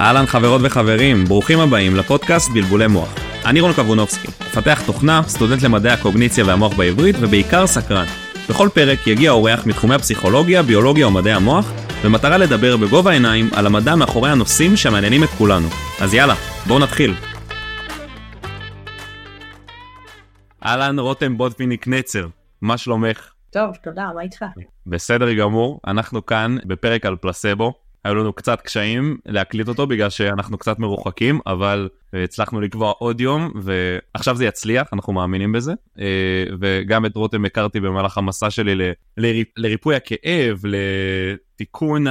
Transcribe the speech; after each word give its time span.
אהלן 0.00 0.26
חברות 0.26 0.60
וחברים, 0.64 1.24
ברוכים 1.24 1.60
הבאים 1.60 1.96
לפודקאסט 1.96 2.50
בלבולי 2.54 2.86
מוח. 2.86 3.14
אני 3.46 3.60
רון 3.60 3.72
קבונובסקי, 3.72 4.28
מפתח 4.28 4.82
תוכנה, 4.86 5.22
סטודנט 5.22 5.62
למדעי 5.62 5.92
הקוגניציה 5.92 6.44
והמוח 6.44 6.76
בעברית 6.76 7.16
ובעיקר 7.20 7.66
סקרן. 7.66 8.04
בכל 8.50 8.68
פרק 8.74 9.06
יגיע 9.06 9.30
אורח 9.30 9.66
מתחומי 9.66 9.94
הפסיכולוגיה, 9.94 10.62
ביולוגיה 10.62 11.08
ומדעי 11.08 11.32
המוח, 11.32 11.72
במטרה 12.04 12.38
לדבר 12.38 12.76
בגובה 12.76 13.10
העיניים 13.10 13.50
על 13.56 13.66
המדע 13.66 13.96
מאחורי 13.96 14.30
הנושאים 14.30 14.76
שמעניינים 14.76 15.24
את 15.24 15.28
כולנו. 15.28 15.68
אז 16.00 16.14
יאללה, 16.14 16.34
בואו 16.66 16.78
נתחיל. 16.78 17.14
אהלן 20.64 20.98
רותם 20.98 21.38
בוטויניק 21.38 21.88
נצר, 21.88 22.26
מה 22.62 22.78
שלומך? 22.78 23.30
טוב, 23.50 23.70
תודה, 23.84 24.08
מה 24.14 24.22
איתך? 24.22 24.44
בסדר 24.86 25.32
גמור, 25.32 25.80
אנחנו 25.86 26.26
כאן 26.26 26.56
בפרק 26.66 27.06
על 27.06 27.16
פלסבו. 27.16 27.87
היו 28.04 28.14
לנו 28.14 28.32
קצת 28.32 28.60
קשיים 28.60 29.18
להקליט 29.26 29.68
אותו 29.68 29.86
בגלל 29.86 30.10
שאנחנו 30.10 30.58
קצת 30.58 30.78
מרוחקים, 30.78 31.40
אבל 31.46 31.88
הצלחנו 32.12 32.60
לקבוע 32.60 32.92
עוד 32.98 33.20
יום, 33.20 33.52
ועכשיו 33.54 34.36
זה 34.36 34.44
יצליח, 34.44 34.88
אנחנו 34.92 35.12
מאמינים 35.12 35.52
בזה. 35.52 35.72
אה, 35.98 36.44
וגם 36.60 37.06
את 37.06 37.16
רותם 37.16 37.44
הכרתי 37.44 37.80
במהלך 37.80 38.18
המסע 38.18 38.50
שלי 38.50 38.74
ל- 38.74 38.92
לריפ, 39.16 39.48
לריפוי 39.56 39.96
הכאב, 39.96 40.62
לתיקון 40.64 42.04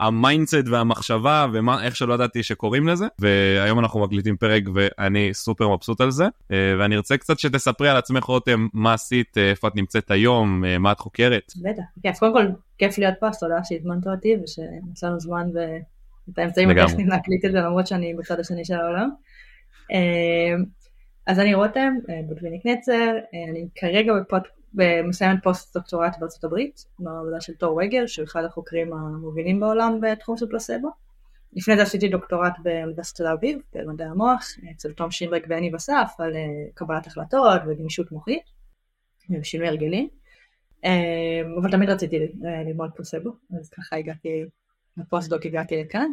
ה 0.00 0.09
mindset 0.09 0.68
והמחשבה, 0.70 1.46
ואיך 1.52 1.96
שלא 1.96 2.14
ידעתי 2.14 2.42
שקוראים 2.42 2.88
לזה. 2.88 3.06
והיום 3.18 3.78
אנחנו 3.78 4.00
מקליטים 4.00 4.36
פרק 4.36 4.62
ואני 4.74 5.34
סופר 5.34 5.68
מבסוט 5.68 6.00
על 6.00 6.10
זה. 6.10 6.24
אה, 6.52 6.74
ואני 6.78 6.96
רוצה 6.96 7.16
קצת 7.16 7.38
שתספרי 7.38 7.88
על 7.88 7.96
עצמך 7.96 8.24
רותם, 8.24 8.66
מה 8.72 8.94
עשית, 8.94 9.38
אה, 9.38 9.50
איפה 9.50 9.68
את 9.68 9.76
נמצאת 9.76 10.10
היום, 10.10 10.64
מה 10.78 10.92
את 10.92 11.00
חוקרת. 11.00 11.52
בטח, 11.62 11.82
כיף, 12.02 12.18
קודם 12.18 12.32
כל 12.32 12.46
כיף 12.78 12.98
להיות 12.98 13.14
פה, 13.20 13.28
אז 13.28 13.38
תודה 13.38 13.64
שהזמנת 13.64 14.06
אותי 14.06 14.36
ושמצאנו 14.44 15.20
זמן 15.20 15.46
ואת 15.54 16.38
האמצעים 16.38 16.70
הטכניים 16.70 17.08
להקליט 17.08 17.44
את 17.44 17.52
זה 17.52 17.58
למרות 17.58 17.86
שאני 17.86 18.14
בצד 18.14 18.40
השני 18.40 18.64
של 18.64 18.74
העולם. 18.74 19.10
אמ, 19.90 20.64
אז 21.26 21.38
אני 21.38 21.54
רותם, 21.54 21.94
אה, 22.10 22.20
בוטוויניק 22.28 22.66
נצר, 22.66 23.16
אה, 23.34 23.50
אני 23.50 23.68
כרגע 23.74 24.12
בפוד... 24.20 24.42
מסיימת 25.08 25.42
פוסט 25.42 25.76
דוקטורט 25.76 26.18
בארצות 26.18 26.44
הברית, 26.44 26.84
במעבדה 26.98 27.40
של 27.40 27.54
תור 27.54 27.80
וגר, 27.82 28.06
שהוא 28.06 28.24
אחד 28.24 28.44
החוקרים 28.44 28.92
המובילים 28.92 29.60
בעולם 29.60 30.00
בתחום 30.00 30.36
של 30.36 30.46
פלסבו. 30.46 30.88
לפני 31.52 31.76
זה 31.76 31.82
עשיתי 31.82 32.08
דוקטורט 32.08 32.52
באוניברסיטת 32.62 33.16
תל 33.16 33.26
אביב, 33.26 33.58
במדעי 33.74 34.06
המוח, 34.06 34.46
אצל 34.76 34.92
תום 34.92 35.10
שינברג 35.10 35.46
ויניב 35.48 35.70
אסף, 35.70 36.12
על 36.18 36.36
אה, 36.36 36.40
קבלת 36.74 37.06
החלטות 37.06 37.60
וגמישות 37.68 38.12
מוחית, 38.12 38.42
ושינוי 39.40 39.68
הרגלים. 39.68 40.08
אבל 41.60 41.70
תמיד 41.70 41.90
רציתי 41.90 42.18
ללמוד 42.66 42.90
פלסבו, 42.96 43.30
אז 43.60 43.70
ככה 43.70 43.96
הגעתי, 43.96 44.44
לפוסט-דוק 44.96 45.46
הגעתי 45.46 45.82
לכאן. 45.82 46.10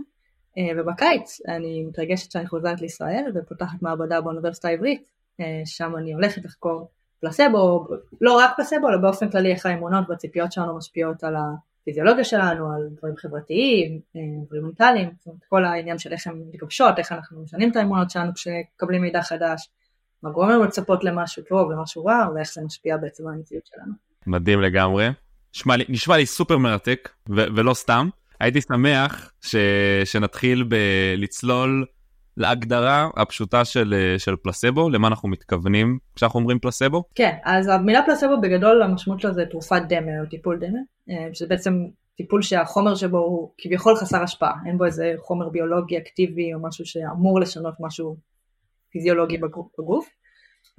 אה, 0.57 0.69
ובקיץ 0.77 1.39
אני 1.47 1.83
מתרגשת 1.83 2.31
שאני 2.31 2.47
חוזרת 2.47 2.81
לישראל 2.81 3.31
ופותחת 3.35 3.81
מעבדה 3.81 4.21
באוניברסיטה 4.21 4.67
העברית, 4.67 5.03
אה, 5.39 5.61
שם 5.65 5.95
אני 5.97 6.13
הולכת 6.13 6.45
לחקור 6.45 6.89
פלסבו, 7.19 7.87
לא 8.21 8.37
רק 8.37 8.51
פלסבו, 8.55 8.89
אלא 8.89 8.97
באופן 8.97 9.29
כללי 9.29 9.51
איך 9.51 9.65
האמונות 9.65 10.09
והציפיות 10.09 10.51
שלנו 10.51 10.77
משפיעות 10.77 11.23
על 11.23 11.35
הפיזיולוגיה 11.35 12.23
שלנו, 12.23 12.73
על 12.73 12.89
דברים 12.97 13.17
חברתיים, 13.17 13.99
אה, 14.15 14.21
דברים 14.47 14.63
מנטליים, 14.63 15.09
זאת 15.17 15.27
אומרת 15.27 15.41
כל 15.49 15.65
העניין 15.65 15.99
של 15.99 16.13
איך 16.13 16.27
הן 16.27 16.43
מתגבשות, 16.47 16.99
איך 16.99 17.11
אנחנו 17.11 17.43
משנים 17.43 17.71
את 17.71 17.75
האמונות 17.75 18.09
שלנו 18.09 18.31
כשקבלים 18.33 19.01
מידע 19.01 19.21
חדש, 19.21 19.69
מה 20.23 20.29
גורם 20.29 20.49
לנו 20.49 20.63
לצפות 20.63 21.03
למשהו 21.03 21.43
טוב, 21.49 21.71
למשהו 21.71 22.05
רע, 22.05 22.27
ואיך 22.35 22.53
זה 22.53 22.61
משפיע 22.65 22.97
בעצם 22.97 23.27
על 23.27 23.33
המציאות 23.33 23.65
שלנו. 23.65 23.93
מדהים 24.27 24.61
לגמרי. 24.61 25.09
נשמע 25.55 25.77
לי, 25.77 25.85
נשמע 25.89 26.17
לי 26.17 26.25
סופר 26.25 26.57
מרתק, 26.57 27.09
ו- 27.29 27.47
ולא 27.55 27.73
סתם. 27.73 28.09
הייתי 28.39 28.61
שמח 28.61 29.31
ש... 29.41 29.55
שנתחיל 30.05 30.63
בלצלול 30.63 31.85
להגדרה 32.37 33.09
הפשוטה 33.15 33.65
של, 33.65 34.15
של 34.17 34.35
פלסבו, 34.35 34.89
למה 34.89 35.07
אנחנו 35.07 35.29
מתכוונים 35.29 35.97
כשאנחנו 36.15 36.39
אומרים 36.39 36.59
פלסבו? 36.59 37.03
כן, 37.15 37.35
אז 37.43 37.67
המילה 37.67 38.01
פלסבו 38.05 38.41
בגדול 38.41 38.83
המשמעות 38.83 39.19
שלה 39.21 39.33
זה 39.33 39.45
תרופת 39.45 39.81
דמה 39.89 40.11
או 40.21 40.25
טיפול 40.25 40.59
דמה, 40.59 40.79
אה, 41.09 41.29
שזה 41.33 41.47
בעצם 41.47 41.85
טיפול 42.17 42.41
שהחומר 42.41 42.95
שבו 42.95 43.17
הוא 43.17 43.51
כביכול 43.57 43.95
חסר 43.95 44.23
השפעה, 44.23 44.53
אין 44.65 44.77
בו 44.77 44.85
איזה 44.85 45.13
חומר 45.19 45.49
ביולוגי 45.49 45.97
אקטיבי 45.97 46.53
או 46.53 46.59
משהו 46.59 46.85
שאמור 46.85 47.39
לשנות 47.39 47.73
משהו 47.79 48.15
פיזיולוגי 48.89 49.37
בגוף, 49.79 50.09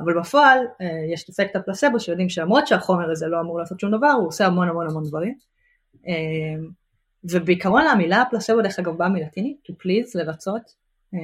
אבל 0.01 0.21
בפועל 0.21 0.59
אה, 0.81 0.87
יש 1.13 1.25
את 1.25 1.29
אפקט 1.29 1.57
הפלסבו 1.57 2.01
שיודעים 2.01 2.29
שלמרות 2.29 2.67
שהחומר 2.67 3.11
הזה 3.11 3.27
לא 3.27 3.41
אמור 3.41 3.59
לעשות 3.59 3.81
שום 3.81 3.91
דבר, 3.91 4.11
הוא 4.11 4.29
עושה 4.29 4.47
המון 4.47 4.69
המון 4.69 4.87
המון 4.91 5.05
דברים. 5.05 5.35
אה, 7.25 7.31
ובעיקרון 7.31 7.87
המילה 7.87 8.25
פלסבו 8.31 8.63
דרך 8.63 8.79
אגב 8.79 8.97
באה 8.97 9.09
מלטינית, 9.09 9.57
to 9.67 9.73
please, 9.73 10.11
לרצות, 10.15 10.63
אה, 11.15 11.19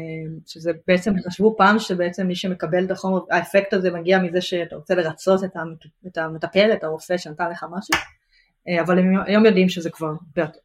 שזה 0.46 0.72
בעצם 0.86 1.12
חשבו 1.28 1.54
פעם 1.58 1.78
שבעצם 1.78 2.26
מי 2.26 2.36
שמקבל 2.36 2.84
את 2.84 2.90
החומר, 2.90 3.20
האפקט 3.30 3.72
הזה 3.72 3.90
מגיע 3.90 4.18
מזה 4.18 4.40
שאתה 4.40 4.76
רוצה 4.76 4.94
לרצות 4.94 5.44
את 6.06 6.18
המטפל, 6.18 6.72
את 6.72 6.84
הרופא 6.84 7.16
שנתן 7.16 7.50
לך 7.50 7.66
משהו, 7.70 7.94
אה, 8.68 8.82
אבל 8.82 8.98
הם 8.98 9.14
היום 9.26 9.46
יודעים 9.46 9.68
שזה 9.68 9.90
כבר 9.90 10.06
הרבה 10.06 10.42
יותר, 10.42 10.58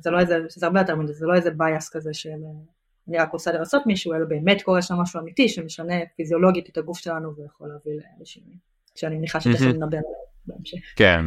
זה 0.00 0.10
לא 0.10 0.20
איזה, 0.20 0.38
שזה 0.48 0.66
הרבה 0.66 0.80
יותר 0.80 0.96
מזה, 0.96 1.12
זה 1.12 1.26
לא 1.26 1.34
איזה 1.34 1.50
בייס 1.50 1.88
כזה 1.88 2.14
שאני 2.14 3.18
רק 3.18 3.32
רוצה 3.32 3.52
לרצות 3.52 3.86
מישהו, 3.86 4.14
אלא 4.14 4.24
באמת 4.24 4.62
קורה 4.62 4.82
שם 4.82 4.94
משהו 4.94 5.20
אמיתי 5.20 5.48
שמשנה 5.48 5.94
פיזיולוגית 6.16 6.68
את 6.68 6.78
הגוף 6.78 6.98
שלנו 6.98 7.36
ויכול 7.36 7.68
להביא 7.68 7.92
לשינוי, 8.20 8.56
שאני 8.94 9.16
מניחה 9.16 9.40
שתכף 9.40 9.62
נדבר 9.62 9.96
עליו 9.96 10.10
בהמשך. 10.46 10.78
כן, 10.96 11.20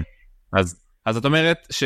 אז, 0.54 0.86
אז 1.06 1.18
את 1.18 1.26
אומרת 1.26 1.58
ש... 1.70 1.84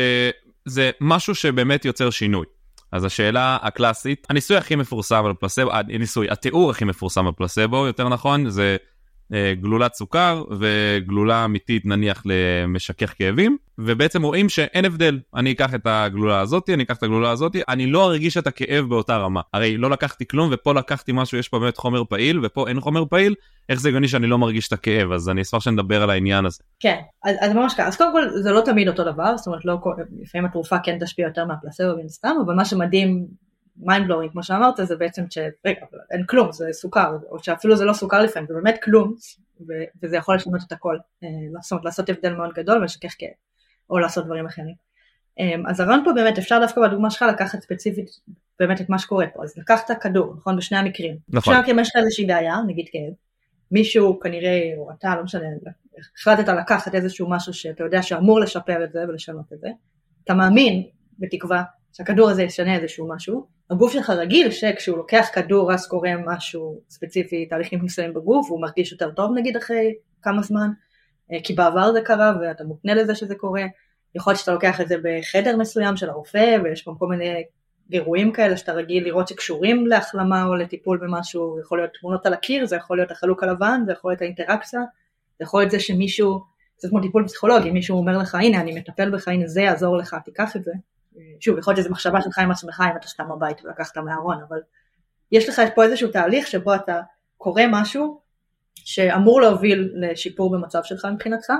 זה 0.66 0.90
משהו 1.00 1.34
שבאמת 1.34 1.84
יוצר 1.84 2.10
שינוי. 2.10 2.46
אז 2.92 3.04
השאלה 3.04 3.58
הקלאסית, 3.62 4.26
הניסוי 4.30 4.56
הכי 4.56 4.76
מפורסם 4.76 5.24
על 5.24 5.32
פלסבו, 5.40 5.70
הניסוי, 5.72 6.30
התיאור 6.30 6.70
הכי 6.70 6.84
מפורסם 6.84 7.26
על 7.26 7.32
פלסבו, 7.36 7.86
יותר 7.86 8.08
נכון, 8.08 8.50
זה 8.50 8.76
אה, 8.80 8.95
גלולת 9.32 9.94
סוכר 9.94 10.44
וגלולה 10.60 11.44
אמיתית 11.44 11.86
נניח 11.86 12.22
למשכך 12.24 13.14
כאבים, 13.18 13.56
ובעצם 13.78 14.22
רואים 14.22 14.48
שאין 14.48 14.84
הבדל. 14.84 15.20
אני 15.34 15.52
אקח 15.52 15.74
את 15.74 15.80
הגלולה 15.84 16.40
הזאתי, 16.40 16.74
אני 16.74 16.82
אקח 16.82 16.96
את 16.96 17.02
הגלולה 17.02 17.30
הזאתי, 17.30 17.62
אני 17.68 17.86
לא 17.86 18.06
ארגיש 18.06 18.36
את 18.36 18.46
הכאב 18.46 18.84
באותה 18.84 19.16
רמה. 19.16 19.40
הרי 19.52 19.76
לא 19.76 19.90
לקחתי 19.90 20.26
כלום 20.26 20.48
ופה 20.52 20.74
לקחתי 20.74 21.12
משהו, 21.14 21.38
יש 21.38 21.48
פה 21.48 21.58
באמת 21.58 21.76
חומר 21.76 22.04
פעיל 22.04 22.40
ופה 22.42 22.68
אין 22.68 22.80
חומר 22.80 23.04
פעיל, 23.04 23.34
איך 23.68 23.80
זה 23.80 23.88
הגיוני 23.88 24.08
שאני 24.08 24.26
לא 24.26 24.38
מרגיש 24.38 24.68
את 24.68 24.72
הכאב, 24.72 25.12
אז 25.12 25.28
אני 25.28 25.42
אשמח 25.42 25.60
שנדבר 25.60 26.02
על 26.02 26.10
העניין 26.10 26.46
הזה. 26.46 26.58
כן, 26.80 26.96
אז, 27.24 27.36
אז 27.40 27.52
ממש 27.52 27.74
ככה, 27.74 27.86
אז 27.86 27.96
קודם 27.96 28.12
כל 28.12 28.28
זה 28.42 28.52
לא 28.52 28.60
תמיד 28.60 28.88
אותו 28.88 29.04
דבר, 29.04 29.36
זאת 29.36 29.46
אומרת 29.46 29.64
לא, 29.64 29.78
לפעמים 30.22 30.46
התרופה 30.46 30.76
כן 30.78 30.98
תשפיע 31.00 31.26
יותר 31.26 31.44
מהפלסבו 31.44 31.96
מן 32.02 32.08
סתם, 32.08 32.36
אבל 32.46 32.54
מה 32.54 32.64
שמדהים 32.64 33.26
mind 33.80 34.08
blowing 34.08 34.32
כמו 34.32 34.42
שאמרת 34.42 34.74
זה 34.82 34.96
בעצם 34.96 35.24
שרגע 35.30 35.86
אין 36.10 36.26
כלום 36.26 36.52
זה 36.52 36.68
סוכר 36.72 37.16
או 37.30 37.42
שאפילו 37.42 37.76
זה 37.76 37.84
לא 37.84 37.92
סוכר 37.92 38.22
לפעמים 38.22 38.48
זה 38.48 38.54
באמת 38.54 38.78
כלום 38.82 39.14
וזה 40.02 40.16
יכול 40.16 40.36
לשנות 40.36 40.60
את 40.66 40.72
הכל 40.72 40.96
אה, 41.24 41.28
לעשות, 41.52 41.84
לעשות 41.84 42.08
הבדל 42.08 42.34
מאוד 42.34 42.50
גדול 42.54 42.78
ולשכך 42.78 43.14
כאב 43.18 43.30
או 43.90 43.98
לעשות 43.98 44.24
דברים 44.24 44.46
אחרים. 44.46 44.74
אמ, 45.38 45.66
אז 45.66 45.80
הרעיון 45.80 46.04
פה 46.04 46.12
באמת 46.12 46.38
אפשר 46.38 46.58
דווקא 46.60 46.80
בדוגמה 46.80 47.10
שלך 47.10 47.24
לקחת 47.28 47.60
ספציפית 47.60 48.10
באמת 48.58 48.80
את 48.80 48.88
מה 48.88 48.98
שקורה 48.98 49.26
פה. 49.34 49.44
אז 49.44 49.58
לקחת 49.58 49.90
כדור 50.00 50.34
נכון? 50.36 50.56
בשני 50.56 50.78
המקרים. 50.78 51.16
נכון. 51.28 51.40
בשני 51.40 51.54
המקרים 51.54 51.78
יש 51.78 51.88
לך 51.88 51.96
איזושהי 51.96 52.26
בעיה 52.26 52.56
נגיד 52.66 52.86
כאב. 52.92 53.12
מישהו 53.70 54.20
כנראה 54.20 54.72
או 54.76 54.90
אתה 54.90 55.16
לא 55.16 55.22
משנה 55.22 55.44
החלטת 56.16 56.48
לקחת 56.48 56.94
איזשהו 56.94 57.30
משהו 57.30 57.54
שאתה 57.54 57.84
יודע 57.84 58.02
שאמור 58.02 58.40
לשפר 58.40 58.84
את 58.84 58.92
זה 58.92 59.04
ולשנות 59.08 59.52
את 59.52 59.60
זה. 59.60 59.68
אתה 60.24 60.34
מאמין 60.34 60.82
בתקווה 61.18 61.62
שהכדור 61.96 62.30
הזה 62.30 62.42
ישנה 62.42 62.76
איזשהו 62.76 63.08
משהו, 63.08 63.46
הגוף 63.70 63.92
שלך 63.92 64.10
רגיל 64.10 64.50
שכשהוא 64.50 64.96
לוקח 64.96 65.26
כדור 65.32 65.72
אז 65.72 65.88
קורה 65.88 66.10
משהו 66.26 66.80
ספציפי, 66.90 67.46
תהליכים 67.46 67.84
מסוימים 67.84 68.14
בגוף, 68.14 68.50
והוא 68.50 68.62
מרגיש 68.62 68.92
יותר 68.92 69.10
טוב 69.10 69.30
נגיד 69.34 69.56
אחרי 69.56 69.94
כמה 70.22 70.42
זמן, 70.42 70.70
אה, 71.32 71.38
כי 71.44 71.52
בעבר 71.54 71.92
זה 71.92 72.00
קרה 72.00 72.32
ואתה 72.40 72.64
מותנה 72.64 72.94
לזה 72.94 73.14
שזה 73.14 73.34
קורה, 73.34 73.62
יכול 74.14 74.30
להיות 74.30 74.40
שאתה 74.40 74.52
לוקח 74.52 74.80
את 74.80 74.88
זה 74.88 74.96
בחדר 75.02 75.56
מסוים 75.56 75.96
של 75.96 76.10
הרופא 76.10 76.56
ויש 76.64 76.82
פה 76.82 76.94
כל 76.98 77.06
מיני 77.06 77.44
אירועים 77.92 78.32
כאלה 78.32 78.56
שאתה 78.56 78.72
רגיל 78.72 79.04
לראות 79.04 79.28
שקשורים 79.28 79.86
להחלמה 79.86 80.44
או 80.46 80.54
לטיפול 80.54 80.98
במשהו, 80.98 81.60
יכול 81.60 81.78
להיות 81.78 81.90
תמונות 82.00 82.26
על 82.26 82.32
הקיר, 82.32 82.66
זה 82.66 82.76
יכול 82.76 82.96
להיות 82.96 83.10
החלוק 83.10 83.42
הלבן, 83.42 83.80
זה 83.86 83.92
יכול 83.92 84.10
להיות 84.10 84.22
האינטראקציה, 84.22 84.80
זה 85.38 85.44
יכול 85.44 85.60
להיות 85.60 85.70
זה 85.70 85.80
שמישהו, 85.80 86.40
זה 86.78 86.88
כמו 86.88 87.00
טיפול 87.00 87.26
פסיכולוגי, 87.26 87.70
מישהו 87.70 87.98
אומר 87.98 88.18
לך 88.18 88.34
הנה 88.34 88.60
אני 88.60 88.78
מטפל 88.78 89.10
בך, 89.10 89.28
הנה 89.28 89.46
זה 89.46 89.60
יעזור 89.60 89.96
לך, 89.96 90.16
תיקח 90.24 90.56
את 90.56 90.64
זה, 90.64 90.72
שוב, 91.40 91.58
יכול 91.58 91.72
להיות 91.72 91.84
שזו 91.84 91.92
מחשבה 91.92 92.20
שלך 92.20 92.38
עם 92.38 92.50
עצמך 92.50 92.82
אם 92.92 92.96
אתה 92.96 93.08
סתם 93.08 93.24
בבית 93.28 93.64
ולקחת 93.64 93.98
מהארון, 93.98 94.38
אבל 94.48 94.58
יש 95.32 95.48
לך 95.48 95.62
פה 95.74 95.84
איזשהו 95.84 96.08
תהליך 96.10 96.46
שבו 96.46 96.74
אתה 96.74 97.00
קורא 97.36 97.62
משהו 97.70 98.20
שאמור 98.74 99.40
להוביל 99.40 99.92
לשיפור 99.94 100.50
במצב 100.50 100.80
שלך 100.82 101.04
מבחינתך, 101.04 101.52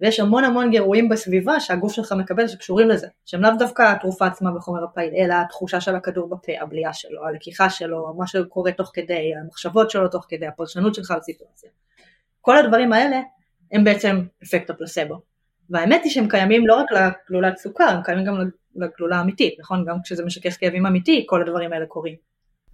ויש 0.00 0.20
המון 0.20 0.44
המון 0.44 0.70
גירויים 0.70 1.08
בסביבה 1.08 1.60
שהגוף 1.60 1.92
שלך 1.92 2.12
מקבל 2.12 2.48
שקשורים 2.48 2.88
לזה, 2.88 3.06
שהם 3.24 3.42
לאו 3.42 3.50
דווקא 3.58 3.82
התרופה 3.82 4.26
עצמה 4.26 4.50
בחומר 4.52 4.84
הפעיל, 4.84 5.14
אלא 5.16 5.34
התחושה 5.34 5.80
של 5.80 5.96
הכדור 5.96 6.28
בפה, 6.28 6.52
הבליעה 6.60 6.92
שלו, 6.92 7.26
הלקיחה 7.26 7.70
שלו, 7.70 8.14
מה 8.18 8.26
שקורה 8.26 8.72
תוך 8.72 8.90
כדי, 8.94 9.32
המחשבות 9.42 9.90
שלו 9.90 10.08
תוך 10.08 10.26
כדי, 10.28 10.46
הפרשנות 10.46 10.94
שלך 10.94 11.14
לסיטואציה. 11.18 11.70
כל 12.40 12.56
הדברים 12.56 12.92
האלה 12.92 13.20
הם 13.72 13.84
בעצם 13.84 14.20
אפקט 14.44 14.70
הפלסבו. 14.70 15.20
והאמת 15.70 16.00
היא 16.04 16.12
שהם 16.12 16.28
קיימים 16.28 16.66
לא 16.66 16.74
רק 16.74 16.86
לגלולת 16.92 17.58
סוכר, 17.58 17.84
הם 17.84 18.02
קיימים 18.02 18.24
גם 18.24 18.50
לגלולה 18.80 19.20
אמיתית, 19.20 19.56
נכון? 19.60 19.84
גם 19.84 19.96
כשזה 20.04 20.24
משקף 20.24 20.56
כאבים 20.60 20.86
אמיתי, 20.86 21.24
כל 21.28 21.42
הדברים 21.42 21.72
האלה 21.72 21.86
קורים. 21.86 22.14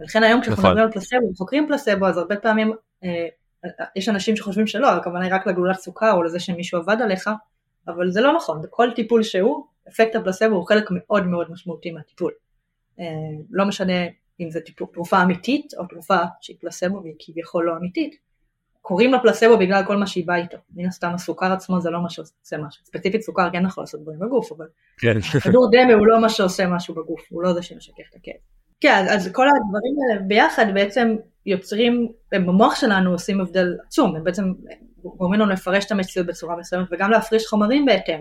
ולכן 0.01 0.23
היום 0.23 0.41
כשאנחנו 0.41 0.63
נכון. 0.63 0.71
מדברים 0.71 0.87
על 0.87 0.93
פלסבו 0.93 1.31
וחוקרים 1.33 1.67
פלסבו 1.69 2.07
אז 2.07 2.19
הרבה 2.19 2.37
פעמים 2.37 2.73
אה, 3.05 3.29
יש 3.97 4.09
אנשים 4.09 4.37
שחושבים 4.37 4.67
שלא, 4.67 4.91
הכוונה 4.91 5.25
היא 5.25 5.35
רק 5.35 5.47
לגלולת 5.47 5.77
סוכר 5.77 6.13
או 6.13 6.23
לזה 6.23 6.41
שמישהו 6.41 6.81
עבד 6.81 6.97
עליך, 7.03 7.31
אבל 7.89 8.11
זה 8.11 8.21
לא 8.21 8.37
נכון, 8.37 8.63
בכל 8.63 8.91
טיפול 8.95 9.23
שהוא, 9.23 9.67
אפקט 9.89 10.17
הפלסבו 10.17 10.55
הוא 10.55 10.67
חלק 10.67 10.89
מאוד 10.91 11.27
מאוד 11.27 11.51
משמעותי 11.51 11.91
מהטיפול. 11.91 12.33
אה, 13.01 13.05
לא 13.51 13.65
משנה 13.65 14.03
אם 14.41 14.51
זה 14.51 14.61
טיפול, 14.61 14.87
תרופה 14.93 15.23
אמיתית 15.23 15.75
או 15.79 15.87
תרופה 15.87 16.19
שהיא 16.41 16.57
פלסבו 16.61 17.01
והיא 17.03 17.15
כביכול 17.19 17.65
לא 17.65 17.77
אמיתית, 17.77 18.17
קוראים 18.87 19.13
לה 19.13 19.19
פלסבו 19.19 19.59
בגלל 19.59 19.83
כל 19.87 19.97
מה 19.97 20.07
שהיא 20.07 20.27
באה 20.27 20.37
איתו. 20.37 20.57
מן 20.75 20.87
הסתם 20.87 21.11
הסוכר 21.15 21.53
עצמו 21.53 21.81
זה 21.81 21.91
לא 21.91 22.03
מה 22.03 22.11
שעושה 22.11 22.57
משהו. 22.59 22.85
ספציפית 22.85 23.23
סוכר 23.23 23.51
כן 23.51 23.67
יכול 23.67 23.83
לעשות 23.83 24.03
דברים 24.03 24.19
בגוף, 24.19 24.53
אבל 24.53 24.67
כן. 24.99 25.21
כדור 25.21 25.69
דמה 25.73 25.95
הוא 25.95 26.07
לא 26.07 26.21
מה 26.21 26.29
שעושה 26.29 26.67
משהו 26.67 26.95
בגוף, 26.95 27.21
הוא 27.31 27.43
לא 27.43 27.53
זה 27.53 27.63
שמשכך 27.63 28.05
את 28.11 28.15
הכאב. 28.15 28.35
כן, 28.81 29.07
אז 29.11 29.33
כל 29.33 29.47
הדברים 29.49 29.95
האלה 30.01 30.23
ביחד 30.27 30.67
בעצם 30.75 31.17
יוצרים, 31.47 32.09
הם 32.33 32.47
במוח 32.47 32.75
שלנו 32.75 33.11
עושים 33.13 33.41
הבדל 33.41 33.77
עצום, 33.87 34.17
הם 34.17 34.25
בעצם 34.25 34.53
גורמים 35.03 35.41
לנו 35.41 35.53
לפרש 35.53 35.85
את 35.85 35.91
המציאות 35.91 36.27
בצורה 36.27 36.57
מסוימת 36.57 36.87
וגם 36.91 37.11
להפריש 37.11 37.47
חומרים 37.47 37.87
בהתאם. 37.87 38.21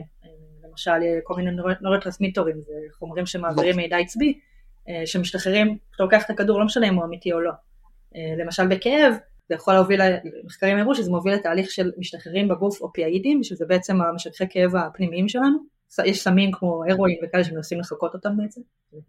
למשל 0.69 1.00
כל 1.24 1.33
מיני 1.36 1.51
נורוטרסמיטורים, 1.81 2.62
זה 2.62 2.74
חומרים 3.00 3.25
שמעבירים 3.25 3.75
מידע 3.75 3.98
עצבי, 3.98 4.39
אה, 4.89 5.01
שמשתחררים, 5.06 5.77
כשאתה 5.92 6.04
לוקח 6.04 6.25
את 6.25 6.30
הכדור 6.30 6.60
לא 6.60 6.65
משנה 6.65 6.88
אם 6.88 6.95
הוא 6.95 7.06
אמיתי 7.06 7.33
או 7.33 7.39
לא. 7.39 7.51
אה, 8.15 8.44
למשל 8.44 8.68
בכאב, 8.68 9.13
זה 9.50 9.56
יכול 9.56 9.74
להוביל, 9.74 10.01
מחקרים 10.44 10.78
הראו 10.78 10.95
שזה 10.95 11.12
מוביל 11.12 11.34
לתהליך 11.34 11.72
של 11.72 11.92
משתחררים 11.98 12.48
בגוף 12.48 12.81
אופיאידים, 12.81 13.44
שזה 13.44 13.66
בעצם 13.66 14.01
המשככי 14.01 14.45
כאב 14.50 14.75
הפנימיים 14.75 15.28
שלנו. 15.28 15.57
יש 16.06 16.24
סמים 16.24 16.51
כמו 16.51 16.84
הרואין 16.90 17.18
וכאלה 17.24 17.44
שמנסים 17.44 17.80
לחקות 17.80 18.13
אותם 18.13 18.38
בעצם. 18.38 18.62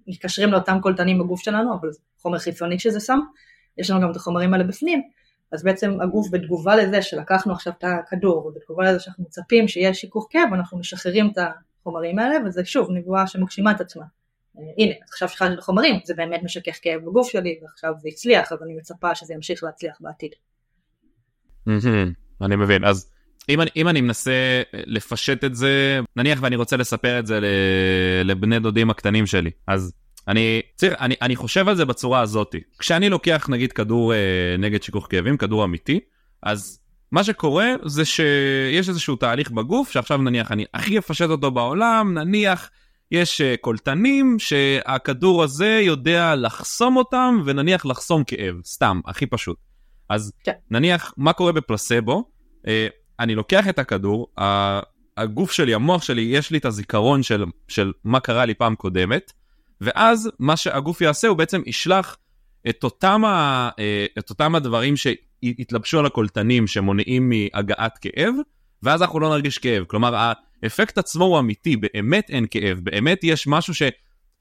מתקשרים 0.07 0.53
לאותם 0.53 0.79
קולטנים 0.83 1.19
בגוף 1.19 1.41
שלנו, 1.41 1.75
אבל 1.75 1.93
זה 1.93 1.99
חומר 2.19 2.39
חיצוני 2.39 2.79
שזה 2.79 3.01
סם. 3.01 3.19
יש 3.79 3.91
לנו 3.91 4.01
גם 4.01 4.11
את 4.11 4.17
החומרים 4.17 4.55
האלה 4.55 4.65
בפנים. 4.65 5.03
אז 5.53 5.65
בעצם 5.65 6.01
הגוף 6.01 6.29
בתגובה 6.31 6.77
לזה 6.77 7.03
שלקחנו 7.03 7.53
עכשיו 7.53 7.73
את 7.79 7.85
הכדור, 7.85 8.47
ובתגובה 8.47 8.85
לזה 8.85 9.01
שאנחנו 9.01 9.25
מצפים 9.25 9.69
שיהיה 9.69 9.95
שיכוך 9.95 10.27
כאב, 10.31 10.49
אנחנו 10.55 10.79
משחררים 10.79 11.31
את 11.33 11.39
החומרים 11.81 12.19
האלה, 12.19 12.37
וזה 12.47 12.65
שוב 12.65 12.91
נבואה 12.91 13.27
שמגשימה 13.27 13.71
את 13.71 13.81
עצמה. 13.81 14.05
הנה, 14.79 14.93
אז 15.03 15.09
עכשיו 15.13 15.29
שחררתי 15.29 15.55
את 15.55 15.59
החומרים, 15.59 16.01
זה 16.05 16.15
באמת 16.15 16.41
משכך 16.45 16.79
כאב 16.83 17.01
בגוף 17.01 17.31
שלי, 17.31 17.59
ועכשיו 17.63 17.93
זה 17.99 18.09
הצליח, 18.09 18.53
אז 18.53 18.63
אני 18.63 18.75
מצפה 18.75 19.15
שזה 19.15 19.35
ימשיך 19.35 19.65
להצליח 19.65 19.97
בעתיד. 20.01 20.31
אני 22.43 22.57
מבין, 22.57 22.85
אז 22.85 23.11
אם 23.49 23.61
אני, 23.61 23.71
אם 23.77 23.89
אני 23.89 24.01
מנסה 24.01 24.63
לפשט 24.73 25.45
את 25.45 25.55
זה, 25.55 26.01
נניח 26.17 26.39
ואני 26.43 26.57
רוצה 26.57 26.77
לספר 26.77 27.19
את 27.19 27.27
זה 27.27 27.41
לבני 28.25 28.59
דודים 28.59 28.91
הקטנים 28.91 29.27
שלי, 29.27 29.51
אז 29.67 29.93
אני, 30.29 30.63
צריך, 30.75 30.95
אני, 31.01 31.15
אני 31.23 31.37
חושב 31.37 31.69
על 31.69 31.77
זה 31.77 31.85
בצורה 31.85 32.21
הזאתי. 32.21 32.61
כשאני 32.79 33.09
לוקח 33.09 33.47
נגיד 33.51 33.73
כדור 33.73 34.15
אה, 34.15 34.19
נגד 34.59 34.83
שיכוך 34.83 35.07
כאבים, 35.11 35.37
כדור 35.37 35.65
אמיתי, 35.65 36.01
אז 36.43 36.81
מה 37.13 37.25
שקורה 37.25 37.67
זה 37.85 38.05
שיש 38.05 38.89
איזשהו 38.89 39.17
תהליך 39.17 39.51
בגוף, 39.51 39.91
שעכשיו 39.91 40.19
נניח 40.19 40.53
אני 40.53 40.65
הכי 40.75 40.99
אפשט 40.99 41.31
אותו 41.31 41.51
בעולם, 41.51 42.19
נניח 42.19 42.71
יש 43.11 43.41
uh, 43.41 43.45
קולטנים 43.61 44.39
שהכדור 44.39 45.43
הזה 45.43 45.81
יודע 45.83 46.35
לחסום 46.35 46.97
אותם 46.97 47.43
ונניח 47.45 47.87
לחסום 47.87 48.25
כאב, 48.25 48.55
סתם, 48.65 49.01
הכי 49.07 49.27
פשוט. 49.27 49.57
אז 50.09 50.33
כן. 50.45 50.53
נניח 50.71 51.15
מה 51.17 51.33
קורה 51.33 51.53
בפלסבו, 51.53 52.25
uh, 52.57 52.69
אני 53.21 53.35
לוקח 53.35 53.69
את 53.69 53.79
הכדור, 53.79 54.27
הגוף 55.17 55.53
שלי, 55.53 55.75
המוח 55.75 56.03
שלי, 56.03 56.23
יש 56.23 56.51
לי 56.51 56.59
את 56.59 56.65
הזיכרון 56.65 57.23
של, 57.23 57.45
של 57.69 57.93
מה 58.05 58.21
קרה 58.21 58.45
לי 58.45 58.55
פעם 58.55 58.75
קודמת, 58.75 59.33
ואז 59.81 60.31
מה 60.39 60.57
שהגוף 60.57 61.01
יעשה 61.01 61.29
הוא 61.29 61.37
בעצם 61.37 61.63
ישלח 61.67 62.17
את 62.69 62.85
אותם, 62.85 63.25
ה, 63.25 63.71
uh, 63.71 64.19
את 64.19 64.31
אותם 64.31 64.55
הדברים 64.55 64.95
שהתלבשו 64.97 65.99
על 65.99 66.07
הקולטנים 66.07 66.67
שמונעים 66.67 67.31
מהגעת 67.31 67.99
כאב, 67.99 68.35
ואז 68.83 69.03
אנחנו 69.03 69.21
לא 69.21 69.29
נרגיש 69.29 69.59
כאב. 69.59 69.85
כלומר, 69.85 70.33
האפקט 70.65 70.99
עצמו 70.99 71.25
הוא 71.25 71.39
אמיתי, 71.39 71.77
באמת 71.77 72.31
אין 72.31 72.47
כאב, 72.51 72.81
באמת 72.83 73.25
יש 73.25 73.47
משהו 73.47 73.75
ש, 73.75 73.83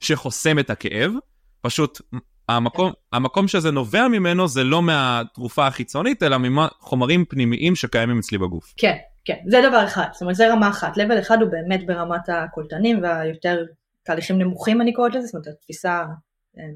שחוסם 0.00 0.58
את 0.58 0.70
הכאב, 0.70 1.12
פשוט 1.60 2.00
המקום, 2.48 2.92
המקום 3.12 3.48
שזה 3.48 3.70
נובע 3.70 4.08
ממנו 4.08 4.48
זה 4.48 4.64
לא 4.64 4.82
מהתרופה 4.82 5.66
החיצונית, 5.66 6.22
אלא 6.22 6.36
מחומרים 6.38 7.24
פנימיים 7.24 7.76
שקיימים 7.76 8.18
אצלי 8.18 8.38
בגוף. 8.38 8.74
כן, 8.76 8.96
כן, 9.24 9.36
זה 9.46 9.60
דבר 9.68 9.84
אחד, 9.84 10.06
זאת 10.12 10.22
אומרת 10.22 10.36
זה 10.36 10.52
רמה 10.52 10.68
אחת, 10.68 10.96
לבל 10.96 11.18
אחד 11.18 11.38
הוא 11.42 11.50
באמת 11.50 11.86
ברמת 11.86 12.28
הקולטנים 12.28 13.02
והיותר 13.02 13.64
תהליכים 14.02 14.38
נמוכים 14.38 14.80
אני 14.80 14.92
קוראת 14.92 15.14
לזה, 15.14 15.26
זאת 15.26 15.34
אומרת 15.34 15.46
התפיסה 15.46 16.04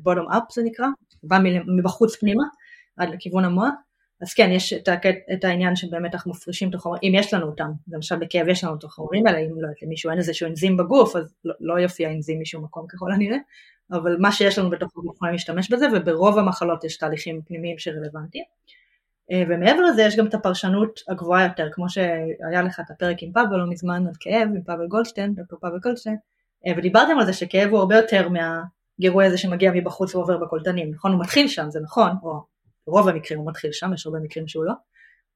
בוטום 0.02 0.32
אפ 0.32 0.42
זה 0.52 0.62
נקרא, 0.64 0.86
בא 1.22 1.38
מבחוץ 1.78 2.16
פנימה 2.16 2.44
עד 2.96 3.08
לכיוון 3.08 3.44
המוח. 3.44 3.74
אז 4.20 4.34
כן, 4.34 4.50
יש 4.52 4.72
את, 4.72 4.88
את 5.32 5.44
העניין 5.44 5.76
שבאמת 5.76 6.14
אנחנו 6.14 6.30
מפרישים 6.30 6.70
את 6.70 6.74
החומרים, 6.74 7.00
אם 7.02 7.12
יש 7.14 7.34
לנו 7.34 7.46
אותם, 7.46 7.70
למשל 7.88 8.16
בכאב 8.16 8.48
יש 8.48 8.64
לנו 8.64 8.74
את 8.74 8.84
החומרים 8.84 9.26
האלה, 9.26 9.38
אם 9.38 9.60
לא, 9.60 9.68
למישהו 9.82 10.10
אין 10.10 10.18
איזשהו 10.18 10.48
אנזים 10.48 10.76
בגוף, 10.76 11.16
אז 11.16 11.34
לא, 11.44 11.54
לא 11.60 11.80
יופיע 11.80 12.10
אנזים 12.10 12.40
משום 12.40 12.64
מקום 12.64 12.86
ככל 12.86 13.12
הנראה, 13.12 13.38
אבל 13.92 14.16
מה 14.18 14.32
שיש 14.32 14.58
לנו 14.58 14.70
בתוך 14.70 14.92
הגוף 14.96 15.16
יכולים 15.16 15.32
להשתמש 15.32 15.72
בזה, 15.72 15.86
וברוב 15.94 16.38
המחלות 16.38 16.84
יש 16.84 16.96
תהליכים 16.96 17.42
פנימיים 17.42 17.78
שרלוונטיים. 17.78 18.44
אה, 19.32 19.42
ומעבר 19.48 19.82
לזה 19.82 20.02
יש 20.02 20.16
גם 20.16 20.26
את 20.26 20.34
הפרשנות 20.34 21.00
הגבוהה 21.08 21.44
יותר, 21.44 21.68
כמו 21.72 21.88
שהיה 21.88 22.62
לך 22.62 22.80
את 22.80 22.90
הפרק 22.90 23.16
עם 23.22 23.32
פאבל 23.32 23.56
לא 23.56 23.70
מזמן 23.70 24.06
על 24.06 24.12
כאב, 24.20 24.48
עם 24.48 24.62
פאבל 24.62 24.86
גולדשטיין, 24.86 25.34
דוקטור 25.34 25.58
פאבל 25.58 25.78
גולדשטיין, 25.78 26.16
אה, 26.66 26.72
ודיברתם 26.76 27.18
על 27.18 27.26
זה 27.26 27.32
שכאב 27.32 27.70
הוא 27.70 27.78
הרבה 27.78 27.96
יותר 27.96 28.28
מהגירוי 28.28 29.26
הזה 29.26 29.38
שמגיע 29.38 29.70
מבחוץ 29.74 30.14
ועובר 30.14 30.38
בקולטנים, 30.38 30.90
נכון? 30.90 31.12
הוא 31.12 31.20
מתחיל 31.20 31.48
שם, 31.48 31.70
זה 31.70 31.80
נכון, 31.80 32.10
או 32.22 32.42
ברוב 32.88 33.08
המקרים 33.08 33.40
הוא 33.40 33.48
מתחיל 33.48 33.72
שם, 33.72 33.94
יש 33.94 34.06
הרבה 34.06 34.18
מקרים 34.18 34.48
שהוא 34.48 34.64
לא, 34.64 34.72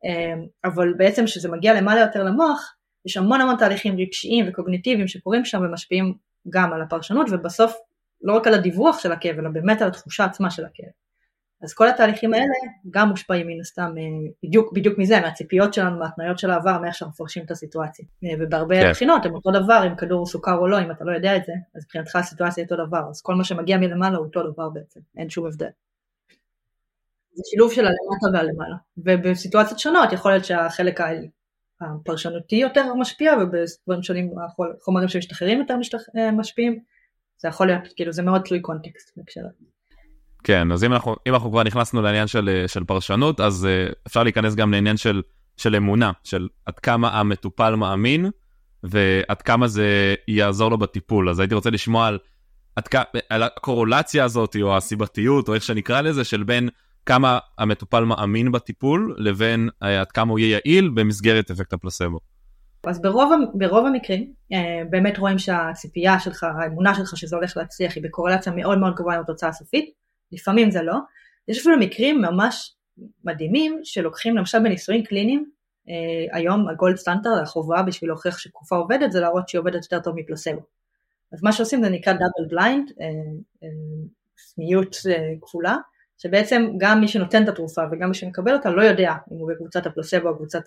אמ, 0.05 0.47
אבל 0.65 0.93
בעצם 0.97 1.25
כשזה 1.25 1.49
מגיע 1.49 1.75
למעלה 1.75 2.01
יותר 2.01 2.23
למוח, 2.23 2.75
יש 3.07 3.17
המון 3.17 3.41
המון 3.41 3.57
תהליכים 3.57 3.99
רגשיים 3.99 4.45
וקוגניטיביים 4.49 5.09
שקורים 5.09 5.45
שם 5.45 5.63
ומשפיעים 5.63 6.15
גם 6.51 6.73
על 6.73 6.83
הפרשנות 6.83 7.27
ובסוף 7.31 7.77
לא 8.23 8.37
רק 8.37 8.47
על 8.47 8.55
הדיווח 8.55 8.99
של 8.99 9.13
הכאב 9.13 9.39
אלא 9.39 9.49
באמת 9.49 9.83
על 9.83 9.89
התחושה 9.89 10.25
עצמה 10.25 10.51
של 10.51 10.65
הכאב. 10.65 10.91
אז 11.63 11.75
כל 11.75 11.89
התהליכים 11.89 12.35
האלה 12.35 12.45
גם 12.91 13.09
מושפעים 13.09 13.47
מן 13.47 13.61
הסתם 13.61 13.95
אה, 13.99 14.03
בדיוק, 14.45 14.73
בדיוק 14.73 14.99
מזה, 14.99 15.21
מהציפיות 15.21 15.75
שלנו, 15.75 15.99
מהתניות 15.99 16.39
של 16.39 16.51
העבר, 16.51 16.79
מאיך 16.79 16.95
שאנחנו 16.95 17.13
מפרשים 17.13 17.45
את 17.45 17.51
הסיטואציה. 17.51 18.05
אה, 18.25 18.31
ובהרבה 18.41 18.83
כן. 18.83 18.91
בחינות 18.91 19.27
הם 19.27 19.35
אותו 19.35 19.51
דבר, 19.51 19.87
אם 19.87 19.97
כדור 19.97 20.27
סוכר 20.27 20.55
או 20.55 20.69
לא, 20.69 20.81
אם 20.81 20.91
אתה 20.91 21.05
לא 21.05 21.13
יודע 21.13 21.37
את 21.37 21.45
זה, 21.45 21.53
אז 21.77 21.85
מבחינתך 21.85 22.17
הסיטואציה 22.17 22.65
היא 22.65 22.71
אותו 22.71 22.87
דבר, 22.87 23.03
אז 23.11 23.23
כל 23.23 23.35
מה 23.35 23.45
שמגיע 23.45 23.79
מלמעלה 23.79 24.17
הוא 24.17 24.27
אותו 24.27 24.53
דבר 24.53 24.69
בעצם, 24.69 25.01
אין 25.17 25.31
שום 25.31 25.47
הבדל. 25.47 25.69
זה 27.35 27.43
שילוב 27.51 27.73
של 27.73 27.81
הלמטה 27.81 28.27
והלמעלה, 28.33 28.77
ובסיטואציות 28.97 29.79
שונות 29.79 30.13
יכול 30.13 30.31
להיות 30.31 30.45
שהחלק 30.45 31.01
הפרשנותי 31.81 32.57
יותר 32.57 32.95
משפיע 32.95 33.33
ובדברים 33.35 34.03
שונים 34.03 34.31
החומרים 34.81 35.09
שמשתחררים 35.09 35.59
יותר 35.59 35.77
משתח... 35.77 35.99
אה, 36.19 36.33
משפיעים, 36.33 36.79
זה 37.39 37.49
יכול 37.49 37.67
להיות, 37.67 37.83
כאילו 37.97 38.13
זה 38.13 38.23
מאוד 38.23 38.43
תלוי 38.45 38.61
קונטקסט 38.61 39.13
בהקשר 39.17 39.41
הזה. 39.41 39.65
כן, 40.45 40.73
אז 40.73 40.85
אם 40.85 40.93
אנחנו, 40.93 41.17
אם 41.29 41.35
אנחנו 41.35 41.51
כבר 41.51 41.63
נכנסנו 41.63 42.03
לעניין 42.03 42.27
של, 42.27 42.65
של 42.67 42.85
פרשנות, 42.85 43.41
אז 43.41 43.69
uh, 43.91 43.95
אפשר 44.07 44.23
להיכנס 44.23 44.55
גם 44.55 44.73
לעניין 44.73 44.97
של, 44.97 45.23
של 45.57 45.77
אמונה, 45.77 46.13
של 46.25 46.49
עד 46.67 46.79
כמה 46.79 47.21
המטופל 47.21 47.75
מאמין 47.75 48.31
ועד 48.83 49.43
כמה 49.43 49.69
זה 49.69 50.15
יעזור 50.29 50.71
לו 50.71 50.79
בטיפול. 50.79 51.29
אז 51.29 51.41
הייתי 51.41 51.55
רוצה 51.55 51.71
לשמוע 51.71 52.07
על, 52.07 52.19
עד, 52.77 52.85
על 53.29 53.43
הקורולציה 53.43 54.25
הזאת 54.25 54.57
או 54.63 54.77
הסיבתיות 54.77 55.49
או 55.49 55.55
איך 55.55 55.63
שנקרא 55.63 56.01
לזה 56.01 56.25
של 56.25 56.43
בין 56.43 56.69
כמה 57.07 57.39
המטופל 57.59 58.05
מאמין 58.05 58.53
בטיפול 58.53 59.17
לבין 59.19 59.69
אה, 59.83 60.01
עד 60.01 60.13
כמה 60.13 60.31
הוא 60.31 60.39
יהיה 60.39 60.61
יעיל 60.65 60.89
במסגרת 60.95 61.51
אפקט 61.51 61.73
הפלסבו. 61.73 62.19
אז 62.87 63.03
ברוב, 63.03 63.33
ברוב 63.55 63.87
המקרים 63.87 64.33
אה, 64.53 64.83
באמת 64.91 65.19
רואים 65.19 65.39
שהציפייה 65.39 66.21
שלך, 66.21 66.45
האמונה 66.45 66.95
שלך 66.95 67.17
שזה 67.17 67.37
הולך 67.37 67.57
להצליח 67.57 67.95
היא 67.95 68.03
בקורלציה 68.03 68.53
מאוד 68.57 68.79
מאוד 68.79 68.95
גבוהה 68.95 69.17
עם 69.17 69.23
התוצאה 69.23 69.49
הסופית, 69.49 69.91
לפעמים 70.33 70.71
זה 70.71 70.83
לא. 70.83 70.95
יש 71.49 71.61
אפילו 71.61 71.79
מקרים 71.79 72.23
ממש 72.23 72.75
מדהימים 73.25 73.81
שלוקחים 73.85 74.37
למשל 74.37 74.59
בניסויים 74.59 75.05
קליניים, 75.05 75.51
אה, 75.89 76.37
היום 76.37 76.69
הגולד 76.69 76.97
סטנדרט, 76.97 77.43
החובה 77.43 77.83
בשביל 77.83 78.11
להוכיח 78.11 78.39
שתקופה 78.39 78.77
עובדת 78.77 79.13
זה 79.13 79.21
להראות 79.21 79.49
שהיא 79.49 79.59
עובדת 79.59 79.83
יותר 79.83 80.01
טוב 80.01 80.15
מפלסבו. 80.17 80.61
אז 81.33 81.43
מה 81.43 81.53
שעושים 81.53 81.83
זה 81.83 81.91
נקרא 81.91 82.13
דאבל 82.13 82.49
בליינד, 82.51 82.91
סמיות 84.39 84.97
כפולה, 85.43 85.77
שבעצם 86.23 86.71
גם 86.79 87.01
מי 87.01 87.09
שנותן 87.09 87.43
את 87.43 87.49
התרופה 87.49 87.83
וגם 87.93 88.09
מי 88.09 88.15
שמקבל 88.15 88.55
אותה 88.55 88.71
לא 88.71 88.83
יודע 88.83 89.13
אם 89.33 89.37
הוא 89.39 89.51
בקבוצת 89.53 89.87
הפלוסבו 89.87 90.29
או 90.29 90.37
קבוצת 90.37 90.63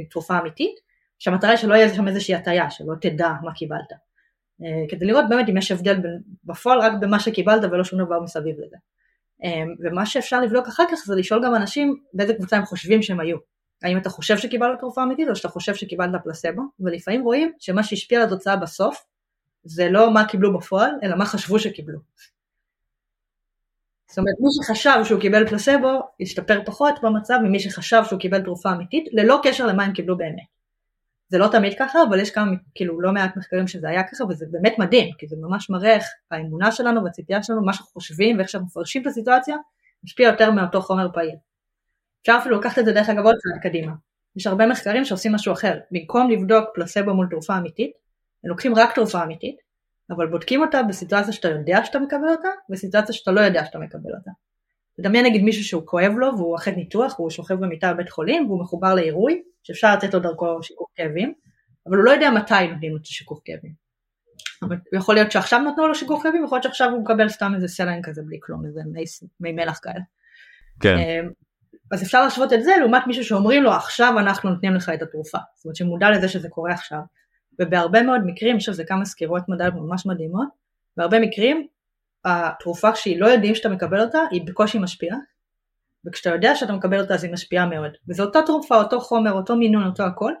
התרופה 0.00 0.34
האמיתית, 0.34 0.80
שהמטרה 1.18 1.50
היא 1.50 1.56
שלא 1.56 1.74
יהיה 1.74 1.94
שם 1.94 2.08
איזושהי 2.08 2.34
הטיה, 2.34 2.70
שלא 2.70 2.94
תדע 3.00 3.32
מה 3.42 3.54
קיבלת. 3.54 3.92
אה, 4.62 4.84
כדי 4.88 5.06
לראות 5.06 5.24
באמת 5.28 5.48
אם 5.48 5.56
יש 5.56 5.72
הבדל 5.72 6.00
בפועל 6.44 6.80
רק 6.80 6.92
במה 7.00 7.20
שקיבלת 7.20 7.64
ולא 7.64 7.84
שום 7.84 8.04
דבר 8.04 8.20
מסביב 8.20 8.56
לזה. 8.58 8.76
אה, 9.44 9.64
ומה 9.80 10.06
שאפשר 10.06 10.40
לבדוק 10.40 10.66
אחר 10.66 10.84
כך 10.90 10.98
זה 11.06 11.14
לשאול 11.14 11.44
גם 11.44 11.54
אנשים 11.54 11.96
באיזה 12.12 12.34
קבוצה 12.34 12.56
הם 12.56 12.64
חושבים 12.64 13.02
שהם 13.02 13.20
היו. 13.20 13.36
האם 13.82 13.98
אתה 13.98 14.10
חושב 14.10 14.38
שקיבלת 14.38 14.78
תרופה 14.78 15.02
אמיתית 15.02 15.28
או 15.28 15.36
שאתה 15.36 15.48
חושב 15.48 15.74
שקיבלת 15.74 16.10
פלסבו, 16.24 16.62
ולפעמים 16.80 17.22
רואים 17.22 17.52
שמה 17.58 17.82
שהשפיע 17.82 18.20
על 18.20 18.26
התוצאה 18.26 18.56
בסוף 18.56 19.04
זה 19.64 19.90
לא 19.90 20.14
מה 20.14 20.28
קיבלו 20.28 20.58
בפועל, 20.58 20.90
אלא 21.02 21.16
מה 21.16 21.26
חשבו 21.26 21.58
שקיבלו. 21.58 21.98
זאת 24.08 24.18
אומרת 24.18 24.34
מי 24.40 24.48
שחשב 24.52 25.04
שהוא 25.04 25.20
קיבל 25.20 25.46
פלסבו 25.46 26.00
ישתפר 26.20 26.60
פחות 26.64 26.94
במצב 27.02 27.38
ממי 27.42 27.60
שחשב 27.60 28.02
שהוא 28.04 28.20
קיבל 28.20 28.42
תרופה 28.42 28.72
אמיתית 28.72 29.08
ללא 29.12 29.40
קשר 29.42 29.66
למה 29.66 29.84
הם 29.84 29.92
קיבלו 29.92 30.16
באמת. 30.16 30.56
זה 31.28 31.38
לא 31.38 31.48
תמיד 31.52 31.74
ככה 31.78 31.98
אבל 32.08 32.20
יש 32.20 32.30
כמה 32.30 32.52
כאילו 32.74 33.00
לא 33.00 33.12
מעט 33.12 33.36
מחקרים 33.36 33.68
שזה 33.68 33.88
היה 33.88 34.02
ככה 34.02 34.24
וזה 34.24 34.46
באמת 34.50 34.74
מדהים 34.78 35.14
כי 35.18 35.26
זה 35.26 35.36
ממש 35.40 35.70
מראה 35.70 35.94
איך 35.94 36.04
האמונה 36.30 36.72
שלנו 36.72 37.04
והציפייה 37.04 37.42
שלנו 37.42 37.64
מה 37.64 37.72
שאנחנו 37.72 37.92
חושבים 37.92 38.38
ואיך 38.38 38.48
שאנחנו 38.48 38.66
מפרשים 38.66 39.02
את 39.02 39.06
הסיטואציה 39.06 39.56
משפיע 40.04 40.28
יותר 40.28 40.50
מאותו 40.50 40.80
חומר 40.80 41.08
פעיל. 41.12 41.34
אפשר 42.22 42.36
אפילו 42.40 42.60
לקחת 42.60 42.78
את 42.78 42.84
זה 42.84 42.92
דרך 42.92 43.08
אגב 43.08 43.24
עוד 43.24 43.34
צעד 43.36 43.62
קדימה. 43.62 43.92
יש 44.36 44.46
הרבה 44.46 44.66
מחקרים 44.66 45.04
שעושים 45.04 45.34
משהו 45.34 45.52
אחר 45.52 45.78
במקום 45.90 46.30
לבדוק 46.30 46.64
פלסבו 46.74 47.14
מול 47.14 47.26
תרופה 47.30 47.58
אמיתית 47.58 47.90
הם 48.44 48.50
לוקחים 48.50 48.74
רק 48.74 48.94
תרופה 48.94 49.22
אמיתית 49.22 49.56
אבל 50.10 50.26
בודקים 50.26 50.60
אותה 50.60 50.82
בסיטואציה 50.82 51.32
שאתה 51.32 51.48
יודע 51.48 51.84
שאתה 51.84 51.98
מקבל 51.98 52.28
אותה 52.28 52.48
וסיטואציה 52.70 53.14
שאתה 53.14 53.30
לא 53.30 53.40
יודע 53.40 53.64
שאתה 53.64 53.78
מקבל 53.78 54.10
אותה. 54.18 54.30
תדמיין 55.00 55.26
נגיד 55.26 55.42
מישהו 55.42 55.64
שהוא 55.64 55.86
כואב 55.86 56.12
לו 56.16 56.38
והוא 56.38 56.56
אחרי 56.56 56.74
ניתוח 56.76 57.20
והוא 57.20 57.30
שוכב 57.30 57.54
במיטה 57.54 57.94
בבית 57.94 58.10
חולים 58.10 58.46
והוא 58.46 58.60
מחובר 58.60 58.94
לעירוי 58.94 59.42
שאפשר 59.62 59.94
לתת 59.94 60.14
לו 60.14 60.20
דרכו 60.20 60.62
שיכוך 60.62 60.90
כאבים 60.94 61.32
אבל 61.86 61.96
הוא 61.96 62.04
לא 62.04 62.10
יודע 62.10 62.30
מתי 62.30 62.68
נותנים 62.72 62.92
לו 62.92 62.96
את 62.96 63.02
השיכוך 63.04 63.40
כאבים. 63.44 63.72
אבל 64.62 64.76
יכול 64.92 65.14
להיות 65.14 65.32
שעכשיו 65.32 65.60
נתנו 65.60 65.88
לו 65.88 65.94
שיכוך 65.94 66.22
כאבים 66.22 66.44
יכול 66.44 66.56
להיות 66.56 66.62
שעכשיו 66.62 66.90
הוא 66.90 67.00
מקבל 67.00 67.28
סתם 67.28 67.52
איזה 67.54 67.68
סלן 67.68 68.02
כזה 68.02 68.22
בלי 68.22 68.38
כלום 68.42 68.66
איזה 68.66 68.80
מי, 68.92 69.04
מי 69.40 69.52
מלח 69.52 69.80
כאלה. 69.82 70.00
כן. 70.80 70.96
אמ, 70.96 71.30
אז 71.92 72.02
אפשר 72.02 72.24
להשוות 72.24 72.52
את 72.52 72.64
זה 72.64 72.72
לעומת 72.80 73.02
מישהו 73.06 73.24
שאומרים 73.24 73.62
לו 73.62 73.72
עכשיו 73.72 74.18
אנחנו 74.18 74.50
נותנים 74.50 74.74
לך 74.74 74.88
את 74.94 75.02
התרופה 75.02 75.38
זאת 75.54 75.64
אומרת 75.64 75.76
שמודע 75.76 76.10
לזה 76.10 76.28
שזה 76.28 76.48
קורה 76.48 76.72
עכשיו 76.72 76.98
ובהרבה 77.60 78.02
מאוד 78.02 78.20
מקרים, 78.24 78.56
עכשיו 78.56 78.74
זה 78.74 78.84
כמה 78.84 79.04
סקירות 79.04 79.42
מדע 79.48 79.70
ממש 79.70 80.06
מדהימות, 80.06 80.48
בהרבה 80.96 81.20
מקרים 81.20 81.66
התרופה 82.24 82.92
כשהיא 82.92 83.20
לא 83.20 83.26
יודעים 83.26 83.54
שאתה 83.54 83.68
מקבל 83.68 84.00
אותה 84.00 84.18
היא 84.30 84.42
בקושי 84.46 84.78
משפיעה 84.78 85.16
וכשאתה 86.06 86.30
יודע 86.30 86.54
שאתה 86.54 86.72
מקבל 86.72 87.00
אותה 87.00 87.14
אז 87.14 87.24
היא 87.24 87.32
משפיעה 87.32 87.66
מאוד. 87.66 87.90
וזו 88.08 88.24
אותה 88.24 88.38
תרופה, 88.46 88.76
אותו 88.76 89.00
חומר, 89.00 89.32
אותו 89.32 89.56
מינון, 89.56 89.86
אותו 89.86 90.02
הכל. 90.02 90.32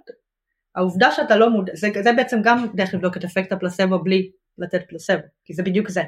העובדה 0.74 1.12
שאתה 1.12 1.36
לא 1.36 1.50
מודע, 1.50 1.72
זה, 1.74 1.88
זה 2.04 2.12
בעצם 2.12 2.40
גם 2.44 2.66
דרך 2.74 2.94
לבדוק 2.94 3.16
את 3.16 3.24
אפקט 3.24 3.52
הפלסבו 3.52 3.98
בלי 3.98 4.30
לתת 4.58 4.82
פלסבו 4.88 5.22
כי 5.44 5.54
זה 5.54 5.62
בדיוק 5.62 5.88
זה. 5.88 6.02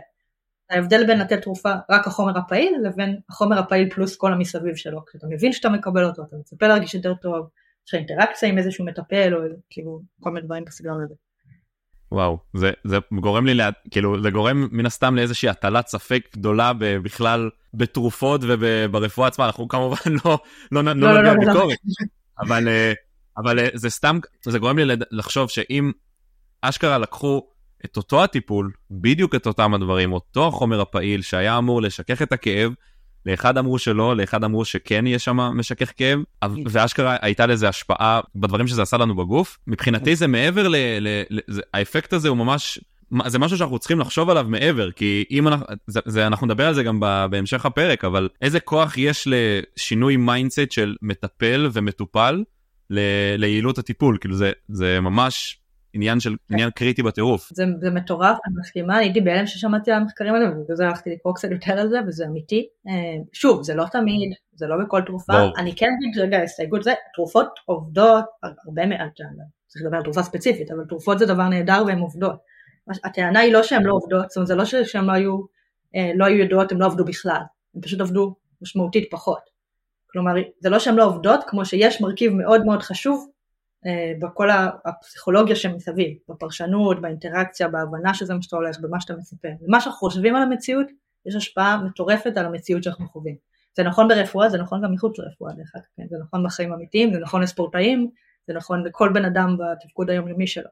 ההבדל 0.71 1.07
בין 1.07 1.19
לתת 1.19 1.43
תרופה 1.43 1.75
רק 1.91 2.07
החומר 2.07 2.39
הפעיל 2.39 2.75
לבין 2.83 3.21
החומר 3.29 3.59
הפעיל 3.59 3.91
פלוס 3.91 4.17
כל 4.17 4.33
המסביב 4.33 4.77
שלו. 4.77 5.05
כשאתה 5.07 5.27
מבין 5.31 5.53
שאתה 5.53 5.69
מקבל 5.69 6.05
אותו 6.05 6.23
אתה 6.23 6.37
מצפה 6.37 6.69
להרגיש 6.69 6.95
יותר 6.95 7.15
טוב 7.15 7.49
יש 7.89 7.95
לך 7.95 8.01
אינטראקציה 8.01 8.49
עם 8.49 8.59
איזשהו 8.59 8.85
מטפל 8.85 9.35
או 9.35 9.41
כאילו 9.71 10.01
כל 10.21 10.31
מיני 10.31 10.47
דברים 10.47 10.65
בסגנון 10.65 11.05
הזה. 11.05 11.15
וואו 12.13 12.39
זה 12.55 12.71
זה 12.85 12.99
גורם 13.21 13.47
לי 13.47 13.55
לה, 13.55 13.71
כאילו 13.91 14.23
זה 14.23 14.31
גורם 14.31 14.69
מן 14.73 14.87
הסתם 14.87 15.17
לאיזושהי 15.17 15.49
הטלת 15.49 15.87
ספק 15.87 16.29
גדולה 16.33 16.73
בכלל 16.79 17.51
בתרופות 17.75 18.41
וברפואה 18.45 19.29
עצמה 19.29 19.47
אנחנו 19.47 19.69
כמובן 19.69 19.97
לא 20.25 20.39
לא, 20.73 20.85
לא, 20.85 20.95
לא, 20.95 21.13
לא 21.13 21.21
נגיע 21.21 21.33
לא, 21.33 21.53
ביקורת 21.53 21.79
לא. 21.85 22.07
אבל 22.47 22.69
אה, 22.69 22.93
אבל 23.37 23.59
אה, 23.59 23.69
זה 23.75 23.91
סתם 23.91 24.19
זה 24.45 24.59
גורם 24.59 24.79
לי 24.79 24.95
לחשוב 25.11 25.51
שאם 25.51 25.93
אשכרה 26.63 26.99
לקחו 26.99 27.47
את 27.85 27.97
אותו 27.97 28.25
הטיפול 28.25 28.73
בדיוק 28.91 29.35
את 29.35 29.47
אותם 29.47 29.75
הדברים 29.75 30.13
אותו 30.13 30.49
החומר 30.49 30.81
הפעיל 30.81 31.23
שהיה 31.23 31.59
אמור 31.59 31.83
לשכך 31.83 32.23
את 32.23 32.33
הכאב 32.33 32.73
לאחד 33.29 33.59
אמרו 33.59 33.79
שלא, 33.79 34.17
לאחד 34.17 34.45
אמרו 34.45 34.65
שכן 34.65 35.07
יהיה 35.07 35.19
שם 35.19 35.37
משכך 35.37 35.93
כאב, 35.97 36.19
ואשכרה 36.67 37.17
הייתה 37.21 37.47
לזה 37.47 37.69
השפעה 37.69 38.21
בדברים 38.35 38.67
שזה 38.67 38.83
עשה 38.83 38.97
לנו 38.97 39.17
בגוף. 39.17 39.59
מבחינתי 39.67 40.17
זה 40.17 40.27
מעבר 40.27 40.69
ל... 40.69 40.77
ל, 40.77 41.23
ל 41.31 41.39
זה, 41.47 41.63
האפקט 41.75 42.13
הזה 42.13 42.29
הוא 42.29 42.37
ממש... 42.37 42.79
זה 43.27 43.39
משהו 43.39 43.59
שאנחנו 43.59 43.79
צריכים 43.79 44.01
לחשוב 44.01 44.31
עליו 44.31 44.47
מעבר, 44.49 44.91
כי 44.91 45.25
אם 45.31 45.49
אנחנו, 45.49 45.67
זה, 45.87 46.01
זה, 46.07 46.27
אנחנו 46.27 46.47
נדבר 46.47 46.67
על 46.67 46.75
זה 46.75 46.83
גם 46.83 47.01
בהמשך 47.31 47.67
הפרק, 47.67 48.05
אבל 48.05 48.29
איזה 48.43 48.61
כוח 48.61 48.99
יש 48.99 49.29
לשינוי 49.31 50.17
mindset 50.17 50.71
של 50.73 50.97
מטפל 51.03 51.69
ומטופל 51.73 52.45
ל, 52.91 53.01
ליעילות 53.37 53.79
הטיפול, 53.79 54.19
כאילו 54.21 54.35
זה, 54.37 54.53
זה 54.69 55.01
ממש 55.01 55.59
עניין 55.93 56.21
של 56.21 56.37
עניין 56.51 56.71
קריטי 56.71 57.03
בטירוף. 57.03 57.51
זה, 57.53 57.65
זה 57.81 57.91
מטורף, 57.91 58.39
אני 58.47 58.55
מסכימה, 58.61 58.97
אני 58.97 59.05
הייתי 59.05 59.21
בהלם 59.21 59.47
ששמעתי 59.47 59.91
על 59.91 60.01
המחקרים 60.01 60.35
האלה 60.35 60.51
ובגלל 60.51 60.77
זה 60.77 60.87
הלכתי 60.87 61.11
לקרוא 61.11 61.35
קצת 61.35 61.51
יותר 61.51 61.73
על 61.73 61.89
זה 61.89 61.99
וזה 62.07 62.27
אמיתי. 62.27 62.69
אה, 62.89 62.93
שוב, 63.33 63.63
זה 63.63 63.75
לא 63.75 63.85
תמיד, 63.93 64.33
זה 64.55 64.67
לא 64.67 64.77
בכל 64.85 65.01
תרופה, 65.07 65.33
בוא. 65.33 65.59
אני 65.59 65.77
כן 65.77 65.87
אגיד 65.99 66.19
רגע 66.19 66.43
הסתייגות 66.43 66.83
זה, 66.83 66.93
תרופות 67.15 67.49
עובדות 67.65 68.25
הרבה 68.43 68.87
מעט, 68.87 69.21
צריך 69.67 69.85
לדבר 69.85 69.97
על 69.97 70.03
תרופה 70.03 70.23
ספציפית, 70.23 70.71
אבל 70.71 70.85
תרופות 70.89 71.19
זה 71.19 71.27
דבר 71.27 71.49
נהדר 71.49 71.83
והן 71.87 71.99
עובדות. 71.99 72.37
הטענה 73.05 73.41
היא 73.41 73.53
לא 73.53 73.63
שהן 73.63 73.83
לא 73.83 73.93
עובדות, 73.93 74.31
זאת 74.31 74.37
אומרת 74.37 74.47
זה 74.47 74.55
לא 74.55 74.65
שהן 74.65 75.05
לא 75.05 75.13
היו, 75.13 75.39
אה, 75.97 76.11
לא 76.15 76.25
היו 76.25 76.39
ידועות, 76.39 76.73
הן 76.73 76.79
לא 76.79 76.87
עבדו 76.87 77.05
בכלל, 77.05 77.41
הן 77.75 77.81
פשוט 77.81 78.01
עבדו 78.01 78.35
משמעותית 78.63 79.09
פחות. 79.11 79.59
כלומר 80.11 80.33
זה 80.61 80.71
לא 80.71 80.79
שהן 80.79 80.95
לא 80.95 81.05
עובדות, 81.05 81.41
כמו 81.47 81.65
שיש 81.65 82.01
מרכיב 82.01 82.33
מאוד 82.33 82.65
מאוד 82.65 82.83
חשוב 82.83 83.29
בכל 84.21 84.49
הפסיכולוגיה 84.85 85.57
שמסביב, 85.57 86.17
בפרשנות, 86.29 87.03
באינטראקציה, 87.03 87.69
בהבנה 87.69 88.15
שזה 88.15 88.35
מה 88.35 88.43
שאתה 88.43 88.57
הולך, 88.57 88.81
במה 88.81 89.01
שאתה 89.01 89.15
מצפה. 89.17 89.49
ומה 89.61 89.81
שאנחנו 89.81 89.99
חושבים 89.99 90.37
על 90.37 90.43
המציאות, 90.43 90.87
יש 91.27 91.35
השפעה 91.35 91.83
מטורפת 91.85 92.37
על 92.37 92.47
המציאות 92.47 92.83
שאנחנו 92.83 93.09
חווים. 93.09 93.37
זה 93.77 93.83
נכון 93.83 94.09
ברפואה, 94.09 94.49
זה 94.49 94.59
נכון 94.59 94.83
גם 94.85 94.93
מחוץ 94.93 95.19
לרפואה 95.19 95.53
דרך 95.53 95.73
אגב, 95.77 95.85
כן? 95.97 96.03
זה 96.11 96.17
נכון 96.23 96.45
בחיים 96.45 96.73
אמיתיים, 96.73 97.13
זה 97.13 97.19
נכון 97.19 97.43
לספורטאים, 97.43 98.11
זה 98.47 98.55
נכון 98.55 98.85
לכל 98.85 99.11
בן 99.15 99.25
אדם 99.25 99.57
בתפקוד 99.59 100.11
היומיומי 100.11 100.47
שלו. 100.47 100.69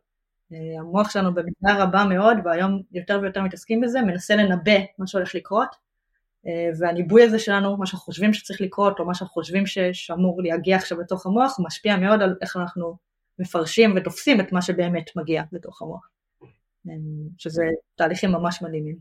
אה, 0.53 0.81
המוח 0.81 1.11
שלנו 1.11 1.35
במידה 1.35 1.85
רבה 1.85 2.05
מאוד, 2.05 2.37
והיום 2.45 2.83
יותר 2.93 3.19
ויותר 3.23 3.43
מתעסקים 3.43 3.81
בזה, 3.81 4.03
מנסה 4.03 4.37
לנבא 4.37 4.79
מה 4.99 5.07
שהולך 5.07 5.35
לקרות, 5.35 5.69
אה, 5.69 5.77
והניבוי 6.79 7.23
הזה 7.23 7.39
שלנו, 7.39 7.77
מה 7.77 7.87
שאנחנו 7.87 8.05
חושבים 8.05 8.33
שצריך 8.33 8.61
לקרות, 8.61 8.99
או 8.99 9.07
מה 9.07 9.15
שאנחנו 9.15 9.35
חושבים 9.35 9.65
שאמור 9.93 10.43
להגיע 10.43 10.77
עכשיו 10.77 11.01
לתוך 11.01 11.27
המוח, 11.27 11.57
משפיע 11.67 11.97
מאוד 11.97 12.23
על 12.23 12.35
איך 12.43 12.57
אנחנו 12.57 12.97
מפרשים 13.39 13.95
ותופסים 13.97 14.41
את 14.41 14.53
מה 14.53 14.63
שבאמת 14.63 15.11
מגיע 15.17 15.43
לתוך 15.53 15.83
המוח. 15.83 16.09
אה, 16.89 16.93
שזה 17.39 17.63
תהליכים 17.97 18.33
ממש 18.33 18.63
מדהימים. 18.63 18.97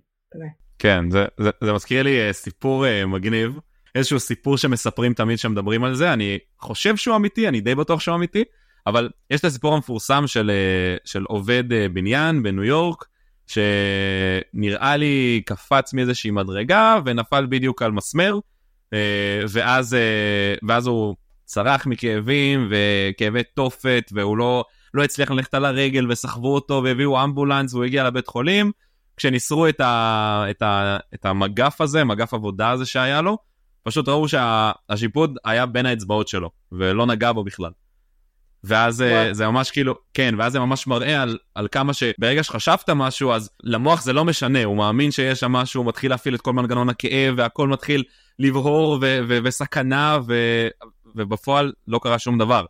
כן, 0.80 1.10
זה, 1.12 1.26
זה, 1.40 1.50
זה 1.64 1.74
מזכיר 1.74 2.04
לי 2.04 2.28
אה, 2.28 2.34
סיפור 2.34 2.86
מגניב, 3.08 3.60
איזשהו 3.96 4.20
סיפור 4.20 4.58
שמספרים 4.58 5.14
תמיד 5.14 5.38
כשמדברים 5.38 5.84
על 5.84 5.96
זה, 5.96 6.14
אני 6.14 6.38
חושב 6.60 6.96
שהוא 6.96 7.16
אמיתי, 7.16 7.48
אני 7.48 7.62
די 7.62 7.76
בטוח 7.76 8.00
שהוא 8.00 8.16
אמיתי, 8.16 8.44
אבל 8.88 9.10
יש 9.32 9.40
את 9.40 9.46
הסיפור 9.46 9.74
המפורסם 9.74 10.28
של, 10.28 10.52
של 11.06 11.24
עובד 11.24 11.64
בניין 11.94 12.44
בניו 12.44 12.64
יורק, 12.64 13.06
שנראה 13.48 14.98
לי 14.98 15.42
קפץ 15.46 15.94
מאיזושהי 15.94 16.32
מדרגה 16.32 17.00
ונפל 17.06 17.46
בדיוק 17.50 17.82
על 17.82 17.92
מסמר, 17.92 18.40
אה, 18.94 19.42
ואז, 19.50 19.94
אה, 19.94 20.56
ואז 20.68 20.88
הוא 20.88 21.16
צרח 21.46 21.86
מכאבים 21.86 22.70
וכאבי 22.70 23.44
תופת, 23.44 24.12
והוא 24.14 24.38
לא, 24.38 24.64
לא 24.94 25.04
הצליח 25.04 25.32
ללכת 25.32 25.54
על 25.54 25.66
הרגל 25.66 26.12
וסחבו 26.12 26.56
אותו 26.56 26.82
והביאו 26.84 27.24
אמבולנס 27.24 27.74
והוא 27.74 27.86
הגיע 27.86 28.04
לבית 28.04 28.28
חולים. 28.28 28.72
כשניסרו 29.18 29.68
את, 29.68 29.80
ה, 29.80 30.46
את, 30.50 30.62
ה, 30.62 30.98
את 31.14 31.26
המגף 31.26 31.82
הזה, 31.82 32.04
מגף 32.04 32.34
עבודה 32.34 32.72
הזה 32.72 32.86
שהיה 32.86 33.22
לו, 33.22 33.38
פשוט 33.84 34.08
ראו 34.08 34.26
שהשיפוד 34.28 35.38
היה 35.46 35.66
בין 35.66 35.86
האצבעות 35.86 36.28
שלו, 36.28 36.50
ולא 36.72 37.06
נגע 37.06 37.32
בו 37.32 37.44
בכלל. 37.44 37.72
ואז 38.66 39.02
וואו. 39.02 39.34
זה 39.34 39.48
ממש 39.48 39.72
כאילו, 39.72 39.96
כן, 40.14 40.36
ואז 40.38 40.54
זה 40.54 40.60
ממש 40.60 40.88
מראה 40.88 41.22
על, 41.22 41.38
על 41.56 41.68
כמה 41.72 41.94
שברגע 41.94 42.44
שחשבת 42.44 42.90
משהו, 42.90 43.34
אז 43.34 43.50
למוח 43.64 44.04
זה 44.04 44.14
לא 44.14 44.26
משנה, 44.26 44.64
הוא 44.64 44.78
מאמין 44.78 45.12
שיש 45.12 45.40
שם 45.40 45.52
משהו, 45.52 45.82
הוא 45.82 45.88
מתחיל 45.88 46.12
להפעיל 46.12 46.36
את 46.36 46.42
כל 46.42 46.54
מנגנון 46.54 46.90
הכאב, 46.90 47.34
והכל 47.38 47.68
מתחיל 47.68 48.04
לבהור 48.40 48.98
ו- 49.02 49.20
ו- 49.28 49.40
וסכנה, 49.44 50.20
ו- 50.28 50.68
ובפועל 51.16 51.74
לא 51.88 52.00
קרה 52.04 52.20
שום 52.20 52.38
דבר. 52.38 52.66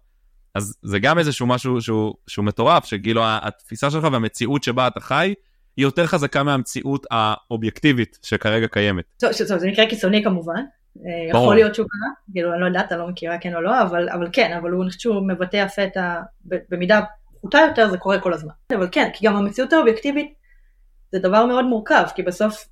אז 0.55 0.77
זה 0.81 0.99
גם 0.99 1.19
איזשהו 1.19 1.47
משהו 1.47 1.81
שהוא, 1.81 2.13
שהוא 2.27 2.45
מטורף, 2.45 2.85
שכאילו 2.85 3.21
התפיסה 3.25 3.91
שלך 3.91 4.07
והמציאות 4.11 4.63
שבה 4.63 4.87
אתה 4.87 4.99
חי, 4.99 5.33
היא 5.77 5.85
יותר 5.85 6.07
חזקה 6.07 6.43
מהמציאות 6.43 7.05
האובייקטיבית 7.11 8.19
שכרגע 8.21 8.67
קיימת. 8.67 9.05
טוב, 9.17 9.31
זה 9.31 9.67
מקרה 9.67 9.89
קיצוני 9.89 10.23
כמובן, 10.23 10.61
אה, 10.97 11.29
יכול 11.29 11.55
להיות 11.55 11.75
שהוא 11.75 11.87
קרה, 11.89 12.11
כאילו 12.31 12.53
אני 12.53 12.61
לא 12.61 12.65
יודעת, 12.65 12.91
אני 12.91 12.99
לא 12.99 13.07
מכירה 13.07 13.37
כן 13.37 13.55
או 13.55 13.61
לא, 13.61 13.81
אבל, 13.81 14.09
אבל 14.09 14.29
כן, 14.31 14.57
אבל 14.57 14.71
הוא 14.71 14.85
חושב 14.85 14.99
שהוא 14.99 15.27
מבטא 15.27 15.57
יפה 15.57 15.83
את 15.83 15.97
ה... 15.97 16.21
במידה 16.45 17.01
פחותה 17.37 17.57
יותר 17.67 17.89
זה 17.89 17.97
קורה 17.97 18.19
כל 18.19 18.33
הזמן. 18.33 18.53
אבל 18.75 18.87
כן, 18.91 19.09
כי 19.13 19.25
גם 19.25 19.35
המציאות 19.35 19.73
האובייקטיבית 19.73 20.33
זה 21.11 21.19
דבר 21.19 21.45
מאוד 21.45 21.65
מורכב, 21.65 22.03
כי 22.15 22.23
בסוף 22.23 22.67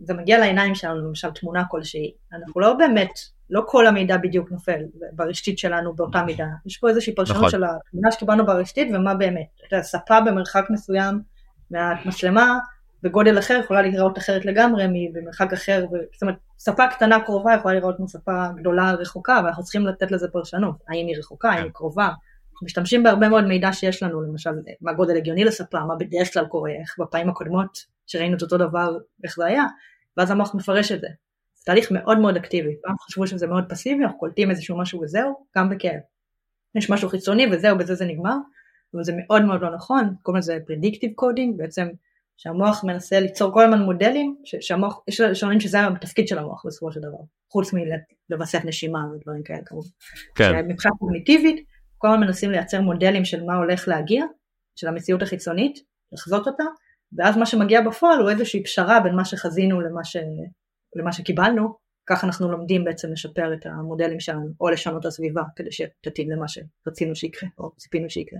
זה 0.00 0.14
מגיע 0.14 0.38
לעיניים 0.38 0.74
שלנו, 0.74 1.08
למשל 1.08 1.30
תמונה 1.30 1.64
כלשהי, 1.70 2.12
אנחנו 2.32 2.60
לא 2.60 2.72
באמת, 2.74 3.10
לא 3.50 3.62
כל 3.66 3.86
המידע 3.86 4.16
בדיוק 4.16 4.50
נופל 4.50 4.80
ברשתית 5.12 5.58
שלנו 5.58 5.94
באותה 5.94 6.22
מידה, 6.22 6.46
יש 6.66 6.78
פה 6.78 6.88
איזושהי 6.88 7.14
פרשנות 7.14 7.36
נכון. 7.36 7.50
של 7.50 7.64
התמונה 7.64 8.10
שקיבלנו 8.10 8.46
ברשתית 8.46 8.88
ומה 8.94 9.14
באמת, 9.14 9.46
אתה 9.66 9.76
יודע, 9.76 9.82
ספה 9.82 10.20
במרחק 10.20 10.64
מסוים 10.70 11.20
מהמצלמה 11.70 12.58
בגודל 13.04 13.38
אחר 13.38 13.60
יכולה 13.64 13.82
להיראות 13.82 14.18
אחרת 14.18 14.44
לגמרי 14.44 15.10
במרחק 15.12 15.52
אחר, 15.52 15.86
ו... 15.92 15.96
זאת 16.12 16.22
אומרת 16.22 16.36
ספה 16.58 16.86
קטנה 16.86 17.20
קרובה 17.20 17.54
יכולה 17.54 17.74
להיראות 17.74 17.96
כמו 17.96 18.08
ספה 18.08 18.48
גדולה 18.56 18.92
רחוקה 18.92 19.40
ואנחנו 19.44 19.62
צריכים 19.62 19.86
לתת 19.86 20.10
לזה 20.10 20.28
פרשנות, 20.28 20.76
האם 20.88 21.06
היא 21.06 21.16
רחוקה, 21.18 21.50
האם 21.50 21.64
היא 21.64 21.72
קרובה, 21.72 22.08
אנחנו 22.52 22.64
משתמשים 22.64 23.02
בהרבה 23.02 23.28
מאוד 23.28 23.44
מידע 23.44 23.72
שיש 23.72 24.02
לנו, 24.02 24.22
למשל 24.22 24.50
מה 24.80 24.92
גודל 24.92 25.16
הגיוני 25.16 25.44
לספה, 25.44 25.80
מה 25.80 25.94
בדרך 25.96 26.32
כלל 26.32 26.46
קורה, 26.46 26.70
איך 26.70 26.96
בפעמים 26.98 27.28
הקודמות 27.28 27.78
שראינו 28.06 28.36
את 28.36 28.42
אותו 28.42 28.58
דבר, 28.58 28.96
איך 29.24 29.36
זה 29.36 29.46
היה, 29.46 29.64
ואז 30.16 30.30
המוח 30.30 30.54
מפרש 30.54 30.92
את 30.92 31.00
זה. 31.00 31.08
תהליך 31.64 31.92
מאוד 31.92 32.18
מאוד 32.18 32.36
אקטיבי, 32.36 32.74
פעם 32.82 32.94
חשבו 32.98 33.26
שזה 33.26 33.46
מאוד 33.46 33.64
פסיבי, 33.68 34.04
אנחנו 34.04 34.18
קולטים 34.18 34.50
איזשהו 34.50 34.78
משהו 34.78 35.00
וזהו, 35.00 35.34
גם 35.56 35.68
בכאב. 35.68 36.00
יש 36.74 36.90
משהו 36.90 37.08
חיצוני 37.08 37.46
וזהו, 37.52 37.78
בזה 37.78 37.94
זה 37.94 38.04
נגמר, 38.04 38.36
אבל 38.94 39.04
זה 39.04 39.12
מאוד 39.16 39.44
מאוד 39.44 39.60
לא 39.60 39.74
נכון, 39.74 40.14
קוראים 40.22 40.38
לזה 40.38 40.58
predictive 40.66 41.12
coding, 41.14 41.58
בעצם 41.58 41.88
שהמוח 42.36 42.84
מנסה 42.84 43.20
ליצור 43.20 43.52
כל 43.52 43.64
הזמן 43.64 43.78
מודלים, 43.78 44.36
שהמוח, 44.44 45.00
יש 45.08 45.20
שאומרים 45.34 45.60
שזה 45.60 45.86
התפקיד 45.86 46.28
של 46.28 46.38
המוח 46.38 46.66
בסופו 46.66 46.92
של 46.92 47.00
דבר, 47.00 47.18
חוץ 47.52 47.70
מלווסת 47.72 48.60
נשימה 48.64 48.98
ודברים 49.14 49.42
כאלה 49.42 49.64
כמובן. 49.66 49.88
כן. 50.34 50.66
מבחינה 50.68 50.94
קוגניטיבית, 50.98 51.66
כל 51.98 52.08
הזמן 52.08 52.20
מנסים 52.20 52.50
לייצר 52.50 52.80
מודלים 52.80 53.24
של 53.24 53.44
מה 53.44 53.56
הולך 53.56 53.88
להגיע, 53.88 54.24
של 54.76 54.88
המציאות 54.88 55.22
החיצונית, 55.22 55.78
לחזות 56.12 56.46
אותה, 56.46 56.64
ואז 57.18 57.36
מה 57.36 57.46
שמגיע 57.46 57.80
בפועל 57.80 58.20
הוא 58.20 58.30
איזושהי 58.30 58.62
פשרה 58.64 59.00
בין 59.00 59.16
מה 59.16 59.24
שחזינו 59.24 59.80
למה, 59.80 60.04
ש... 60.04 60.16
למה 60.96 61.12
שקיבלנו, 61.12 61.74
כך 62.06 62.24
אנחנו 62.24 62.52
לומדים 62.52 62.84
בעצם 62.84 63.12
לשפר 63.12 63.54
את 63.54 63.66
המודלים 63.66 64.20
שלנו, 64.20 64.48
או 64.60 64.70
לשנות 64.70 65.00
את 65.00 65.06
הסביבה 65.06 65.42
כדי 65.56 65.72
שתתאים 65.72 66.30
למה 66.30 66.46
שרצינו 66.48 67.14
שיקרה, 67.14 67.48
או 67.58 67.70
ציפינו 67.76 68.10
שיקרה. 68.10 68.38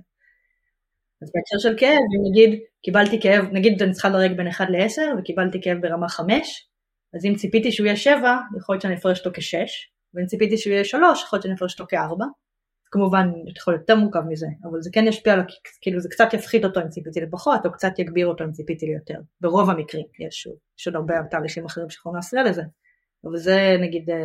אז 1.24 1.30
בהקשר 1.34 1.68
של 1.68 1.78
כאב, 1.78 1.90
אם 1.90 2.30
נגיד 2.30 2.60
קיבלתי 2.82 3.20
כאב, 3.20 3.44
נגיד 3.52 3.82
אני 3.82 3.92
צריכה 3.92 4.08
לדרג 4.08 4.36
בין 4.36 4.48
1 4.48 4.66
ל-10 4.70 5.18
וקיבלתי 5.18 5.62
כאב 5.62 5.78
ברמה 5.80 6.08
5, 6.08 6.68
אז 7.14 7.24
אם 7.24 7.34
ציפיתי 7.34 7.72
שהוא 7.72 7.86
יהיה 7.86 7.96
7, 7.96 8.36
יכול 8.58 8.74
להיות 8.74 8.82
שאני 8.82 8.94
אפרש 8.94 9.18
אותו 9.18 9.30
כ-6, 9.34 9.56
ואם 10.14 10.26
ציפיתי 10.26 10.58
שהוא 10.58 10.72
יהיה 10.72 10.84
3, 10.84 11.22
יכול 11.22 11.36
להיות 11.36 11.42
שאני 11.42 11.54
אפרש 11.54 11.80
אותו 11.80 11.84
כ-4. 11.88 12.24
כמובן, 12.90 13.28
יכול 13.56 13.74
להיות 13.74 13.80
יותר 13.80 14.00
מורכב 14.00 14.20
מזה, 14.28 14.46
אבל 14.64 14.82
זה 14.82 14.90
כן 14.92 15.06
ישפיע 15.06 15.32
על, 15.32 15.40
כאילו 15.80 16.00
זה 16.00 16.08
קצת 16.08 16.34
יפחית 16.34 16.64
אותו 16.64 16.80
אם 16.80 16.88
ציפיתי 16.88 17.20
לפחות, 17.20 17.66
או 17.66 17.72
קצת 17.72 17.98
יגביר 17.98 18.26
אותו 18.26 18.44
אם 18.44 18.52
ציפיתי 18.52 18.86
ליותר. 18.86 19.20
ברוב 19.40 19.70
המקרים, 19.70 20.06
יש, 20.18 20.48
יש 20.78 20.86
עוד 20.86 20.96
הרבה 20.96 21.14
תהליכים 21.30 21.64
אחרים 21.64 21.90
שיכולים 21.90 22.16
להפריע 22.16 22.42
לזה, 22.42 22.62
אבל 23.24 23.36
זה 23.36 23.76
נגיד, 23.80 24.10
אה, 24.10 24.24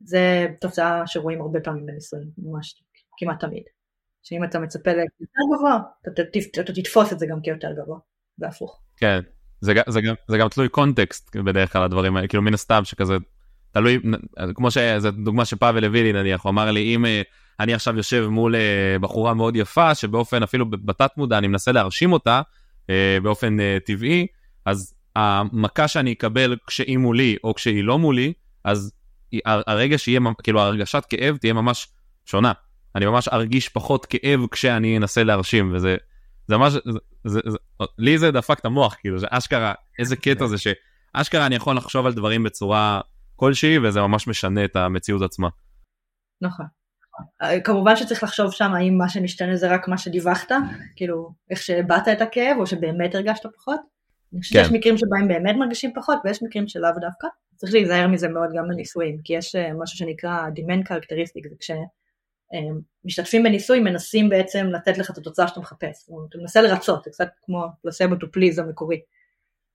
זה 0.00 0.46
תוצאה 0.60 1.02
שרואים 1.06 1.40
הרבה 1.40 1.60
פעמים 1.60 1.86
בניסויים, 1.86 2.28
ממש 2.38 2.82
כמעט 3.18 3.40
תמיד. 3.40 3.62
שאם 4.24 4.44
אתה 4.44 4.58
מצפה 4.58 4.90
ליותר 4.90 5.42
גבוה, 5.56 5.78
אתה, 6.02 6.22
אתה 6.60 6.72
תתפוס 6.72 7.12
את 7.12 7.18
זה 7.18 7.26
גם 7.26 7.40
כיותר 7.40 7.72
גבוה, 7.82 7.98
והפוך. 8.38 8.80
כן, 8.96 9.20
זה, 9.60 9.72
זה, 9.88 10.00
גם, 10.00 10.14
זה 10.28 10.38
גם 10.38 10.48
תלוי 10.48 10.68
קונטקסט 10.68 11.36
בדרך 11.36 11.72
כלל 11.72 11.82
הדברים 11.82 12.16
האלה, 12.16 12.28
כאילו 12.28 12.42
מן 12.42 12.54
הסתם 12.54 12.84
שכזה, 12.84 13.16
תלוי, 13.72 14.00
כמו 14.54 14.70
שזו 14.70 15.10
דוגמה 15.10 15.44
שפאבל 15.44 15.84
הביא 15.84 16.02
לי 16.02 16.12
נניח, 16.12 16.42
הוא 16.42 16.50
אמר 16.50 16.70
לי 16.70 16.94
אם 16.94 17.06
אה, 17.06 17.22
אני 17.60 17.74
עכשיו 17.74 17.96
יושב 17.96 18.26
מול 18.30 18.56
אה, 18.56 18.96
בחורה 19.00 19.34
מאוד 19.34 19.56
יפה, 19.56 19.94
שבאופן 19.94 20.42
אפילו 20.42 20.70
בתת 20.70 21.10
מודע 21.16 21.38
אני 21.38 21.46
מנסה 21.46 21.72
להרשים 21.72 22.12
אותה 22.12 22.42
אה, 22.90 23.18
באופן 23.22 23.56
טבעי, 23.86 24.26
אז 24.64 24.94
המכה 25.16 25.88
שאני 25.88 26.12
אקבל 26.12 26.56
כשהיא 26.66 26.98
מולי 26.98 27.36
או 27.44 27.54
כשהיא 27.54 27.84
לא 27.84 27.98
מולי, 27.98 28.32
אז 28.64 28.92
הרגע 29.46 29.98
שיהיה, 29.98 30.20
כאילו 30.42 30.60
הרגשת 30.60 31.04
כאב 31.08 31.36
תהיה 31.36 31.52
ממש 31.52 31.88
שונה. 32.24 32.52
אני 32.96 33.06
ממש 33.06 33.28
ארגיש 33.28 33.68
פחות 33.68 34.06
כאב 34.06 34.40
כשאני 34.50 34.96
אנסה 34.96 35.24
להרשים, 35.24 35.74
וזה 35.74 35.96
זה 36.48 36.56
ממש, 36.56 36.72
זה, 36.72 36.80
זה, 37.24 37.40
זה, 37.46 37.58
לי 37.98 38.18
זה 38.18 38.30
דפק 38.30 38.58
את 38.58 38.64
המוח, 38.64 38.96
כאילו, 39.00 39.18
זה 39.18 39.26
אשכרה, 39.30 39.74
איזה 39.98 40.16
קטע 40.16 40.46
זה 40.46 40.56
שאשכרה 40.58 41.46
אני 41.46 41.54
יכול 41.54 41.76
לחשוב 41.76 42.06
על 42.06 42.14
דברים 42.14 42.42
בצורה 42.42 43.00
כלשהי, 43.36 43.78
וזה 43.78 44.00
ממש 44.00 44.28
משנה 44.28 44.64
את 44.64 44.76
המציאות 44.76 45.22
עצמה. 45.22 45.48
נכון. 46.40 46.66
כמובן 47.64 47.96
שצריך 47.96 48.22
לחשוב 48.22 48.52
שם 48.52 48.72
האם 48.74 48.98
מה 48.98 49.08
שמשתנה 49.08 49.56
זה 49.56 49.74
רק 49.74 49.88
מה 49.88 49.98
שדיווחת, 49.98 50.52
כאילו 50.96 51.34
איך 51.50 51.62
שהבעת 51.62 52.08
את 52.08 52.20
הכאב 52.20 52.56
או 52.58 52.66
שבאמת 52.66 53.14
הרגשת 53.14 53.46
פחות. 53.56 53.80
אני 54.32 54.40
חושבת 54.40 54.62
שיש 54.62 54.68
כן. 54.68 54.74
מקרים 54.74 54.98
שבהם 54.98 55.28
באמת 55.28 55.56
מרגישים 55.56 55.92
פחות 55.94 56.18
ויש 56.24 56.42
מקרים 56.42 56.68
שלאו 56.68 56.90
דווקא. 57.00 57.26
צריך 57.56 57.72
להיזהר 57.72 58.08
מזה 58.08 58.28
מאוד 58.28 58.48
גם 58.56 58.68
בניסויים, 58.68 59.18
כי 59.24 59.32
יש 59.32 59.54
אה, 59.54 59.70
משהו 59.82 59.98
שנקרא 59.98 60.48
demand 60.48 60.88
characteristic, 60.88 61.48
זה 61.48 61.56
כשמשתתפים 63.00 63.42
בניסוי 63.42 63.80
מנסים 63.80 64.28
בעצם 64.28 64.66
לתת 64.66 64.98
לך 64.98 65.10
את 65.10 65.18
התוצאה 65.18 65.48
שאתה 65.48 65.60
מחפש, 65.60 66.08
אתה 66.28 66.38
מנסה 66.38 66.62
לרצות, 66.62 67.04
זה 67.04 67.10
קצת 67.10 67.28
כמו 67.42 67.66
פלסבו 67.82 68.16
טו 68.16 68.32
פליז 68.32 68.58
המקורי. 68.58 69.00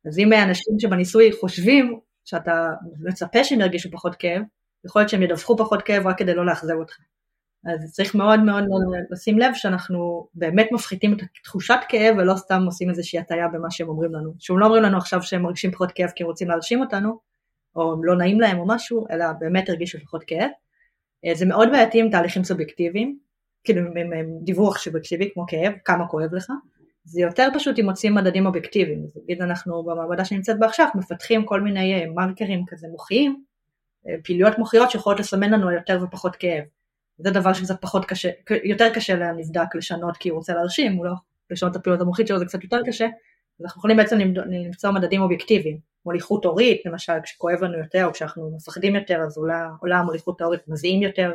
אז 0.05 0.19
אם 0.19 0.33
האנשים 0.33 0.79
שבניסוי 0.79 1.31
חושבים 1.39 1.99
שאתה 2.25 2.69
מצפה 2.99 3.43
שהם 3.43 3.61
ירגישו 3.61 3.91
פחות 3.91 4.15
כאב, 4.15 4.41
יכול 4.85 5.01
להיות 5.01 5.09
שהם 5.09 5.23
ידווחו 5.23 5.57
פחות 5.57 5.81
כאב 5.81 6.07
רק 6.07 6.17
כדי 6.17 6.33
לא 6.33 6.45
לאכזב 6.45 6.73
אותך. 6.73 6.97
אז 7.65 7.91
צריך 7.93 8.15
מאוד 8.15 8.39
מאוד 8.39 8.63
מאוד 8.67 8.81
לשים 9.11 9.39
לב 9.39 9.53
שאנחנו 9.53 10.27
באמת 10.33 10.67
מפחיתים 10.71 11.13
את 11.13 11.19
תחושת 11.43 11.79
כאב 11.89 12.15
ולא 12.17 12.35
סתם 12.35 12.63
עושים 12.65 12.89
איזושהי 12.89 13.19
הטעיה 13.19 13.47
במה 13.47 13.71
שהם 13.71 13.89
אומרים 13.89 14.13
לנו. 14.13 14.33
שהם 14.39 14.59
לא 14.59 14.65
אומרים 14.65 14.83
לנו 14.83 14.97
עכשיו 14.97 15.23
שהם 15.23 15.41
מרגישים 15.41 15.71
פחות 15.71 15.91
כאב 15.91 16.09
כי 16.15 16.23
הם 16.23 16.29
רוצים 16.29 16.49
להרשים 16.49 16.81
אותנו, 16.81 17.19
או 17.75 18.03
לא 18.03 18.17
נעים 18.17 18.39
להם 18.41 18.59
או 18.59 18.67
משהו, 18.67 19.05
אלא 19.11 19.25
באמת 19.39 19.69
הרגישו 19.69 19.97
פחות 19.99 20.23
כאב. 20.27 20.49
אה, 21.25 21.35
זה 21.35 21.45
מאוד 21.45 21.69
בעייתי 21.71 21.99
עם 21.99 22.09
תהליכים 22.09 22.43
סובייקטיביים, 22.43 23.19
כאילו 23.63 23.81
עם, 23.81 24.11
דיווח 24.41 24.77
סובייקטיבי 24.77 25.29
כמו 25.33 25.45
כאב, 25.47 25.73
כמה 25.85 26.07
כואב 26.07 26.35
לך. 26.35 26.51
זה 27.03 27.21
יותר 27.21 27.47
פשוט 27.53 27.79
אם 27.79 27.85
מוצאים 27.85 28.15
מדדים 28.15 28.45
אובייקטיביים. 28.45 29.05
נגיד 29.23 29.41
אנחנו 29.41 29.83
במעבדה 29.83 30.25
שנמצאת 30.25 30.59
בה 30.59 30.65
עכשיו 30.65 30.87
מפתחים 30.95 31.45
כל 31.45 31.61
מיני 31.61 31.93
אה, 31.93 32.05
מרקרים 32.15 32.63
כזה 32.67 32.87
מוחיים, 32.87 33.43
אה, 34.07 34.15
פעילויות 34.23 34.57
מוחיות 34.57 34.91
שיכולות 34.91 35.19
לסמן 35.19 35.51
לנו 35.51 35.71
יותר 35.71 35.99
ופחות 36.03 36.35
כאב. 36.35 36.63
זה 37.17 37.31
דבר 37.31 37.53
שקצת 37.53 37.81
פחות 37.81 38.05
קשה, 38.05 38.29
יותר 38.63 38.89
קשה 38.93 39.15
לנבדק 39.15 39.75
לשנות 39.75 40.17
כי 40.17 40.29
הוא 40.29 40.37
רוצה 40.37 40.53
להרשים, 40.53 40.93
הוא 40.93 41.05
לא 41.05 41.11
לשנות 41.49 41.71
את 41.71 41.75
הפעילות 41.75 42.01
המוחית 42.01 42.27
שלו 42.27 42.39
זה 42.39 42.45
קצת 42.45 42.63
יותר 42.63 42.79
קשה, 42.85 43.05
אז 43.05 43.65
אנחנו 43.65 43.79
יכולים 43.79 43.97
בעצם 43.97 44.17
למצוא 44.45 44.91
מדדים 44.91 45.21
אובייקטיביים, 45.21 45.77
מוליכות 46.05 46.45
הורית 46.45 46.81
למשל, 46.85 47.13
כשכואב 47.23 47.63
לנו 47.63 47.77
יותר 47.77 48.05
או 48.05 48.13
כשאנחנו 48.13 48.51
מפחדים 48.55 48.95
יותר 48.95 49.19
אז 49.25 49.37
עולה, 49.37 49.69
עולה 49.79 49.97
המוליכות 49.97 50.41
ההורית, 50.41 50.67
מזיעים 50.67 51.01
יותר, 51.01 51.31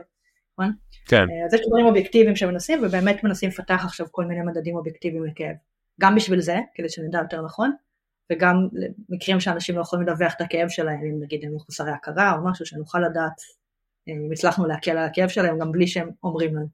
נכון? 0.53 0.72
כן. 1.07 1.16
אה, 1.31 1.46
אז 1.46 1.55
יש 1.55 1.61
דברים 1.66 1.87
אובייקטיביים 1.87 2.37
שמנסים 2.37 2.79
ובאמת 2.85 3.24
מנסים 3.24 3.48
לפתח 3.48 3.83
עכשיו 3.85 4.07
כל 4.11 4.24
מיני 4.24 4.40
מדדים 4.40 4.77
אובייקטיביים 4.77 5.24
לכאב, 5.24 5.57
גם 6.00 6.14
בשביל 6.14 6.40
זה, 6.40 6.57
כדי 6.74 6.88
שנדע 6.88 7.18
יותר 7.18 7.42
נכון, 7.42 7.72
וגם 8.33 8.68
מקרים 9.09 9.40
שאנשים 9.40 9.77
לא 9.77 9.81
יכולים 9.81 10.07
לדווח 10.07 10.35
את 10.37 10.40
הכאב 10.40 10.68
שלהם, 10.68 11.00
אם 11.00 11.22
נגיד 11.22 11.44
הם 11.44 11.55
מחוסרי 11.55 11.90
הכרה 11.90 12.33
או 12.33 12.50
משהו 12.50 12.66
שנוכל 12.66 12.98
לדעת 12.98 13.40
אם 14.09 14.29
הצלחנו 14.33 14.66
להקל 14.66 14.90
על 14.90 15.07
הכאב 15.07 15.29
שלהם 15.29 15.59
גם 15.59 15.72
בלי 15.72 15.87
שהם 15.87 16.11
אומרים 16.22 16.57
לנו. 16.57 16.68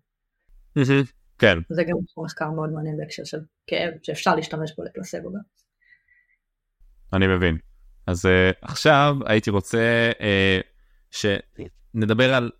כן. 1.38 1.58
זה 1.70 1.84
גם 1.84 1.96
מחקר 2.16 2.50
מאוד 2.50 2.72
מעניין 2.72 2.96
בהקשר 2.96 3.24
של 3.24 3.38
כאב 3.66 3.94
שאפשר 4.02 4.34
להשתמש 4.34 4.72
בו 4.76 4.84
לפלסבו 4.84 5.32
גם. 5.32 5.40
אני 7.12 7.26
מבין. 7.26 7.69
אז 8.10 8.26
uh, 8.26 8.28
עכשיו 8.62 9.16
הייתי 9.26 9.50
רוצה 9.50 10.10
uh, 10.18 10.22
שנדבר 11.10 12.34
על 12.34 12.50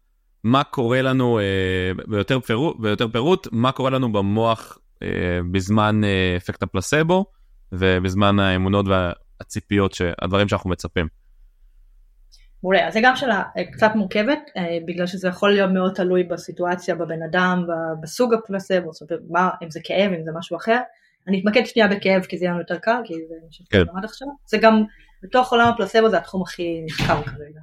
מה 0.45 0.65
קורה 0.65 1.03
לנו 1.03 1.39
uh, 1.39 2.11
ביותר, 2.11 2.41
פירוט, 2.41 2.77
ביותר 2.81 3.09
פירוט, 3.09 3.49
מה 3.53 3.73
קורה 3.73 3.91
לנו 3.91 4.13
במוח 4.13 4.79
uh, 4.79 5.07
בזמן 5.53 6.01
uh, 6.05 6.37
אפקט 6.37 6.63
הפלסבו 6.63 7.25
ובזמן 7.73 8.39
האמונות 8.39 8.87
והציפיות, 8.89 9.97
הדברים 10.23 10.49
שאנחנו 10.49 10.71
מצפים. 10.71 11.09
מעולה, 12.63 12.87
אז 12.87 12.95
זה 12.95 13.01
גם 13.03 13.17
שאלה 13.17 13.43
קצת 13.73 13.91
מורכבת, 13.95 14.39
בגלל 14.87 15.07
שזה 15.07 15.29
יכול 15.29 15.51
להיות 15.51 15.71
מאוד 15.71 15.95
תלוי 15.95 16.23
בסיטואציה, 16.23 16.95
בבן 16.95 17.23
אדם, 17.31 17.67
בסוג 18.03 18.35
הפלסבו, 18.35 18.91
אם 19.63 19.71
זה 19.71 19.81
כאב, 19.85 20.13
אם 20.13 20.25
זה 20.25 20.31
משהו 20.35 20.57
אחר. 20.57 20.79
אני 21.29 21.41
אתמקד 21.41 21.63
שנייה 21.65 21.89
בכאב 21.89 22.23
כי 22.23 22.39
זה 22.39 22.45
יהיה 22.45 22.53
לנו 22.53 22.61
יותר 22.61 22.79
קל, 22.79 23.01
כי 23.05 23.15
זה 23.15 23.35
מה 23.45 23.49
שאתה 23.51 23.79
למד 23.79 24.05
עכשיו. 24.05 24.29
זה 24.47 24.59
גם, 24.59 24.83
בתוך 25.23 25.53
עולם 25.53 25.69
הפלסבו 25.69 26.11
זה 26.11 26.19
התחום 26.19 26.43
הכי 26.43 26.85
נחקר 26.85 27.23
כרגע. 27.23 27.61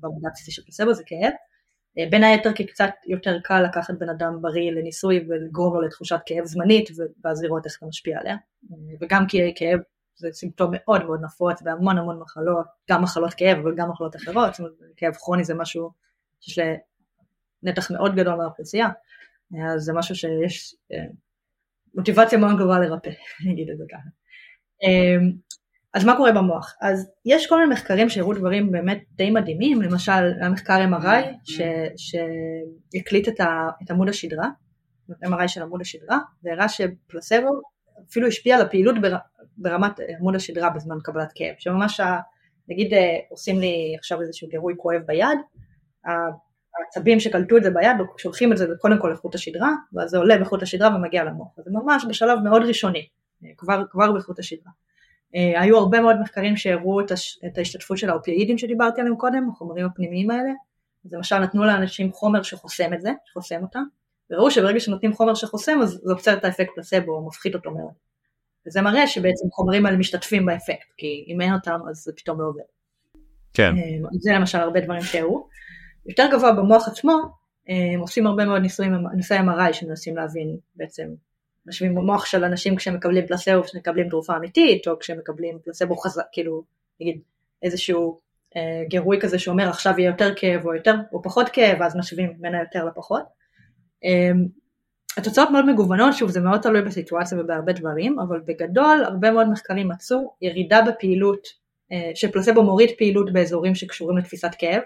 בעבודה 0.00 0.28
הבסיסית 0.28 0.54
של 0.54 0.62
פלסבו 0.62 0.94
זה 0.94 1.02
כאב. 1.06 1.32
בין 2.10 2.24
היתר 2.24 2.52
כי 2.52 2.66
קצת 2.66 2.90
יותר 3.06 3.38
קל 3.44 3.62
לקחת 3.62 3.94
בן 3.98 4.08
אדם 4.08 4.42
בריא 4.42 4.70
לניסוי 4.70 5.24
ולגרום 5.28 5.74
לו 5.74 5.80
לתחושת 5.80 6.18
כאב 6.26 6.44
זמנית 6.44 6.90
ואז 7.24 7.42
לראות 7.42 7.66
איך 7.66 7.76
זה 7.80 7.86
משפיע 7.86 8.20
עליה. 8.20 8.36
וגם 9.00 9.26
כי 9.28 9.52
כאב 9.56 9.80
זה 10.16 10.28
סימפטום 10.32 10.70
מאוד 10.74 11.04
מאוד 11.04 11.20
נפוץ 11.24 11.62
בהמון 11.62 11.98
המון 11.98 12.18
מחלות, 12.18 12.66
גם 12.90 13.02
מחלות 13.02 13.34
כאב 13.34 13.58
אבל 13.58 13.74
גם 13.76 13.90
מחלות 13.90 14.16
אחרות, 14.16 14.54
זאת 14.54 14.58
אומרת 14.58 14.72
כאב 14.96 15.14
כרוני 15.14 15.44
זה 15.44 15.54
משהו 15.54 15.90
שיש 16.40 16.58
נתח 17.62 17.90
מאוד 17.90 18.14
גדול 18.14 18.34
מהאוכלוסייה, 18.34 18.88
אז 19.74 19.82
זה 19.82 19.92
משהו 19.92 20.14
שיש 20.14 20.74
אה, 20.92 21.04
מוטיבציה 21.94 22.38
מאוד 22.38 22.56
גדולה 22.56 22.78
לרפא, 22.78 23.10
נגיד 23.50 23.70
את 23.70 23.78
זה 23.78 23.84
ככה. 23.90 24.08
אז 25.96 26.04
מה 26.04 26.16
קורה 26.16 26.32
במוח? 26.32 26.74
אז 26.80 27.10
יש 27.24 27.46
כל 27.46 27.58
מיני 27.60 27.74
מחקרים 27.74 28.08
שהראו 28.08 28.34
דברים 28.34 28.72
באמת 28.72 29.02
די 29.12 29.30
מדהימים, 29.30 29.82
למשל 29.82 30.32
המחקר 30.42 30.78
MRI 30.90 31.52
שהקליט 31.96 33.28
את, 33.28 33.40
את 33.82 33.90
עמוד 33.90 34.08
השדרה, 34.08 34.48
MRI 35.10 35.48
של 35.48 35.62
עמוד 35.62 35.80
השדרה, 35.80 36.18
והראה 36.42 36.68
שפלסבו 36.68 37.60
אפילו 38.10 38.26
השפיע 38.26 38.56
על 38.56 38.62
הפעילות 38.62 38.96
ברמת 39.56 40.00
עמוד 40.18 40.34
השדרה 40.34 40.70
בזמן 40.70 40.96
קבלת 41.02 41.32
כאב, 41.34 41.54
שממש 41.58 42.00
נגיד 42.68 42.94
אה, 42.94 43.16
עושים 43.28 43.60
לי 43.60 43.94
עכשיו 43.98 44.20
איזשהו 44.20 44.48
גירוי 44.48 44.74
כואב 44.76 45.00
ביד, 45.06 45.38
העצבים 46.04 47.20
שקלטו 47.20 47.56
את 47.56 47.62
זה 47.62 47.70
ביד 47.70 47.96
שולחים 48.18 48.52
את 48.52 48.56
זה 48.56 48.66
קודם 48.80 48.98
כל 49.00 49.10
לחוט 49.12 49.34
השדרה, 49.34 49.70
ואז 49.92 50.10
זה 50.10 50.18
עולה 50.18 50.38
בחוט 50.38 50.62
השדרה 50.62 50.96
ומגיע 50.96 51.24
למוח, 51.24 51.48
זה 51.56 51.70
ממש 51.70 52.04
בשלב 52.08 52.38
מאוד 52.38 52.62
ראשוני, 52.62 53.08
אה, 53.44 53.50
כבר, 53.56 53.82
כבר 53.90 54.12
בחוט 54.12 54.38
השדרה. 54.38 54.72
אה, 55.34 55.60
היו 55.60 55.78
הרבה 55.78 56.00
מאוד 56.00 56.20
מחקרים 56.20 56.56
שהראו 56.56 57.00
את, 57.00 57.10
הש, 57.10 57.38
את 57.46 57.58
ההשתתפות 57.58 57.98
של 57.98 58.10
האופיאידים 58.10 58.58
שדיברתי 58.58 59.00
עליהם 59.00 59.16
קודם, 59.16 59.48
החומרים 59.52 59.86
הפנימיים 59.86 60.30
האלה, 60.30 60.50
אז 61.04 61.14
למשל 61.14 61.38
נתנו 61.38 61.64
לאנשים 61.64 62.12
חומר 62.12 62.42
שחוסם 62.42 62.94
את 62.94 63.00
זה, 63.00 63.10
שחוסם 63.24 63.62
אותם, 63.62 63.82
וראו 64.30 64.50
שברגע 64.50 64.80
שנותנים 64.80 65.12
חומר 65.12 65.34
שחוסם 65.34 65.78
אז 65.82 66.00
זה 66.04 66.12
עוצר 66.12 66.34
את 66.34 66.44
האפקט 66.44 66.70
פלסבו 66.74 67.12
או 67.12 67.26
מפחית 67.26 67.54
אותו 67.54 67.70
מאוד. 67.70 67.92
וזה 68.66 68.82
מראה 68.82 69.06
שבעצם 69.06 69.50
חומרים 69.50 69.86
האלה 69.86 69.96
משתתפים 69.96 70.46
באפקט, 70.46 70.92
כי 70.96 71.24
אם 71.28 71.40
אין 71.40 71.52
אותם 71.52 71.80
אז 71.90 71.96
זה 71.96 72.12
פתאום 72.16 72.40
לא 72.40 72.46
עובד. 72.46 72.62
כן. 73.54 73.76
אה, 73.76 74.08
זה 74.20 74.32
למשל 74.32 74.58
הרבה 74.58 74.80
דברים 74.80 75.02
שהראו. 75.02 75.48
יותר 76.06 76.28
גבוה 76.32 76.52
במוח 76.52 76.88
עצמו, 76.88 77.12
אה, 77.68 77.94
הם 77.94 78.00
עושים 78.00 78.26
הרבה 78.26 78.44
מאוד 78.44 78.62
ניסויים, 78.62 78.92
ניסוי 79.14 79.38
MRI 79.38 79.72
שמנסים 79.72 80.16
להבין 80.16 80.56
בעצם, 80.76 81.08
משווים 81.66 81.94
במוח 81.94 82.24
של 82.26 82.44
אנשים 82.44 82.76
כשהם 82.76 82.94
מקבלים 82.94 83.26
פלסבו 83.26 83.62
כשמקבלים 83.62 84.08
תרופה 84.08 84.36
אמיתית, 84.36 84.88
או 84.88 84.98
כשהם 84.98 85.18
מקבלים 85.18 85.58
פלסבו 85.64 85.96
חזק, 85.96 86.24
כאילו, 86.32 86.64
נגיד 87.00 87.20
איזשהו 87.62 88.18
אה, 88.56 88.82
גירוי 88.88 89.20
כזה 89.20 89.38
שאומר 89.38 89.68
עכשיו 89.68 89.94
יהיה 89.98 90.08
יותר 90.08 90.34
כאב 90.36 90.66
או 90.66 90.74
יותר 90.74 90.94
או 91.12 91.22
פחות 91.22 91.48
כאב, 91.48 91.76
ואז 91.80 91.96
משווים 91.96 92.32
בין 92.38 92.54
היותר 92.54 92.84
לפחות. 92.84 93.22
אה, 94.04 94.30
התוצאות 95.16 95.50
מאוד 95.50 95.66
מגוונות, 95.66 96.14
שוב 96.14 96.30
זה 96.30 96.40
מאוד 96.40 96.60
תלוי 96.60 96.82
בסיטואציה 96.82 97.40
ובהרבה 97.40 97.72
דברים, 97.72 98.18
אבל 98.18 98.40
בגדול 98.46 99.04
הרבה 99.04 99.30
מאוד 99.30 99.48
מחקרים 99.50 99.88
מצאו 99.88 100.34
ירידה 100.42 100.82
בפעילות, 100.88 101.48
אה, 101.92 102.10
שפלסבו 102.14 102.62
מוריד 102.62 102.90
פעילות 102.98 103.32
באזורים 103.32 103.74
שקשורים 103.74 104.18
לתפיסת 104.18 104.50
כאב, 104.58 104.82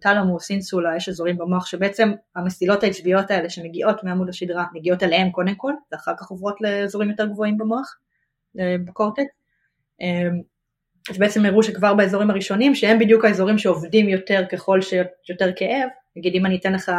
טלמוס, 0.00 0.50
אינסולה, 0.50 0.96
יש 0.96 1.08
אזורים 1.08 1.38
במוח 1.38 1.66
שבעצם 1.66 2.12
המסילות 2.36 2.82
העצביות 2.82 3.30
האלה 3.30 3.50
שמגיעות 3.50 4.04
מעמוד 4.04 4.28
השדרה, 4.28 4.66
מגיעות 4.74 5.02
אליהם 5.02 5.30
קודם 5.30 5.54
כל, 5.54 5.72
ואחר 5.92 6.12
כך 6.18 6.30
עוברות 6.30 6.60
לאזורים 6.60 7.10
יותר 7.10 7.26
גבוהים 7.26 7.58
במוח, 7.58 7.98
בקורטקס. 8.54 9.34
אז 11.10 11.18
בעצם 11.18 11.46
הראו 11.46 11.62
שכבר 11.62 11.94
באזורים 11.94 12.30
הראשונים, 12.30 12.74
שהם 12.74 12.98
בדיוק 12.98 13.24
האזורים 13.24 13.58
שעובדים 13.58 14.08
יותר 14.08 14.44
ככל 14.52 14.80
שיותר 15.22 15.50
כאב, 15.56 15.88
נגיד 16.16 16.34
אם 16.34 16.46
אני 16.46 16.56
אתן 16.56 16.72
לך, 16.72 16.92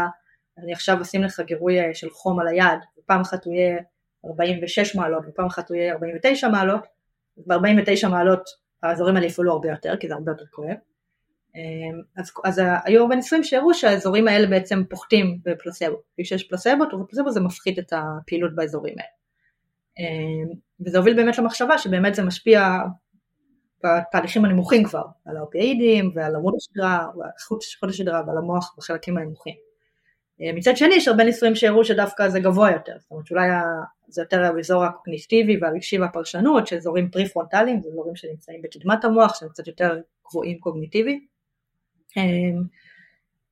אני 0.57 0.73
עכשיו 0.73 1.01
אשים 1.01 1.23
לך 1.23 1.39
גירוי 1.39 1.79
אה, 1.79 1.93
של 1.93 2.09
חום 2.09 2.39
על 2.39 2.47
היד, 2.47 2.79
ופעם 2.99 3.21
אחת 3.21 3.45
הוא 3.45 3.53
יהיה 3.53 3.77
46 4.25 4.95
מעלות 4.95 5.23
ופעם 5.27 5.45
אחת 5.45 5.69
הוא 5.69 5.77
יהיה 5.77 5.93
49 5.93 6.47
מעלות, 6.47 6.81
ב-49 7.37 8.07
מעלות 8.09 8.43
האזורים 8.83 9.15
האלה 9.15 9.27
יפעלו 9.27 9.51
הרבה 9.51 9.69
יותר, 9.69 9.97
כי 9.97 10.07
זה 10.07 10.13
הרבה 10.13 10.31
יותר 10.31 10.45
כואב. 10.51 10.75
אמ, 11.55 12.01
אז, 12.17 12.31
אז 12.43 12.61
היו 12.85 13.01
הרבה 13.01 13.15
ניסויים 13.15 13.43
שהראו 13.43 13.73
שהאזורים 13.73 14.27
האלה 14.27 14.47
בעצם 14.47 14.83
פוחתים 14.89 15.39
בפלסבו, 15.45 16.01
כשיש 16.21 16.43
פלסבו, 16.43 16.83
ובפלסבו 16.93 17.31
זה 17.31 17.39
מפחית 17.39 17.79
את 17.79 17.93
הפעילות 17.93 18.55
באזורים 18.55 18.95
האלה. 18.99 19.09
אמ, 19.99 20.53
וזה 20.85 20.97
הוביל 20.97 21.15
באמת 21.15 21.37
למחשבה 21.37 21.77
שבאמת 21.77 22.15
זה 22.15 22.23
משפיע 22.23 22.77
בתהליכים 23.83 24.45
הנמוכים 24.45 24.83
כבר, 24.83 25.03
על 25.25 25.37
האופיאידים 25.37 26.11
ועל 26.15 26.35
עמוד 26.35 26.53
השדרה, 26.57 27.07
ועל 27.17 27.29
חוט 27.47 27.89
השדרה 27.89 28.21
ועל 28.27 28.37
המוח 28.37 28.75
בחלקים 28.77 29.17
הנמוכים. 29.17 29.55
אמ, 30.39 30.55
מצד 30.55 30.77
שני 30.77 30.95
יש 30.95 31.07
הרבה 31.07 31.23
ניסויים 31.23 31.55
שהראו 31.55 31.85
שדווקא 31.85 32.29
זה 32.29 32.39
גבוה 32.39 32.71
יותר, 32.71 32.93
זאת 32.99 33.11
אומרת 33.11 33.25
שאולי 33.25 33.47
זה 34.07 34.21
יותר 34.21 34.43
האזור 34.43 34.83
הקוגניטיבי 34.83 35.57
והרגשי 35.61 35.99
והפרשנות, 35.99 36.67
שאזורים 36.67 37.09
פרי 37.11 37.29
פרונטליים, 37.29 37.81
זה 37.81 37.89
אזורים 37.89 38.15
שנמצאים 38.15 38.61
בקדמת 38.61 39.05
המוח, 39.05 39.39
שהם 39.39 39.49
קצת 39.49 39.67
יותר 39.67 39.99
גבוהים 40.29 40.59
קוגניטיבי, 40.59 41.11
אמ, 41.11 41.30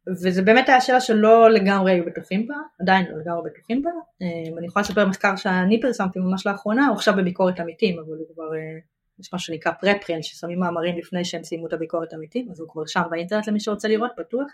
וזה 0.08 0.42
באמת 0.42 0.70
היה 0.70 0.82
שאלה 0.82 1.02
שלא 1.02 1.50
לגמרי 1.50 1.92
היו 1.92 2.06
בטוחים 2.06 2.48
בה, 2.48 2.56
עדיין 2.82 3.06
לא 3.12 3.20
לגמרי 3.20 3.50
בטוחים 3.50 3.82
בה. 3.82 3.90
אמ, 4.22 4.58
אני 4.58 4.68
יכולה 4.68 4.84
לספר 4.84 5.08
מחקר 5.08 5.36
שאני 5.36 5.82
פרסמתי 5.82 6.20
ממש 6.20 6.48
לאחרונה, 6.48 6.88
הוא 6.88 6.96
עכשיו 6.96 7.14
בביקורת 7.18 7.60
עמיתים, 7.60 8.00
אבל 8.00 8.18
הוא 8.18 8.28
כבר, 8.34 8.56
אה, 8.56 8.80
יש 9.20 9.34
משהו 9.34 9.54
שנקרא 9.54 9.72
פרפרינט, 9.72 10.24
ששמים 10.24 10.60
מאמרים 10.60 10.98
לפני 10.98 11.26
שהם 11.26 11.44
סיימו 11.44 11.68
את 11.68 11.74
הביקורת 11.74 12.14
עמיתים, 12.14 12.48
אז 12.52 12.60
הוא 12.60 12.70
כבר 12.70 12.86
שם 12.86 13.02
באינטרנט 13.10 13.48
למי 13.48 13.60
שרוצה 13.60 13.88
לראות, 13.88 14.12
פתוח. 14.18 14.52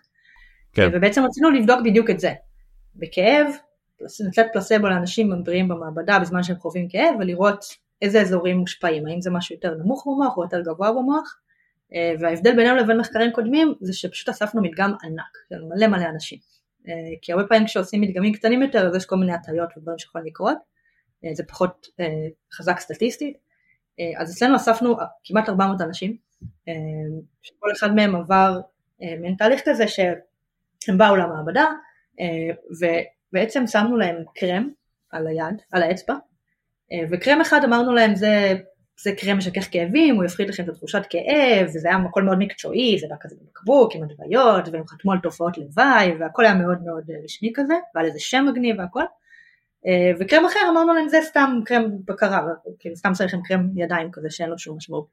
כן. 0.73 0.89
ובעצם 0.93 1.23
רצינו 1.23 1.49
לבדוק 1.49 1.79
בדיוק 1.85 2.09
את 2.09 2.19
זה. 2.19 2.33
בכאב, 2.95 3.47
לתת 4.27 4.45
פלסבו 4.53 4.87
לאנשים 4.87 5.43
בריאים 5.43 5.67
במעבדה 5.67 6.19
בזמן 6.19 6.43
שהם 6.43 6.55
חווים 6.55 6.89
כאב, 6.89 7.15
ולראות 7.19 7.65
איזה 8.01 8.21
אזורים 8.21 8.57
מושפעים, 8.57 9.07
האם 9.07 9.21
זה 9.21 9.31
משהו 9.31 9.55
יותר 9.55 9.75
נמוך 9.75 10.07
במוח 10.07 10.37
או 10.37 10.43
יותר 10.43 10.61
גבוה 10.61 10.91
במוח, 10.91 11.39
וההבדל 12.19 12.55
בינינו 12.55 12.75
לבין 12.75 12.97
מחקרים 12.97 13.31
קודמים 13.31 13.73
זה 13.81 13.93
שפשוט 13.93 14.29
אספנו 14.29 14.61
מדגם 14.61 14.93
ענק 15.03 15.37
של 15.49 15.61
מלא 15.61 15.87
מלא 15.87 16.05
אנשים. 16.09 16.39
אה, 16.87 16.93
כי 17.21 17.31
הרבה 17.31 17.47
פעמים 17.47 17.65
כשעושים 17.65 18.01
מדגמים 18.01 18.33
קטנים 18.33 18.61
יותר 18.61 18.87
אז 18.87 18.95
יש 18.95 19.05
כל 19.05 19.15
מיני 19.15 19.33
הטעיות 19.33 19.69
ודברים 19.77 19.97
שיכולים 19.97 20.27
לקרות, 20.27 20.57
אה, 21.25 21.29
זה 21.33 21.43
פחות 21.43 21.87
חזק 22.53 22.79
סטטיסטית. 22.79 23.37
אז 24.17 24.31
אצלנו 24.31 24.55
אספנו 24.55 24.95
כמעט 25.23 25.49
400 25.49 25.81
אנשים, 25.81 26.17
שכל 27.41 27.67
אחד 27.77 27.95
מהם 27.95 28.15
עבר 28.15 28.59
מין 28.99 29.35
תהליך 29.35 29.61
כזה 29.65 29.87
שהם 29.87 30.97
באו 30.97 31.15
למעבדה 31.15 31.65
ובעצם 32.79 33.67
שמנו 33.67 33.97
להם 33.97 34.15
קרם 34.35 34.69
על 35.11 35.27
היד, 35.27 35.61
על 35.71 35.83
האצבע, 35.83 36.13
וקרם 37.11 37.41
אחד 37.41 37.59
אמרנו 37.63 37.93
להם 37.93 38.15
זה 38.15 38.57
זה 39.03 39.11
קרם 39.17 39.37
משכך 39.37 39.67
כאבים, 39.71 40.15
הוא 40.15 40.23
יפחית 40.23 40.49
לכם 40.49 40.63
את 40.63 40.69
התחושת 40.69 41.01
כאב, 41.09 41.67
וזה 41.67 41.87
היה 41.87 41.97
הכל 41.97 42.23
מאוד 42.23 42.37
מקצועי, 42.39 42.97
זה 42.99 43.05
היה 43.09 43.17
כזה 43.19 43.35
בקבוק 43.41 43.95
עם 43.95 44.03
הדוויות, 44.03 44.67
והם 44.71 44.87
חתמו 44.87 45.11
על 45.11 45.19
תופעות 45.23 45.57
לוואי, 45.57 46.11
והכל 46.19 46.45
היה 46.45 46.53
מאוד 46.53 46.83
מאוד 46.85 47.03
אה, 47.09 47.15
רשמי 47.23 47.51
כזה, 47.55 47.73
והיה 47.95 48.07
לזה 48.07 48.19
שם 48.19 48.45
מגניב 48.49 48.79
והכל. 48.79 49.03
אה, 49.87 50.11
וקרם 50.19 50.45
אחר 50.45 50.59
אמרנו 50.71 50.93
להם 50.93 51.07
זה 51.07 51.17
סתם 51.23 51.59
קרם 51.65 51.83
בקרה, 52.05 52.41
כאילו 52.79 52.95
סתם 52.95 53.13
צריך 53.13 53.33
עם 53.33 53.41
קרם 53.43 53.69
ידיים 53.75 54.11
כזה 54.11 54.29
שאין 54.29 54.49
לו 54.49 54.59
שום 54.59 54.77
משמעות. 54.77 55.07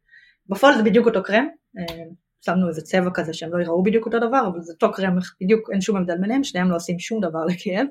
בפועל 0.49 0.77
זה 0.77 0.83
בדיוק 0.83 1.07
אותו 1.07 1.23
קרם, 1.23 1.49
אה, 1.79 2.05
שמנו 2.41 2.69
איזה 2.69 2.83
צבע 2.83 3.11
כזה 3.15 3.33
שהם 3.33 3.53
לא 3.53 3.63
יראו 3.63 3.83
בדיוק 3.83 4.07
אותו 4.07 4.19
דבר, 4.19 4.49
אבל 4.53 4.61
זה 4.61 4.73
אותו 4.73 4.93
קרם, 4.93 5.19
בדיוק 5.41 5.71
אין 5.73 5.81
שום 5.81 5.97
הבדל 5.97 6.19
ביניהם, 6.19 6.45
שניהם 6.45 6.71
לא 6.71 6.77
עושים 6.77 6.99
שום 6.99 7.21
דבר 7.21 7.45
לכאב. 7.51 7.87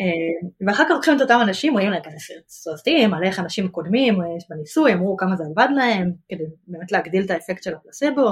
אה, 0.00 0.48
ואחר 0.66 0.84
כך 0.84 0.90
לוקחים 0.90 1.16
את 1.16 1.20
אותם 1.20 1.38
אנשים, 1.42 1.72
רואים 1.72 1.90
להם 1.90 2.02
כזה 2.02 2.16
סרטים 2.48 3.14
על 3.14 3.24
איך 3.24 3.38
אנשים 3.38 3.68
קודמים 3.68 4.18
בניסוי, 4.50 4.92
אמרו 4.92 5.16
כמה 5.16 5.36
זה 5.36 5.44
עבד 5.44 5.68
להם, 5.74 6.12
כדי 6.28 6.44
באמת 6.66 6.92
להגדיל 6.92 7.24
את 7.24 7.30
האפקט 7.30 7.62
של 7.62 7.74
הפלסבו, 7.74 8.28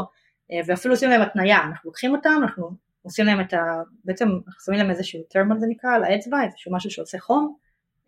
אה, 0.52 0.60
ואפילו 0.66 0.94
עושים 0.94 1.10
להם 1.10 1.22
התניה, 1.22 1.58
אנחנו 1.64 1.88
לוקחים 1.90 2.14
אותם, 2.14 2.40
אנחנו 2.42 2.70
עושים 3.02 3.26
להם 3.26 3.40
את 3.40 3.52
ה... 3.52 3.58
בעצם 4.04 4.28
אנחנו 4.28 4.60
שמים 4.64 4.78
להם 4.78 4.90
איזשהו 4.90 5.22
טרמל 5.30 5.58
זה 5.58 5.66
נקרא, 5.68 5.90
על 5.90 6.04
האצבע, 6.04 6.44
איזשהו 6.44 6.72
משהו 6.72 6.90
שעושה 6.90 7.18
חום, 7.18 7.54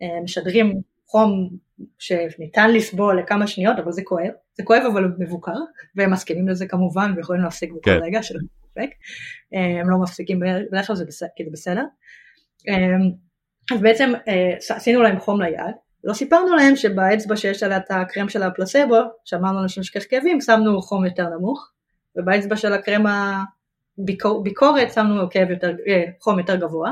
אה, 0.01 0.21
משדרים 0.23 0.81
חום 1.05 1.49
שניתן 1.99 2.71
לסבול 2.73 3.19
לכמה 3.19 3.47
שניות, 3.47 3.79
אבל 3.79 3.91
זה 3.91 4.01
כואב, 4.03 4.31
זה 4.53 4.63
כואב 4.63 4.81
אבל 4.93 5.11
מבוקר, 5.17 5.55
והם 5.95 6.11
מסכימים 6.11 6.47
לזה 6.47 6.67
כמובן, 6.67 7.13
ויכולים 7.15 7.41
להפסיק 7.41 7.71
בכל 7.71 7.79
כן. 7.83 7.99
רגע 8.03 8.23
שלא 8.23 8.39
מספק, 8.43 8.89
הם 9.81 9.89
לא 9.89 9.97
מפסיקים 9.97 10.39
בדרך 10.71 10.87
כלל 10.87 10.95
זה 10.95 11.05
בסדר. 11.51 11.83
אז 13.73 13.81
בעצם 13.81 14.13
אה, 14.27 14.75
עשינו 14.75 15.01
להם 15.01 15.19
חום 15.19 15.41
ליד, 15.41 15.75
לא 16.03 16.13
סיפרנו 16.13 16.55
להם 16.55 16.75
שבאצבע 16.75 17.35
שיש 17.35 17.63
עליה 17.63 17.77
את 17.77 17.91
הקרם 17.91 18.29
של 18.29 18.43
הפלסבו, 18.43 18.97
שאמרנו 19.25 19.59
לאנשים 19.59 19.83
שכך 19.83 20.03
כאבים, 20.09 20.41
שמנו 20.41 20.81
חום 20.81 21.05
יותר 21.05 21.29
נמוך, 21.29 21.71
ובאצבע 22.15 22.55
של 22.55 22.73
הקרם 22.73 23.03
הביקורת 23.07 24.93
שמנו 24.93 25.29
כאב 25.29 25.49
יותר, 25.49 25.75
אה, 25.87 26.03
חום 26.21 26.39
יותר 26.39 26.55
גבוה, 26.55 26.91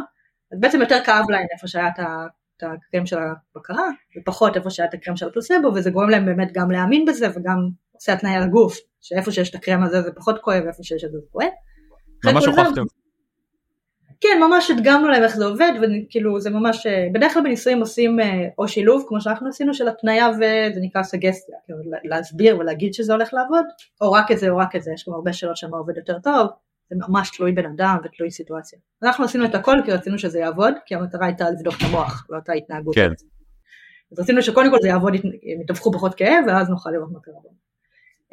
אז 0.53 0.59
בעצם 0.59 0.81
יותר 0.81 0.99
כאב 1.05 1.29
להם 1.29 1.45
איפה 1.53 1.67
שהיה 1.67 1.87
את 1.87 2.63
הקרם 2.63 3.05
של 3.05 3.17
הבקרה, 3.17 3.83
ופחות 4.17 4.57
איפה 4.57 4.69
שהיה 4.69 4.89
את 4.89 4.93
הקרם 4.93 5.15
של 5.15 5.27
הפלסבו, 5.27 5.67
וזה 5.75 5.89
גורם 5.89 6.09
להם 6.09 6.25
באמת 6.25 6.51
גם 6.53 6.71
להאמין 6.71 7.05
בזה, 7.05 7.27
וגם 7.35 7.57
עושה 7.91 8.13
התניה 8.13 8.39
לגוף, 8.39 8.77
שאיפה 9.01 9.31
שיש 9.31 9.49
את 9.49 9.55
הקרם 9.55 9.83
הזה 9.83 10.01
זה 10.01 10.11
פחות 10.11 10.39
כואב, 10.41 10.63
ואיפה 10.65 10.83
שיש 10.83 11.03
את 11.03 11.11
זה 11.11 11.17
זה 11.17 11.25
כואב. 11.31 11.47
ממש 12.25 12.45
הוכחתם. 12.45 12.83
כן, 14.21 14.39
ממש 14.47 14.71
הדגמנו 14.71 15.07
להם 15.07 15.23
איך 15.23 15.35
זה 15.35 15.45
עובד, 15.45 15.71
וכאילו 15.81 16.39
זה 16.39 16.49
ממש, 16.49 16.87
אה, 16.87 17.07
בדרך 17.13 17.33
כלל 17.33 17.43
בניסויים 17.43 17.79
עושים 17.79 18.19
אה, 18.19 18.47
או 18.57 18.67
שילוב, 18.67 19.05
כמו 19.07 19.21
שאנחנו 19.21 19.49
עשינו, 19.49 19.73
של 19.73 19.87
התניה 19.87 20.29
וזה 20.29 20.79
נקרא 20.81 21.03
סגסטיה, 21.03 21.55
כאילו 21.65 21.79
להסביר 22.03 22.57
ולהגיד 22.59 22.93
שזה 22.93 23.13
הולך 23.13 23.33
לעבוד, 23.33 23.65
או 24.01 24.11
רק 24.11 24.31
את 24.31 24.39
זה 24.39 24.49
או 24.49 24.57
רק 24.57 24.75
את 24.75 24.83
זה, 24.83 24.91
יש 24.93 25.05
גם 25.07 25.13
הרבה 25.13 25.33
שאלות 25.33 25.57
שמה 25.57 25.77
עובד 25.77 25.97
יותר 25.97 26.19
טוב, 26.19 26.47
זה 26.89 26.95
ממש 27.07 27.37
תלוי 27.37 27.51
בן 27.51 27.65
אדם 27.65 27.97
ותלוי 28.03 28.31
סיטואציה. 28.31 28.79
אנחנו 29.03 29.25
עשינו 29.25 29.45
את 29.45 29.55
הכל 29.55 29.77
כי 29.85 29.91
רצינו 29.91 30.19
שזה 30.19 30.39
יעבוד, 30.39 30.73
כי 30.85 30.95
המטרה 30.95 31.25
הייתה 31.25 31.49
לבדוק 31.49 31.73
את 31.77 31.81
המוח, 31.89 32.27
את 32.37 32.49
ההתנהגות. 32.49 32.95
כן. 32.95 33.11
אז 34.11 34.19
רצינו 34.19 34.41
שקודם 34.41 34.69
כל 34.69 34.77
זה 34.81 34.87
יעבוד, 34.87 35.13
הם 35.13 35.61
יתווכו 35.61 35.91
פחות 35.91 36.15
כאב, 36.15 36.43
ואז 36.47 36.69
נוכל 36.69 36.89
לראות 36.89 37.11
מה 37.11 37.19
קרה. 37.19 37.35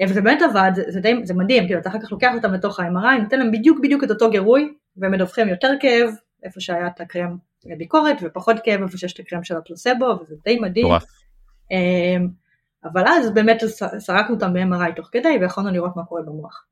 אה, 0.00 0.06
וזה 0.08 0.20
באמת 0.20 0.42
עבד, 0.42 0.70
זה, 0.88 1.00
די, 1.00 1.14
זה 1.24 1.34
מדהים, 1.34 1.66
כאילו 1.66 1.80
אתה 1.80 1.88
אחר 1.88 1.98
כך 2.00 2.12
לוקח 2.12 2.34
אותם 2.34 2.52
לתוך 2.52 2.80
ה-MRI, 2.80 3.22
נותן 3.22 3.38
להם 3.38 3.52
בדיוק 3.52 3.78
בדיוק 3.82 4.04
את 4.04 4.10
אותו 4.10 4.30
גירוי, 4.30 4.74
ומדווחים 4.96 5.48
יותר 5.48 5.70
כאב 5.80 6.10
איפה 6.42 6.60
שהיה 6.60 6.86
את 6.86 7.00
הקרם 7.00 7.36
לביקורת 7.64 8.16
ופחות 8.22 8.56
כאב 8.64 8.82
איפה 8.82 8.98
שיש 8.98 9.12
את 9.12 9.18
הקרם 9.20 9.44
של 9.44 9.56
הפלוסבו 9.56 10.18
וזה 10.20 10.34
די 10.44 10.58
מדהים. 10.58 10.86
אמ, 11.70 12.28
אבל 12.84 13.04
אז 13.08 13.30
באמת 13.30 13.62
סרקנו 13.98 14.34
אותם 14.34 14.52
ב-MRI 14.52 14.96
תוך 14.96 15.08
כדי 15.12 15.38
ויכולנו 15.40 15.70
לראות 15.70 15.96
מה 15.96 16.04
קורה 16.04 16.22
במוח. 16.22 16.66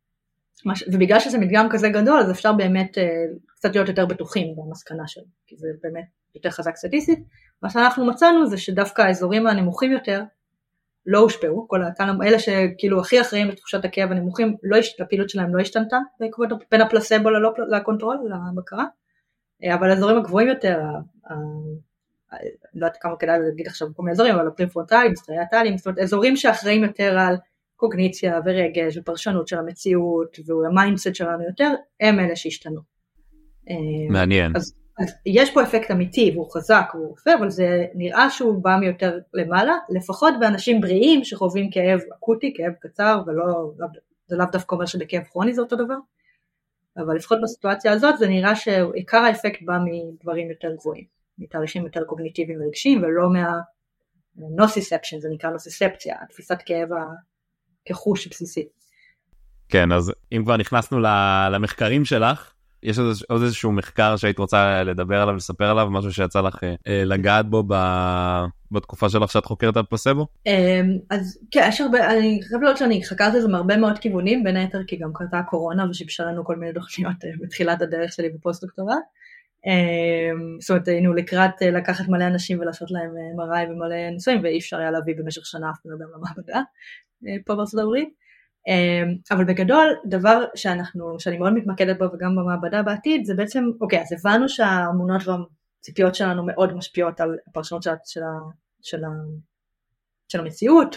ובגלל 0.93 1.21
שזה 1.21 1.39
מדגם 1.39 1.69
כזה 1.71 1.89
גדול 1.89 2.21
אז 2.21 2.31
אפשר 2.31 2.53
באמת 2.53 2.99
אה, 2.99 3.05
קצת 3.47 3.75
להיות 3.75 3.89
יותר 3.89 4.07
בטוחים 4.07 4.57
במסקנה 4.57 5.07
שלו, 5.07 5.25
כי 5.47 5.57
זה 5.57 5.69
באמת 5.83 6.05
יותר 6.35 6.51
חזק 6.51 6.77
סטטיסטית. 6.77 7.19
מה 7.63 7.71
שאנחנו 7.71 8.07
מצאנו 8.07 8.47
זה 8.47 8.59
שדווקא 8.59 9.03
האזורים 9.03 9.47
הנמוכים 9.47 9.93
יותר 9.93 10.23
לא 11.07 11.19
הושפעו, 11.19 11.69
כל 11.69 11.81
אלה 12.23 12.39
שכאילו 12.39 13.01
הכי 13.01 13.21
אחראים 13.21 13.49
לתחושת 13.49 13.85
הכאב 13.85 14.11
הנמוכים, 14.11 14.57
לא, 14.63 14.79
הפעילות 15.01 15.31
שלהם 15.31 15.57
לא 15.57 15.61
השתנתה 15.61 15.97
בעקבות 16.21 16.49
בין 16.71 16.81
הפלסבו 16.81 17.31
לקונטרול, 17.71 18.17
לבקרה, 18.55 18.85
אבל 19.75 19.91
האזורים 19.91 20.19
הגבוהים 20.19 20.49
יותר, 20.49 20.81
לא 21.31 21.37
יודעת 22.75 22.97
כמה 23.01 23.17
כדאי 23.17 23.39
להגיד 23.39 23.67
עכשיו 23.67 23.89
כל 23.97 24.03
מיני 24.03 24.13
אזורים, 24.13 24.35
אבל 24.35 24.49
הפריפרונטליים, 24.49 25.17
סטריאטליים, 25.17 25.77
זאת 25.77 25.87
אומרת 25.87 25.99
אזורים 25.99 26.37
שאחראים 26.37 26.85
יותר 26.85 27.19
על 27.19 27.37
קוגניציה 27.77 28.41
ורגש 28.45 28.97
ופרשנות 28.97 29.49
של 29.49 29.59
המציאות 29.59 30.37
וה 30.47 30.62
mindset 30.62 31.15
שלנו 31.15 31.43
יותר, 31.43 31.71
הם 32.01 32.21
אלה 32.21 32.37
שהשתנו. 32.37 32.81
מעניין. 34.11 34.57
אז, 34.57 34.75
אז 35.03 35.13
יש 35.27 35.55
פה 35.55 35.63
אפקט 35.63 35.91
אמיתי 35.91 36.31
והוא 36.35 36.51
חזק 36.53 36.91
והוא 36.95 37.15
יפה, 37.19 37.31
אבל 37.39 37.51
זה 37.51 37.85
נראה 37.95 38.31
שהוא 38.31 38.63
בא 38.63 38.77
מיותר 38.81 39.19
למעלה, 39.35 39.75
לפחות 39.89 40.35
באנשים 40.41 40.81
בריאים 40.81 41.25
שחווים 41.25 41.71
כאב 41.71 42.01
אקוטי, 42.19 42.55
כאב 42.57 42.73
קצר, 42.81 43.23
ולא, 43.27 43.73
זה 44.27 44.37
לאו 44.37 44.47
דווקא 44.53 44.75
אומר 44.75 44.87
שבכאב 44.87 45.23
כרוני 45.23 45.55
זה 45.55 45.61
אותו 45.61 45.77
דבר, 45.77 45.97
אבל 46.97 47.17
לפחות 47.17 47.39
בסיטואציה 47.43 47.93
הזאת 47.93 48.19
זה 48.19 48.29
נראה 48.29 48.57
שעיקר 48.57 49.19
האפקט 49.19 49.63
בא 49.63 49.79
מדברים 49.85 50.51
יותר 50.51 50.75
גבוהים, 50.81 51.05
מתהליכים 51.39 51.85
יותר 51.85 52.05
קוגניטיביים 52.05 52.61
ורגשיים 52.61 53.03
ולא 53.03 53.33
מה... 53.33 53.61
נוסיספשן 54.37 55.21
זה 55.21 55.29
נקרא 55.33 55.51
נוסיספציה, 55.51 56.17
תפיסת 56.31 56.59
כאב 56.67 56.89
כחוש 57.85 58.27
בסיסי. 58.27 58.69
כן, 59.69 59.93
אז 59.93 60.13
אם 60.33 60.43
כבר 60.45 60.57
נכנסנו 60.57 60.99
למחקרים 61.53 62.05
שלך, 62.05 62.52
יש 62.83 62.99
עוד 63.29 63.43
איזשהו 63.43 63.73
מחקר 63.73 64.17
שהיית 64.17 64.39
רוצה 64.39 64.83
לדבר 64.85 65.23
עליו, 65.23 65.37
לספר 65.37 65.71
עליו, 65.71 65.91
משהו 65.91 66.13
שיצא 66.13 66.41
לך 66.41 66.65
אה, 66.65 67.05
לגעת 67.05 67.47
בו 67.47 67.65
ב... 67.67 67.75
בתקופה 68.73 69.09
שלך 69.09 69.33
שאת 69.33 69.45
חוקרת 69.45 69.77
על 69.77 69.83
פלסבו? 69.83 70.27
אמ, 70.47 70.99
אז 71.11 71.39
כן, 71.51 71.67
יש 71.69 71.81
הרבה, 71.81 72.11
אני 72.11 72.41
חייב 72.49 72.63
לראות 72.63 72.77
שאני 72.77 73.05
חקרתי 73.05 73.37
את 73.37 73.43
זה 73.43 73.49
מהרבה 73.49 73.77
מאוד 73.77 73.99
כיוונים, 73.99 74.45
בין 74.45 74.57
היתר 74.57 74.79
כי 74.87 74.97
גם 74.97 75.11
קרתה 75.15 75.39
הקורונה 75.39 75.91
ושיבשה 75.91 76.25
לנו 76.25 76.45
כל 76.45 76.57
מיני 76.57 76.73
תוכניות 76.73 77.25
אה, 77.25 77.31
בתחילת 77.41 77.83
הדרך 77.83 78.13
שלי 78.13 78.29
בפוסט 78.29 78.65
דוקטורט. 78.65 78.97
אמ, 79.67 80.61
זאת 80.61 80.71
אומרת 80.71 80.89
היינו 80.89 81.15
לקראת 81.15 81.63
אה, 81.63 81.71
לקחת 81.71 82.09
מלא 82.09 82.27
אנשים 82.27 82.61
ולעשות 82.61 82.91
להם 82.91 83.11
MRI 83.11 83.71
ומלא 83.71 84.11
ניסויים 84.11 84.41
ואי 84.43 84.59
אפשר 84.59 84.79
היה 84.79 84.91
להביא 84.91 85.15
במשך 85.19 85.47
שנה 85.47 85.71
אף 85.71 85.77
פעם 85.83 85.93
למעבדה 85.93 86.61
פה 87.47 87.55
בארצות 87.55 87.81
הברית. 87.81 88.09
אמ, 88.69 89.17
אבל 89.31 89.45
בגדול 89.45 89.97
דבר 90.07 90.45
שאנחנו, 90.55 91.21
שאני 91.21 91.39
מאוד 91.39 91.53
מתמקדת 91.53 91.99
בו 91.99 92.05
וגם 92.05 92.37
במעבדה 92.37 92.83
בעתיד 92.83 93.25
זה 93.25 93.35
בעצם, 93.35 93.65
אוקיי 93.81 94.01
אז 94.01 94.13
הבנו 94.13 94.49
שהאמונות 94.49 95.23
והציפיות 95.27 96.15
שלנו 96.15 96.47
מאוד 96.47 96.73
משפיעות 96.73 97.21
על 97.21 97.37
הפרשנות 97.47 97.83
של, 97.83 97.91
של, 98.05 98.21
של, 98.83 99.01
של 100.29 100.41
המציאות 100.41 100.97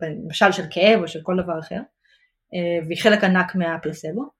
ולמשל 0.00 0.52
של 0.52 0.62
כאב 0.70 1.02
או 1.02 1.08
של 1.08 1.20
כל 1.22 1.36
דבר 1.42 1.58
אחר 1.58 1.80
אה, 2.54 2.86
והיא 2.86 3.02
חלק 3.02 3.24
ענק 3.24 3.54
מהפלסבו 3.54 4.30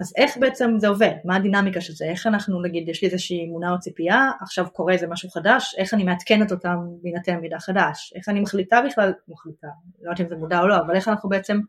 אז 0.00 0.12
איך 0.16 0.36
בעצם 0.36 0.74
זה 0.78 0.88
עובד? 0.88 1.12
מה 1.24 1.36
הדינמיקה 1.36 1.80
של 1.80 1.92
זה? 1.92 2.04
איך 2.04 2.26
אנחנו 2.26 2.62
נגיד 2.62 2.88
יש 2.88 3.02
לי 3.02 3.08
איזושהי 3.08 3.46
אמונה 3.48 3.72
או 3.72 3.78
ציפייה 3.78 4.30
עכשיו 4.40 4.66
קורה 4.72 4.92
איזה 4.92 5.06
משהו 5.06 5.30
חדש 5.30 5.74
איך 5.78 5.94
אני 5.94 6.04
מעדכנת 6.04 6.52
אותם 6.52 6.76
בהינתן 7.02 7.36
מידע 7.36 7.58
חדש? 7.58 8.12
איך 8.16 8.28
אני 8.28 8.40
מחליטה 8.40 8.80
בכלל, 8.86 9.12
מחליטה, 9.28 9.66
לא 10.02 10.10
יודעת 10.10 10.20
אם 10.20 10.28
זה 10.28 10.36
מודע 10.36 10.60
או 10.60 10.68
לא 10.68 10.76
אבל 10.76 10.96
איך 10.96 11.08
אנחנו 11.08 11.28
בעצם 11.28 11.60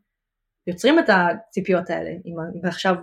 יוצרים 0.68 1.00
את 1.00 1.10
הציפיות 1.10 1.90
האלה, 1.90 2.10
אם 2.26 2.36
עכשיו 2.64 2.96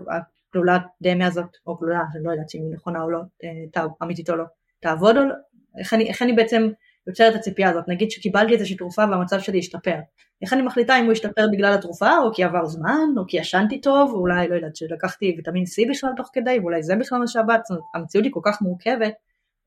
הגלולת 0.52 0.82
דמיה 1.02 1.26
הזאת, 1.26 1.56
או 1.66 1.76
גלולה, 1.76 2.00
אני 2.14 2.24
לא 2.24 2.30
יודעת 2.30 2.54
אם 2.54 2.60
היא 2.62 2.74
נכונה 2.74 3.02
או 3.02 3.10
לא, 3.10 3.20
אה, 3.44 3.84
אמיתית 4.02 4.30
או 4.30 4.36
לא, 4.36 4.44
תעבוד 4.80 5.16
או 5.16 5.24
לא, 5.24 5.34
איך 5.78 5.94
אני, 5.94 6.08
איך 6.08 6.22
אני 6.22 6.32
בעצם 6.32 6.68
יוצר 7.06 7.28
את 7.28 7.34
הציפייה 7.34 7.70
הזאת, 7.70 7.88
נגיד 7.88 8.10
שקיבלתי 8.10 8.52
איזושהי 8.54 8.76
תרופה 8.76 9.02
והמצב 9.10 9.40
שלי 9.40 9.58
השתפר, 9.58 9.96
איך 10.42 10.52
אני 10.52 10.62
מחליטה 10.62 10.98
אם 10.98 11.04
הוא 11.04 11.12
השתפר 11.12 11.46
בגלל 11.52 11.74
התרופה, 11.74 12.18
או 12.18 12.34
כי 12.34 12.44
עבר 12.44 12.66
זמן, 12.66 13.18
או 13.18 13.22
כי 13.28 13.36
ישנתי 13.36 13.80
טוב, 13.80 14.12
או 14.12 14.18
אולי, 14.18 14.48
לא 14.48 14.54
יודעת, 14.54 14.76
שלקחתי 14.76 15.34
ויטמין 15.36 15.64
C 15.64 15.90
בכלל 15.90 16.10
תוך 16.16 16.30
כדי, 16.32 16.58
ואולי 16.58 16.82
זה 16.82 16.96
בכלל 16.96 17.18
מה 17.18 17.26
שעבד, 17.26 17.58
זאת 17.62 17.70
אומרת, 17.70 17.84
המציאות 17.94 18.24
היא 18.24 18.32
כל 18.32 18.40
כך 18.44 18.62
מורכבת, 18.62 19.14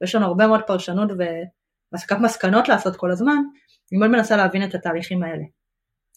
ויש 0.02 0.16
לנו 0.16 0.26
הרבה 0.26 0.48
מאוד 0.48 0.62
פרשנות 0.68 1.12
והסקת 1.92 2.18
מסקנות 2.22 2.70
לעשות 2.70 2.96
כל 2.96 3.12
הזמן, 3.12 3.38
אני 3.92 4.00
מאוד 4.00 4.12
מנסה 4.12 4.38
להבין 4.38 4.64
את 4.64 4.76
התהליכים 4.76 5.24
האלה. 5.24 5.44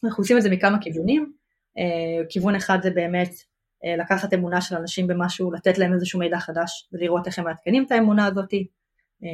אנחנו 0.05 0.23
עושים 0.23 0.37
את 0.37 0.43
זה 0.43 0.51
מכמה 0.51 0.79
כיוונים, 0.81 1.33
כיוון 2.29 2.55
אחד 2.55 2.79
זה 2.83 2.91
באמת 2.91 3.31
אה, 3.85 3.97
לקחת 3.97 4.35
אמונה 4.35 4.61
של 4.61 4.77
אנשים 4.77 5.07
במשהו, 5.07 5.53
לתת 5.53 5.79
להם 5.79 5.93
איזשהו 5.93 6.19
מידע 6.19 6.39
חדש 6.39 6.89
ולראות 6.93 7.27
איך 7.27 7.39
הם 7.39 7.45
מעדכנים 7.45 7.85
את 7.87 7.93
האמונה 7.93 8.27
הזאת. 8.27 8.55
אה, 9.25 9.29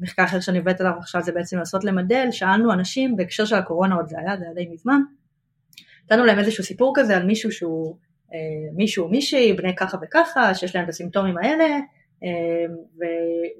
מחקר 0.00 0.24
אחר 0.24 0.40
שאני 0.40 0.58
עובדת 0.58 0.80
עליו 0.80 0.92
עכשיו 0.98 1.22
זה 1.22 1.32
בעצם 1.32 1.58
לעשות 1.58 1.84
למדל, 1.84 2.28
שאלנו 2.30 2.72
אנשים 2.72 3.16
בהקשר 3.16 3.44
של 3.44 3.54
הקורונה 3.54 3.94
עוד 3.94 4.08
זה 4.08 4.16
היה, 4.18 4.36
זה 4.36 4.44
היה 4.44 4.54
די 4.54 4.68
מזמן, 4.72 5.00
נתנו 6.04 6.24
להם 6.24 6.38
איזשהו 6.38 6.64
סיפור 6.64 6.92
כזה 6.96 7.16
על 7.16 7.26
מישהו 7.26 7.52
שהוא 7.52 7.96
מישהו 8.76 9.04
או 9.04 9.10
מישהי, 9.10 9.52
בני 9.52 9.74
ככה 9.76 9.96
וככה, 10.02 10.54
שיש 10.54 10.76
להם 10.76 10.84
את 10.84 10.88
הסימפטומים 10.88 11.38
האלה, 11.38 11.78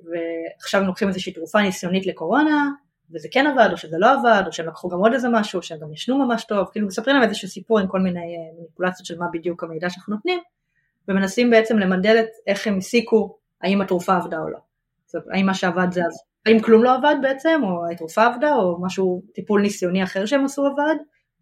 ועכשיו 0.05 0.81
הם 0.81 0.87
לוקחים 0.87 1.09
איזושהי 1.09 1.33
תרופה 1.33 1.63
ניסיונית 1.63 2.07
לקורונה, 2.07 2.71
וזה 3.11 3.29
כן 3.33 3.47
עבד 3.47 3.69
או 3.73 3.77
שזה 3.77 3.97
לא 3.99 4.13
עבד 4.13 4.43
או 4.47 4.53
שהם 4.53 4.67
לקחו 4.67 4.89
גם 4.89 4.99
עוד 4.99 5.13
איזה 5.13 5.29
משהו 5.29 5.63
שהם 5.63 5.79
גם 5.79 5.93
ישנו 5.93 6.19
ממש 6.19 6.45
טוב 6.45 6.69
כאילו 6.73 6.87
מספרים 6.87 7.17
להם 7.17 7.29
איזשהו 7.29 7.49
סיפור 7.49 7.79
עם 7.79 7.87
כל 7.87 8.01
מיני 8.01 8.21
אה, 8.21 8.59
מניפולציות 8.59 9.07
של 9.07 9.19
מה 9.19 9.27
בדיוק 9.33 9.65
המידע 9.65 9.91
שאנחנו 9.91 10.15
נותנים 10.15 10.41
ומנסים 11.09 11.51
בעצם 11.51 11.79
למדל 11.79 12.17
את 12.21 12.29
איך 12.47 12.67
הם 12.67 12.79
הסיקו 12.79 13.37
האם 13.63 13.81
התרופה 13.81 14.17
עבדה 14.17 14.39
או 14.39 14.49
לא. 14.49 14.59
זאת 15.07 15.23
האם 15.33 15.47
מה 15.47 15.55
שעבד 15.55 15.93
זה 15.93 16.01
אז, 16.07 16.23
האם 16.47 16.61
כלום 16.61 16.85
לא 16.85 16.95
עבד 16.95 17.15
בעצם 17.23 17.61
או 17.65 17.91
התרופה 17.93 18.27
עבדה 18.27 18.55
או 18.55 18.83
משהו 18.83 19.23
טיפול 19.35 19.63
ניסיוני 19.63 20.05
אחר 20.05 20.27
שהם 20.27 20.45
עשו 20.45 20.67
עבד 20.67 20.95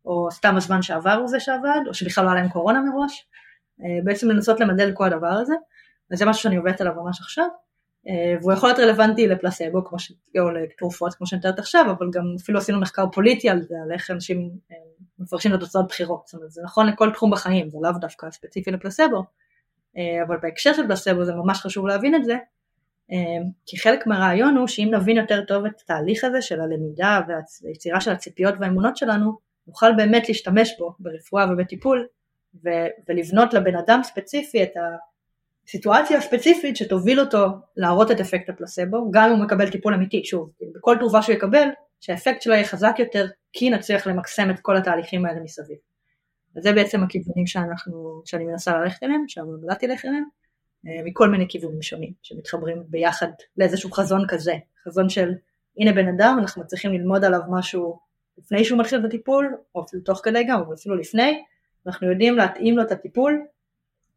או 0.05 0.29
סתם 0.31 0.57
הזמן 0.57 0.83
שעבר 0.83 1.13
הוא 1.13 1.29
זה 1.29 1.41
שעבד 1.41 1.81
או 1.87 1.95
שבכלל 1.95 2.25
לא 2.25 2.31
היה 2.31 2.41
להם 2.41 2.49
קורונה 2.49 2.81
מראש 2.81 3.27
אה, 3.81 4.05
בעצם 4.05 4.29
לנסות 4.29 4.61
למדל 4.61 4.89
את 4.89 4.95
כל 4.95 5.05
הדבר 5.05 5.27
הזה 5.27 5.55
וזה 6.11 6.27
משהו 6.27 6.43
שאני 6.43 6.57
עובדת 6.57 6.81
עליו 6.81 6.95
ממש 6.95 7.21
עכשיו 7.21 7.47
והוא 8.41 8.53
יכול 8.53 8.69
להיות 8.69 8.79
רלוונטי 8.79 9.27
לפלסבו 9.27 9.85
כמו 9.85 9.99
ש... 9.99 10.13
או 10.39 10.51
לתרופות 10.51 11.15
כמו 11.15 11.27
מתארת 11.39 11.59
עכשיו, 11.59 11.87
אבל 11.99 12.07
גם 12.13 12.25
אפילו 12.43 12.59
עשינו 12.59 12.81
מחקר 12.81 13.05
פוליטי 13.13 13.49
על 13.49 13.63
זה, 13.63 13.75
על 13.85 13.93
איך 13.93 14.11
אנשים 14.11 14.51
אה, 14.73 14.77
מפרשים 15.19 15.55
את 15.55 15.57
התוצאות 15.57 15.89
בחירות, 15.89 16.27
זאת 16.27 16.35
אומרת 16.35 16.51
זה 16.51 16.63
נכון 16.65 16.87
לכל 16.87 17.11
תחום 17.13 17.31
בחיים, 17.31 17.71
זה 17.71 17.79
לאו 17.83 17.93
דווקא 18.01 18.31
ספציפי 18.31 18.71
לפלסבו, 18.71 19.23
אה, 19.97 20.23
אבל 20.27 20.37
בהקשר 20.43 20.73
של 20.73 20.87
פלסבו 20.87 21.25
זה 21.25 21.35
ממש 21.35 21.61
חשוב 21.61 21.87
להבין 21.87 22.15
את 22.15 22.25
זה, 22.25 22.37
כי 23.67 23.79
חלק 23.79 24.07
מהרעיון 24.07 24.57
הוא 24.57 24.67
שאם 24.67 24.91
נבין 24.93 25.17
יותר 25.17 25.45
טוב 25.45 25.65
את 25.67 25.81
התהליך 25.85 26.25
הזה 26.25 26.43
של 26.43 26.61
הלמידה 26.61 27.21
והיצירה 27.65 28.01
של 28.01 28.11
הציפיות 28.11 28.55
והאמונות 28.61 28.97
שלנו, 28.97 29.39
נוכל 29.67 29.93
באמת 29.97 30.29
להשתמש 30.29 30.75
בו 30.79 30.95
ברפואה 30.99 31.53
ובטיפול 31.53 32.07
ו- 32.65 32.69
ולבנות 33.09 33.55
לבן 33.55 33.77
אדם 33.77 34.01
ספציפי 34.03 34.63
את 34.63 34.77
ה... 34.77 34.81
סיטואציה 35.67 36.21
ספציפית 36.21 36.77
שתוביל 36.77 37.21
אותו 37.21 37.47
להראות 37.77 38.11
את 38.11 38.21
אפקט 38.21 38.49
הפלסבו, 38.49 39.11
גם 39.11 39.31
אם 39.31 39.37
הוא 39.37 39.45
מקבל 39.45 39.71
טיפול 39.71 39.95
אמיתי, 39.95 40.25
שוב, 40.25 40.51
בכל 40.75 40.97
תרופה 40.99 41.23
שהוא 41.23 41.35
יקבל, 41.35 41.69
שהאפקט 42.01 42.43
שלו 42.43 42.55
יהיה 42.55 42.65
חזק 42.65 42.95
יותר, 42.99 43.27
כי 43.53 43.71
נצליח 43.71 44.07
למקסם 44.07 44.51
את 44.51 44.61
כל 44.61 44.77
התהליכים 44.77 45.27
האלה 45.27 45.41
מסביב. 45.41 45.77
וזה 46.57 46.73
בעצם 46.73 47.03
הכיוונים 47.03 47.47
שאנחנו, 47.47 48.23
שאני 48.25 48.45
מנסה 48.45 48.79
ללכת 48.79 49.03
אליהם, 49.03 49.25
שהמעבדה 49.29 49.75
תלך 49.75 50.05
אליהם, 50.05 50.25
אה, 50.87 51.03
מכל 51.05 51.29
מיני 51.29 51.47
כיוונים 51.49 51.83
שונים, 51.83 52.13
שמתחברים 52.23 52.83
ביחד 52.89 53.29
לאיזשהו 53.57 53.91
חזון 53.93 54.25
כזה, 54.29 54.55
חזון 54.85 55.09
של 55.09 55.33
הנה 55.79 55.93
בן 55.93 56.09
אדם, 56.09 56.37
אנחנו 56.41 56.67
צריכים 56.67 56.93
ללמוד 56.93 57.25
עליו 57.25 57.41
משהו 57.51 57.99
לפני 58.39 58.65
שהוא 58.65 58.79
מתחיל 58.79 59.01
את 59.01 59.05
הטיפול, 59.05 59.57
או 59.75 59.85
אפילו 59.85 60.03
תוך 60.03 60.21
כדי 60.25 60.45
גם, 60.49 60.61
או 60.67 60.75
אפילו 60.75 60.97
לפני, 60.97 61.43
אנחנו 61.87 62.11
יודעים 62.11 62.37
להתאים 62.37 62.77
לו 62.77 62.83
את 62.83 62.93
הטיפול 62.93 63.47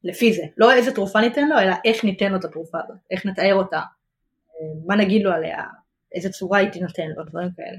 לפי 0.06 0.34
זה, 0.34 0.44
לא 0.58 0.74
איזה 0.74 0.92
תרופה 0.92 1.22
ניתן 1.22 1.48
לו, 1.48 1.60
אלא 1.60 1.76
איך 1.86 2.04
ניתן 2.04 2.32
לו 2.32 2.38
את 2.38 2.46
התרופה 2.46 2.78
הזאת, 2.84 2.98
איך 3.12 3.26
נתאר 3.26 3.54
אותה, 3.56 3.82
מה 4.86 4.96
נגיד 4.96 5.24
לו 5.24 5.32
עליה, 5.32 5.64
איזה 6.16 6.30
צורה 6.30 6.60
היא 6.60 6.70
תינתן 6.70 7.08
לו, 7.18 7.24
דברים 7.24 7.50
כאלה. 7.56 7.78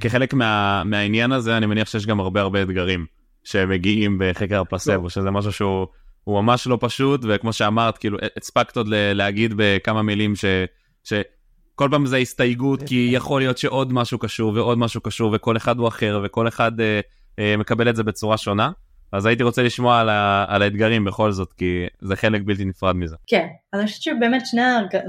כחלק 0.00 0.34
מה, 0.34 0.82
מהעניין 0.84 1.32
הזה 1.32 1.56
אני 1.56 1.66
מניח 1.66 1.88
שיש 1.88 2.06
גם 2.06 2.20
הרבה 2.20 2.40
הרבה 2.40 2.62
אתגרים 2.62 3.06
שמגיעים 3.44 4.18
בחקר 4.20 4.60
הפלסבו, 4.60 5.02
לא. 5.02 5.08
שזה 5.08 5.30
משהו 5.30 5.52
שהוא 5.52 5.86
ממש 6.26 6.66
לא 6.66 6.78
פשוט, 6.80 7.20
וכמו 7.28 7.52
שאמרת, 7.52 7.98
כאילו 7.98 8.18
הספקת 8.36 8.76
עוד 8.76 8.86
להגיד 8.90 9.54
בכמה 9.56 10.02
מילים 10.02 10.36
ש... 10.36 10.44
ש... 11.04 11.12
כל 11.74 11.88
פעם 11.90 12.06
זה 12.06 12.16
הסתייגות 12.16 12.82
כי 12.86 13.10
יכול 13.12 13.40
להיות 13.40 13.58
שעוד 13.58 13.92
משהו 13.92 14.18
קשור 14.18 14.52
ועוד 14.54 14.78
משהו 14.78 15.00
קשור 15.00 15.32
וכל 15.34 15.56
אחד 15.56 15.78
הוא 15.78 15.88
אחר 15.88 16.20
וכל 16.24 16.48
אחד 16.48 16.80
אה, 16.80 17.00
אה, 17.38 17.56
מקבל 17.56 17.88
את 17.88 17.96
זה 17.96 18.02
בצורה 18.02 18.36
שונה. 18.36 18.70
אז 19.12 19.26
הייתי 19.26 19.42
רוצה 19.42 19.62
לשמוע 19.62 20.00
על, 20.00 20.08
ה, 20.08 20.44
על 20.48 20.62
האתגרים 20.62 21.04
בכל 21.04 21.32
זאת, 21.32 21.52
כי 21.52 21.86
זה 22.00 22.16
חלק 22.16 22.42
בלתי 22.44 22.64
נפרד 22.64 22.96
מזה. 22.96 23.16
כן, 23.26 23.46
אני 23.74 23.86
חושבת 23.86 24.02
שבאמת 24.02 24.46
שני 24.46 24.62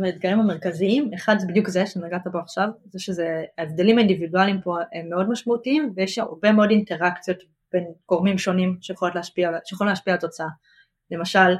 האתגרים 0.05 0.39
המרכזיים, 0.39 1.11
אחד 1.15 1.39
זה 1.39 1.47
בדיוק 1.47 1.67
זה 1.69 1.85
שנגעת 1.85 2.27
בו 2.31 2.39
עכשיו, 2.39 2.67
זה 2.85 2.99
שזה, 2.99 3.43
ההבדלים 3.57 3.97
האינדיבידואליים 3.97 4.61
פה 4.61 4.77
הם 4.93 5.09
מאוד 5.09 5.29
משמעותיים, 5.29 5.93
ויש 5.95 6.19
הרבה 6.19 6.51
מאוד 6.51 6.69
אינטראקציות 6.69 7.37
בין 7.73 7.83
גורמים 8.09 8.37
שונים 8.37 8.77
שיכולים 8.81 9.15
להשפיע, 9.15 9.51
שיכולים 9.65 9.89
להשפיע 9.89 10.13
על 10.13 10.17
התוצאה. 10.17 10.47
למשל, 11.11 11.55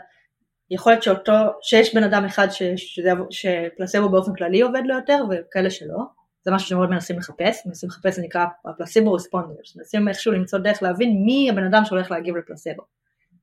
יכול 0.72 0.92
להיות 0.92 1.04
שאותו, 1.04 1.34
שיש 1.62 1.96
בן 1.96 2.04
אדם 2.04 2.26
אחד 2.26 2.50
ש, 2.50 2.64
שזה, 2.76 3.12
שפלסבו 3.30 4.10
באופן 4.10 4.36
כללי 4.36 4.62
עובד 4.62 4.82
לו 4.86 4.96
יותר, 4.96 5.24
וכאלה 5.30 5.70
שלא, 5.70 6.19
זה 6.46 6.52
משהו 6.52 6.68
שמאוד 6.70 6.90
מנסים 6.90 7.20
לחפש, 7.20 7.66
מנסים 7.66 7.90
לחפש 7.90 8.16
זה 8.16 8.22
נקרא 8.22 8.46
הפלסיבו 8.66 9.14
רספונדרס, 9.14 9.76
מנסים 9.76 10.08
איכשהו 10.08 10.32
למצוא 10.32 10.60
דרך 10.60 10.84
להבין 10.84 11.24
מי 11.26 11.50
הבן 11.50 11.64
אדם 11.64 11.86
שהולך 11.86 12.12
להגיב 12.12 12.36
לפלסיבו, 12.38 12.84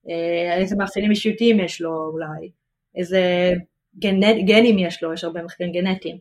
אה, 0.08 0.54
איזה 0.56 0.76
מאפיינים 0.76 1.10
אישיותיים 1.10 1.60
יש 1.60 1.80
לו 1.80 2.10
אולי, 2.12 2.50
איזה 2.94 3.52
גנט, 3.98 4.36
גנים 4.46 4.78
יש 4.78 5.02
לו, 5.02 5.12
יש 5.12 5.24
הרבה 5.24 5.42
מחקרים 5.42 5.72
גנטיים. 5.72 6.18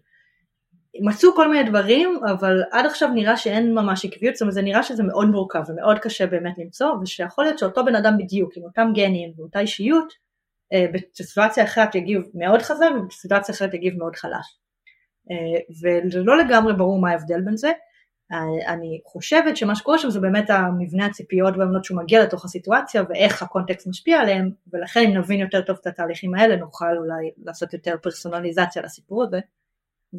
מצאו 1.01 1.35
כל 1.35 1.51
מיני 1.51 1.69
דברים, 1.69 2.19
אבל 2.31 2.63
עד 2.71 2.85
עכשיו 2.85 3.09
נראה 3.09 3.37
שאין 3.37 3.73
ממש 3.73 4.05
עקביות, 4.05 4.35
זאת 4.35 4.41
אומרת 4.41 4.53
זה 4.53 4.61
נראה 4.61 4.83
שזה 4.83 5.03
מאוד 5.03 5.27
מורכב 5.27 5.63
ומאוד 5.67 5.99
קשה 5.99 6.27
באמת 6.27 6.53
למצוא, 6.57 6.87
ושיכול 7.01 7.43
להיות 7.43 7.59
שאותו 7.59 7.85
בן 7.85 7.95
אדם 7.95 8.17
בדיוק 8.17 8.57
עם 8.57 8.63
אותם 8.63 8.91
גנים 8.95 9.31
ואותה 9.37 9.59
אישיות, 9.59 10.13
אה, 10.73 10.85
בסיטואציה 10.93 11.63
אחרת 11.63 11.95
יגיב 11.95 12.21
מאוד 12.33 12.61
חזק 12.61 12.85
ובסיטואציה 12.99 13.55
אחרת 13.55 13.73
יגיב 13.73 13.97
מאוד 13.97 14.15
חלש. 14.15 14.64
וזה 15.71 16.19
לא 16.23 16.37
לגמרי 16.37 16.73
ברור 16.73 17.01
מה 17.01 17.11
ההבדל 17.11 17.41
בין 17.41 17.57
זה. 17.57 17.71
אני 18.67 19.01
חושבת 19.05 19.57
שמה 19.57 19.75
שקורה 19.75 19.97
שם 19.97 20.09
זה 20.09 20.19
באמת 20.19 20.49
המבנה 20.49 21.05
הציפיות 21.05 21.57
והאמנות 21.57 21.85
שהוא 21.85 21.97
מגיע 21.97 22.23
לתוך 22.23 22.45
הסיטואציה 22.45 23.03
ואיך 23.09 23.43
הקונטקסט 23.43 23.87
משפיע 23.87 24.19
עליהם 24.19 24.51
ולכן 24.73 24.99
אם 24.99 25.17
נבין 25.17 25.39
יותר 25.39 25.61
טוב 25.61 25.77
את 25.81 25.87
התהליכים 25.87 26.35
האלה 26.35 26.55
נוכל 26.55 26.97
אולי 26.97 27.31
לעשות 27.37 27.73
יותר 27.73 27.95
פרסונליזציה 28.01 28.81
לסיפור 28.81 29.23
הזה 29.23 29.39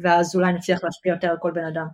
ואז 0.01 0.35
אולי 0.35 0.53
נצליח 0.53 0.83
להשפיע 0.83 1.13
יותר 1.13 1.29
על 1.29 1.37
כל 1.39 1.51
בן 1.51 1.65
אדם. 1.65 1.87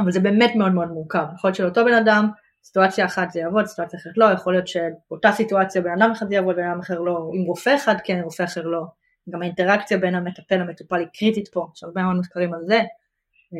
אבל 0.00 0.12
זה 0.12 0.20
באמת 0.20 0.52
מאוד 0.54 0.72
מאוד 0.72 0.88
מורכב, 0.88 1.24
יכול 1.34 1.48
להיות 1.48 1.56
שלאותו 1.56 1.84
בן 1.84 1.94
אדם 1.94 2.28
סיטואציה 2.64 3.04
אחת 3.04 3.30
זה 3.30 3.40
יעבוד, 3.40 3.66
סיטואציה 3.66 3.98
אחרת 4.00 4.12
לא, 4.16 4.24
יכול 4.24 4.52
להיות 4.52 4.68
שבאותה 4.68 5.32
סיטואציה 5.32 5.82
בן 5.82 6.02
אדם 6.02 6.10
אחד 6.10 6.28
זה 6.28 6.34
יעבוד, 6.34 6.56
בן 6.56 6.66
אדם 6.70 6.80
אחר 6.80 7.00
לא, 7.00 7.30
עם 7.34 7.42
רופא 7.42 7.76
אחד 7.76 7.94
כן, 8.04 8.20
רופא 8.24 8.42
אחר 8.42 8.62
לא. 8.62 8.82
גם 9.30 9.42
האינטראקציה 9.42 9.98
בין 9.98 10.14
המטפל 10.14 10.56
למטופל 10.56 10.96
היא 10.96 11.06
קריטית 11.14 11.48
פה, 11.48 11.68
יש 11.76 11.84
הרבה 11.84 12.02
מאוד 12.02 12.16
מחקרים 12.16 12.54
על 12.54 12.60
זה. 12.64 12.80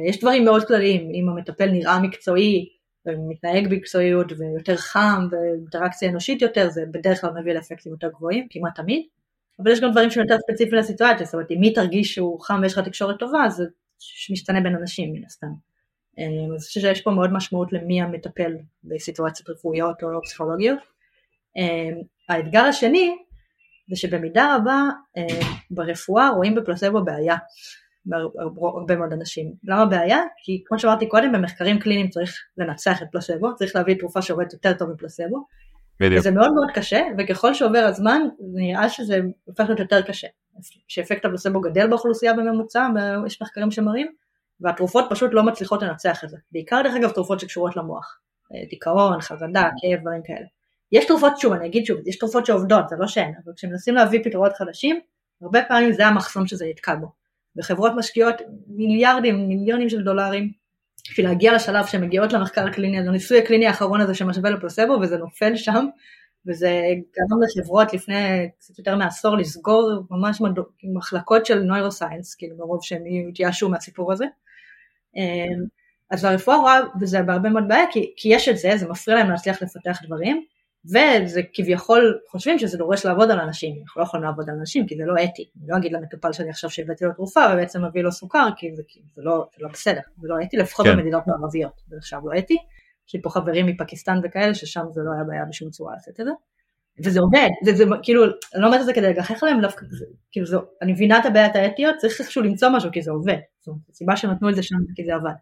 יש 0.08 0.20
דברים 0.20 0.44
מאוד 0.44 0.64
כלליים, 0.66 1.10
אם 1.14 1.28
המטפל 1.28 1.70
נראה 1.70 2.00
מקצועי 2.00 2.68
ומתנהג 3.06 3.68
במקצועיות 3.68 4.32
ויותר 4.38 4.76
חם 4.76 5.28
ואינטראקציה 5.30 6.10
אנושית 6.10 6.42
יותר, 6.42 6.70
זה 6.70 6.84
בדרך 6.90 7.20
כלל 7.20 7.30
מביא 7.40 7.52
לאפקטים 7.52 7.92
יותר 7.92 8.08
גבוהים, 8.08 8.46
כמעט 8.50 8.74
תמיד. 8.74 9.06
אבל 9.58 9.70
יש 9.70 9.80
גם 9.80 9.90
דברים 9.90 10.10
שהם 10.10 10.22
יותר 10.22 10.38
ספציפיים 10.38 10.74
לסיטואציה, 10.74 11.26
זאת 11.26 11.34
אומרת 11.34 11.50
אם 11.50 11.60
מי 11.60 11.72
תרגיש 11.72 12.14
שהוא 12.14 12.40
חם 12.40 12.60
ויש 12.62 12.72
לך 12.72 12.78
תקשורת 12.78 13.18
טובה, 13.18 13.48
זה 13.48 13.64
משתנה 14.30 14.60
בין 14.60 14.76
אנשים 14.76 15.12
מן 15.12 15.24
הסתם. 15.24 15.46
אה, 16.18 16.54
אז 16.54 16.64
שיש 16.66 17.00
פה 17.00 17.10
מאוד 17.10 17.32
משמעות 17.32 17.72
למי 17.72 18.02
המטפל 18.02 18.56
בסיטואציות 18.84 19.50
רפואיות 19.50 20.02
או 20.02 20.22
פסיכולוגיות. 20.22 20.78
אה, 21.56 21.90
האתגר 22.28 22.62
השני 22.62 23.16
זה 23.92 23.96
שבמידה 23.96 24.56
רבה 24.56 24.82
אה, 25.16 25.40
ברפואה 25.70 26.28
רואים 26.30 26.54
בפלסבו 26.54 27.04
בעיה 27.04 27.36
בהרבה 28.06 28.96
מאוד 28.96 29.12
אנשים. 29.12 29.52
למה 29.64 29.86
בעיה? 29.86 30.18
כי 30.44 30.62
כמו 30.66 30.78
שאמרתי 30.78 31.08
קודם 31.08 31.32
במחקרים 31.32 31.78
קליניים 31.78 32.08
צריך 32.08 32.34
לנצח 32.58 33.02
את 33.02 33.06
פלסבו, 33.12 33.54
צריך 33.54 33.76
להביא 33.76 33.94
תרופה 33.98 34.22
שעובדת 34.22 34.52
יותר 34.52 34.72
טוב 34.72 34.90
מפלסבו. 34.90 35.46
בדיוק. 36.00 36.20
וזה 36.20 36.30
מאוד 36.30 36.52
מאוד 36.52 36.70
קשה 36.74 37.02
וככל 37.18 37.54
שעובר 37.54 37.78
הזמן 37.78 38.22
נראה 38.54 38.88
שזה 38.88 39.20
הופך 39.44 39.64
להיות 39.64 39.80
יותר 39.80 40.02
קשה. 40.02 40.28
שאפקט 40.88 41.24
הפלסבו 41.24 41.60
גדל 41.60 41.88
באוכלוסייה 41.88 42.34
בממוצע, 42.34 42.88
יש 43.26 43.42
מחקרים 43.42 43.70
שמראים, 43.70 44.06
והתרופות 44.60 45.04
פשוט 45.10 45.30
לא 45.34 45.42
מצליחות 45.42 45.82
לנצח 45.82 46.24
את 46.24 46.28
זה. 46.30 46.36
בעיקר 46.52 46.80
דרך 46.84 46.94
אגב 46.94 47.10
תרופות 47.10 47.40
שקשורות 47.40 47.76
למוח. 47.76 48.18
אה, 48.54 48.68
דיכאון, 48.70 49.20
חרדה, 49.20 49.68
כאב, 49.80 50.00
דברים 50.00 50.22
כאלה. 50.24 50.46
יש 50.92 51.04
תרופות, 51.04 51.38
שוב, 51.38 51.52
אני 51.52 51.66
אגיד 51.66 51.86
שוב, 51.86 51.98
יש 52.06 52.18
תרופות 52.18 52.46
שעובדות, 52.46 52.88
זה 52.88 52.96
לא 52.98 53.06
שאין, 53.06 53.32
אבל 53.44 53.52
כשמנסים 53.56 53.94
להביא 53.94 54.20
פתרונות 54.24 54.52
חדשים, 54.52 55.00
הרבה 55.42 55.62
פעמים 55.68 55.92
זה 55.92 56.06
המחסום 56.06 56.46
שזה 56.46 56.66
יתקע 56.66 56.94
בו. 56.94 57.12
וחברות 57.56 57.92
משקיעות 57.96 58.34
מיליארדים, 58.66 59.48
מיליונים 59.48 59.88
של 59.88 60.02
דולרים, 60.02 60.52
בשביל 61.10 61.26
להגיע 61.26 61.54
לשלב 61.54 61.86
שהן 61.86 62.04
מגיעות 62.04 62.32
למחקר 62.32 62.66
הקליני, 62.66 63.00
לניסוי 63.06 63.38
הקליני 63.38 63.66
האחרון 63.66 64.00
הזה 64.00 64.14
שמשווה 64.14 64.50
לפלוסבו, 64.50 64.92
וזה 65.02 65.18
נופל 65.18 65.56
שם, 65.56 65.86
וזה 66.46 66.82
גרם 67.16 67.42
לחברות 67.42 67.94
לפני 67.94 68.48
קצת 68.58 68.78
יותר 68.78 68.96
מעשור 68.96 69.36
לסגור 69.36 69.90
ממש 70.10 70.42
מחלקות 70.94 71.46
של 71.46 71.62
נוירוסיינס, 71.62 72.34
כאילו 72.34 72.56
מרוב 72.56 72.78
שהם 72.82 73.02
התייאשו 73.28 73.68
מהסיפור 73.68 74.12
הזה. 74.12 74.24
אמ, 75.16 75.64
אז 76.10 76.24
הרפואה 76.24 76.56
רואה 76.56 76.80
בזה 77.00 77.22
בהרבה 77.22 77.48
מאוד 77.48 77.64
בעיה, 77.68 77.84
כי, 77.92 78.12
כי 78.16 78.28
יש 78.28 78.48
את 78.48 78.58
זה, 78.58 78.76
זה 78.76 78.88
מפריע 78.88 79.16
להם 79.16 79.30
להצליח 79.30 79.62
לפתח 79.62 79.98
דברים, 80.06 80.44
וזה 80.84 81.40
כביכול 81.52 82.18
חושבים 82.30 82.58
שזה 82.58 82.78
דורש 82.78 83.06
לעבוד 83.06 83.30
על 83.30 83.40
אנשים, 83.40 83.74
אנחנו 83.82 84.00
לא 84.00 84.06
יכולים 84.06 84.24
לעבוד 84.24 84.50
על 84.50 84.56
אנשים 84.60 84.86
כי 84.86 84.96
זה 84.96 85.02
לא 85.06 85.14
אתי, 85.24 85.50
אני 85.60 85.68
לא 85.68 85.76
אגיד 85.76 85.92
למטופל 85.92 86.32
שאני 86.32 86.50
עכשיו 86.50 86.70
שהבאתי 86.70 87.04
לו 87.04 87.12
תרופה 87.12 87.40
ובעצם 87.52 87.84
מביא 87.84 88.02
לו 88.02 88.12
סוכר 88.12 88.48
כי 88.56 88.76
זה, 88.76 88.82
כי 88.88 89.00
זה, 89.14 89.22
לא, 89.22 89.46
זה 89.56 89.64
לא 89.64 89.68
בסדר, 89.68 90.00
זה 90.20 90.28
לא 90.28 90.36
אתי 90.42 90.56
לפחות 90.56 90.86
כן. 90.86 90.92
במדינות 90.96 91.22
מערביות, 91.26 91.72
זה 91.86 91.96
עכשיו 91.98 92.20
לא 92.24 92.38
אתי, 92.38 92.56
יש 93.08 93.14
לי 93.14 93.22
פה 93.22 93.30
חברים 93.30 93.66
מפקיסטן 93.66 94.20
וכאלה 94.24 94.54
ששם 94.54 94.84
זה 94.90 95.00
לא 95.04 95.12
היה 95.14 95.24
בעיה 95.24 95.44
בשום 95.44 95.70
צורה 95.70 95.92
לעשות 95.92 96.20
את 96.20 96.26
זה, 96.26 96.32
וזה 97.04 97.20
עובד, 97.20 97.48
זה, 97.64 97.74
זה 97.74 97.84
כאילו, 98.02 98.24
אני 98.24 98.62
לא 98.62 98.66
אומרת 98.66 98.80
את 98.80 98.86
זה 98.86 98.92
כדי 98.92 99.10
לגחך 99.10 99.42
עליהם 99.42 99.60
דווקא, 99.60 99.86
כאילו 100.30 100.46
זה, 100.46 100.56
אני 100.82 100.92
מבינה 100.92 101.18
את 101.18 101.26
הבעיות 101.26 101.56
האתיות, 101.56 101.96
צריך 101.96 102.20
איכשהו 102.20 102.42
למצוא 102.42 102.68
משהו 102.68 102.90
כי 102.92 103.02
זה 103.02 103.10
עובד, 103.10 103.38
זאת 103.58 103.68
אומרת, 103.68 103.80
הסיבה 103.90 104.16
שנתנו 104.16 104.50
את 104.50 104.54
זה 104.54 104.62
שם 104.62 104.76
כי 104.96 105.04
זה 105.04 105.14
עבד. 105.14 105.32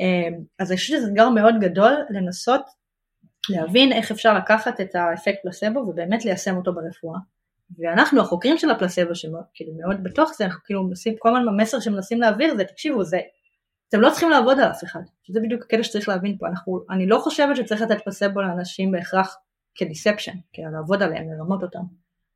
אמ, 0.00 0.34
אז 0.58 0.70
אני 0.70 0.78
חושבת 0.78 0.98
שזה 0.98 1.08
אתגר 1.08 1.28
מאוד 1.28 1.54
גדול 1.60 1.92
לנסות 2.10 2.62
להבין 3.50 3.92
איך 3.92 4.10
אפשר 4.10 4.34
לקחת 4.34 4.80
את 4.80 4.94
האפקט 4.94 5.38
פלסבו 5.42 5.78
ובאמת 5.78 6.24
ליישם 6.24 6.56
אותו 6.56 6.74
ברפואה. 6.74 7.18
ואנחנו 7.78 8.20
החוקרים 8.20 8.58
של 8.58 8.70
הפלסבו 8.70 9.14
שכאילו 9.14 9.72
מאוד 9.78 10.02
בתוך 10.02 10.32
זה, 10.36 10.44
אנחנו 10.44 10.60
כאילו 10.64 10.84
מנסים, 10.84 11.14
כל 11.18 11.28
הזמן 11.28 11.48
המסר 11.48 11.80
שמנסים 11.80 12.20
להעביר 12.20 12.56
זה 12.56 12.64
תקשיבו 12.64 13.04
זה, 13.04 13.20
אתם 13.88 14.00
לא 14.00 14.10
צריכים 14.10 14.30
לעבוד 14.30 14.60
על 14.60 14.70
אף 14.70 14.84
אחד, 14.84 15.00
זה 15.28 15.40
בדיוק 15.40 15.62
הקטע 15.62 15.82
שצריך 15.82 16.08
להבין 16.08 16.36
פה, 16.38 16.46
אנחנו, 16.48 16.80
אני 16.90 17.06
לא 17.06 17.18
חושבת 17.18 17.56
שצריך 17.56 17.80
לתת 17.80 18.04
פלסבו 18.04 18.42
לאנשים 18.42 18.92
בהכרח 18.92 19.36
כדיספשן, 19.74 20.32
כאילו 20.52 20.72
לעבוד 20.72 21.02
עליהם, 21.02 21.24
לרמות 21.30 21.62
אותם. 21.62 21.82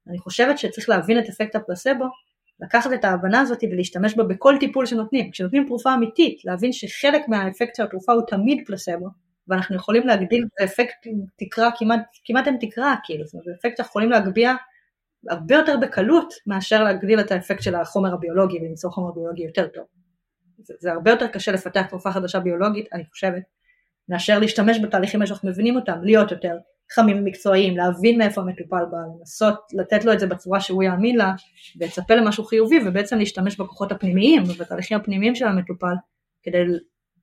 אני 0.09 0.19
חושבת 0.19 0.59
שצריך 0.59 0.89
להבין 0.89 1.19
את 1.19 1.29
אפקט 1.29 1.57
הפלסבו, 1.57 2.05
לקחת 2.61 2.91
את 2.95 3.05
ההבנה 3.05 3.41
הזאת 3.41 3.65
ולהשתמש 3.73 4.15
בה 4.15 4.25
בכל 4.25 4.55
טיפול 4.61 4.87
שנותנים. 4.87 5.31
כשנותנים 5.31 5.67
תרופה 5.67 5.95
אמיתית, 5.95 6.45
להבין 6.45 6.73
שחלק 6.73 7.29
מהאפקט 7.29 7.75
של 7.75 7.83
התרופה 7.83 8.13
הוא 8.13 8.23
תמיד 8.27 8.63
פלסבו, 8.67 9.09
ואנחנו 9.49 9.77
יכולים 9.77 10.07
להגדיל 10.07 10.45
את 10.45 10.61
האפקט 10.61 11.07
תקרה 11.37 11.71
כמעט, 11.79 12.01
כמעט 12.25 12.47
אין 12.47 12.57
תקרה 12.61 12.95
כאילו, 13.05 13.25
זאת 13.25 13.35
אומרת 13.35 13.45
זה 13.45 13.53
אפקט 13.59 13.77
שאנחנו 13.77 13.91
יכולים 13.91 14.11
להגביה 14.11 14.55
הרבה 15.29 15.55
יותר 15.55 15.77
בקלות 15.77 16.35
מאשר 16.47 16.85
להגדיל 16.85 17.21
את 17.21 17.33
האפקט 17.33 17.63
של 17.63 17.75
החומר 17.75 18.15
הביולוגי 18.15 18.59
ולמצוא 18.59 18.91
חומר 18.91 19.11
ביולוגי 19.13 19.43
יותר 19.43 19.67
טוב. 19.69 19.85
זה, 20.59 20.75
זה 20.81 20.93
הרבה 20.93 21.11
יותר 21.11 21.27
קשה 21.27 21.53
לפתח 21.53 21.87
תרופה 21.87 22.13
חדשה 22.13 22.41
ביולוגית, 22.41 22.87
אני 22.93 23.05
חושבת, 23.11 23.43
מאשר 24.09 24.39
להשתמש 24.39 24.79
בתהליכים 24.83 25.27
שאנחנו 25.27 25.49
מבינים 25.49 25.77
אותם, 25.77 25.99
להיות 26.03 26.31
יותר 26.31 26.57
חמים 26.93 27.19
ומקצועיים, 27.19 27.77
להבין 27.77 28.19
מאיפה 28.19 28.41
המטופל 28.41 28.85
בא, 28.91 28.99
לנסות 29.19 29.59
לתת 29.73 30.05
לו 30.05 30.13
את 30.13 30.21
זה 30.21 30.27
בצורה 30.27 30.61
שהוא 30.61 30.83
יאמין 30.83 31.17
לה, 31.17 31.33
ולצפה 31.81 32.15
למשהו 32.15 32.45
חיובי, 32.45 32.79
ובעצם 32.87 33.19
להשתמש 33.19 33.57
בכוחות 33.57 33.93
הפנימיים 33.93 34.43
ובתהליכים 34.43 34.97
הפנימיים 34.97 35.35
של 35.35 35.47
המטופל, 35.47 35.95
כדי 36.43 36.59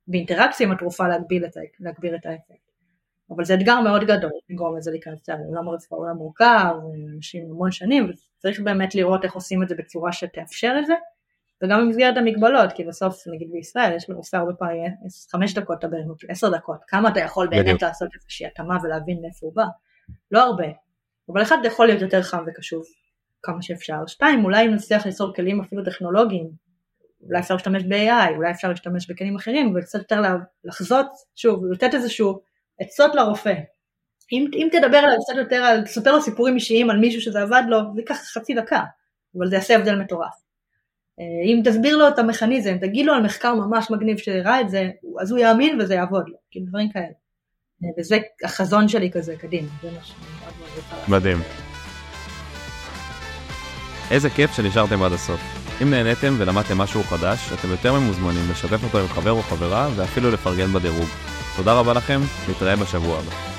באינטראקציה 0.08 0.66
עם 0.66 0.72
התרופה 0.72 1.08
להגביל 1.08 1.44
את, 1.44 1.56
להגביר 1.80 2.14
את 2.14 2.26
האפקט. 2.26 2.66
אבל 3.30 3.44
זה 3.44 3.54
אתגר 3.54 3.80
מאוד 3.80 4.04
גדול 4.04 4.30
לגרום 4.50 4.76
לזה 4.76 4.90
להיכנס 4.90 5.28
לעולם 5.28 5.68
הרפואה 5.68 6.00
עולם 6.00 6.16
מורכב, 6.16 6.74
אנשים 7.16 7.50
המון 7.50 7.72
שנים, 7.72 8.10
וצריך 8.38 8.60
באמת 8.60 8.94
לראות 8.94 9.24
איך 9.24 9.34
עושים 9.34 9.62
את 9.62 9.68
זה 9.68 9.74
בצורה 9.74 10.12
שתאפשר 10.12 10.76
את 10.78 10.86
זה, 10.86 10.94
וגם 11.62 11.80
במסגרת 11.80 12.16
המגבלות, 12.16 12.72
כי 12.72 12.84
בסוף 12.84 13.28
נגיד 13.28 13.48
בישראל 13.52 13.96
יש 13.96 14.10
לרופא 14.10 14.36
הרבה 14.36 14.52
פעמים 14.52 14.92
חמש 15.30 15.54
דקות 15.54 15.84
לדבר 15.84 15.96
עם 15.96 16.12
עשר 16.28 16.50
דקות, 16.50 16.80
כמה 16.88 17.08
אתה 17.08 17.20
יכול 17.20 17.48
באמת. 17.48 17.82
לעשות 17.82 18.08
איזושהי 18.14 18.46
התאמה 18.46 18.78
ולהבין 18.82 19.18
מאיפה 19.22 19.46
הוא 19.46 19.54
בא, 19.54 19.64
לא 20.30 20.42
הרבה, 20.42 20.66
אבל 21.28 21.42
אחד 21.42 21.56
יכול 21.64 21.86
להיות 21.86 22.02
יותר 22.02 22.22
חם 22.22 22.44
וקשוב 22.46 22.82
כמה 23.42 23.62
שאפשר, 23.62 24.06
שתיים 24.06 24.44
אולי 24.44 24.66
אם 24.66 24.74
נצליח 24.74 25.06
ליצור 25.06 25.34
כלים 25.34 25.60
אפילו 25.60 25.84
טכנולוגיים 25.84 26.65
אולי 27.22 27.40
אפשר 27.40 27.54
להשתמש 27.54 27.82
ב-AI, 27.82 28.36
אולי 28.36 28.50
אפשר 28.50 28.68
להשתמש 28.68 29.10
בכלים 29.10 29.36
אחרים 29.36 29.74
וקצת 29.76 29.98
יותר 29.98 30.22
לחזות, 30.64 31.06
שוב, 31.34 31.64
לתת 31.72 31.94
איזשהו 31.94 32.40
עצות 32.80 33.14
לרופא. 33.14 33.54
אם, 34.32 34.46
אם 34.52 34.68
תדבר 34.72 34.96
עליו 34.96 35.16
קצת 35.24 35.36
יותר, 35.36 35.56
על, 35.56 35.84
תספר 35.84 36.12
לו 36.12 36.22
סיפורים 36.22 36.54
אישיים 36.54 36.90
על 36.90 36.98
מישהו 36.98 37.20
שזה 37.20 37.42
עבד 37.42 37.62
לו, 37.68 37.78
זה 37.94 38.00
ייקח 38.00 38.14
חצי 38.14 38.54
דקה, 38.54 38.82
אבל 39.38 39.48
זה 39.48 39.56
יעשה 39.56 39.76
הבדל 39.76 39.94
מטורף. 39.94 40.34
אה, 41.20 41.24
אם 41.44 41.60
תסביר 41.64 41.96
לו 41.96 42.08
את 42.08 42.18
המכניזם, 42.18 42.78
תגיד 42.78 43.06
לו 43.06 43.14
על 43.14 43.22
מחקר 43.22 43.54
ממש 43.54 43.90
מגניב 43.90 44.16
שהראה 44.16 44.60
את 44.60 44.70
זה, 44.70 44.90
אז 45.20 45.30
הוא 45.30 45.38
יאמין 45.38 45.80
וזה 45.80 45.94
יעבוד 45.94 46.28
לו, 46.28 46.36
כאילו 46.50 46.66
דברים 46.66 46.90
כאלה. 46.90 47.04
אה, 47.84 47.88
וזה 47.98 48.18
החזון 48.44 48.88
שלי 48.88 49.10
כזה, 49.10 49.36
קדימה, 49.36 49.68
זה 49.82 49.90
מה 49.90 50.04
שאני 50.04 50.18
מאוד 50.40 50.54
מאוד 50.58 50.70
רוצה. 50.76 51.12
מדהים. 51.12 51.38
איזה 54.10 54.30
כיף 54.30 54.56
שנשארתם 54.56 55.02
עד 55.02 55.12
הסוף. 55.12 55.65
אם 55.82 55.90
נהניתם 55.90 56.34
ולמדתם 56.38 56.78
משהו 56.78 57.02
חדש, 57.02 57.52
אתם 57.52 57.70
יותר 57.70 57.92
ממוזמנים 57.92 58.50
לשתף 58.50 58.84
אותו 58.84 58.98
עם 58.98 59.08
חבר 59.08 59.30
או 59.30 59.42
חברה 59.42 59.88
ואפילו 59.96 60.30
לפרגן 60.30 60.72
בדירוג. 60.72 61.08
תודה 61.56 61.72
רבה 61.72 61.92
לכם, 61.92 62.20
נתראה 62.48 62.76
בשבוע 62.76 63.18
הבא. 63.18 63.55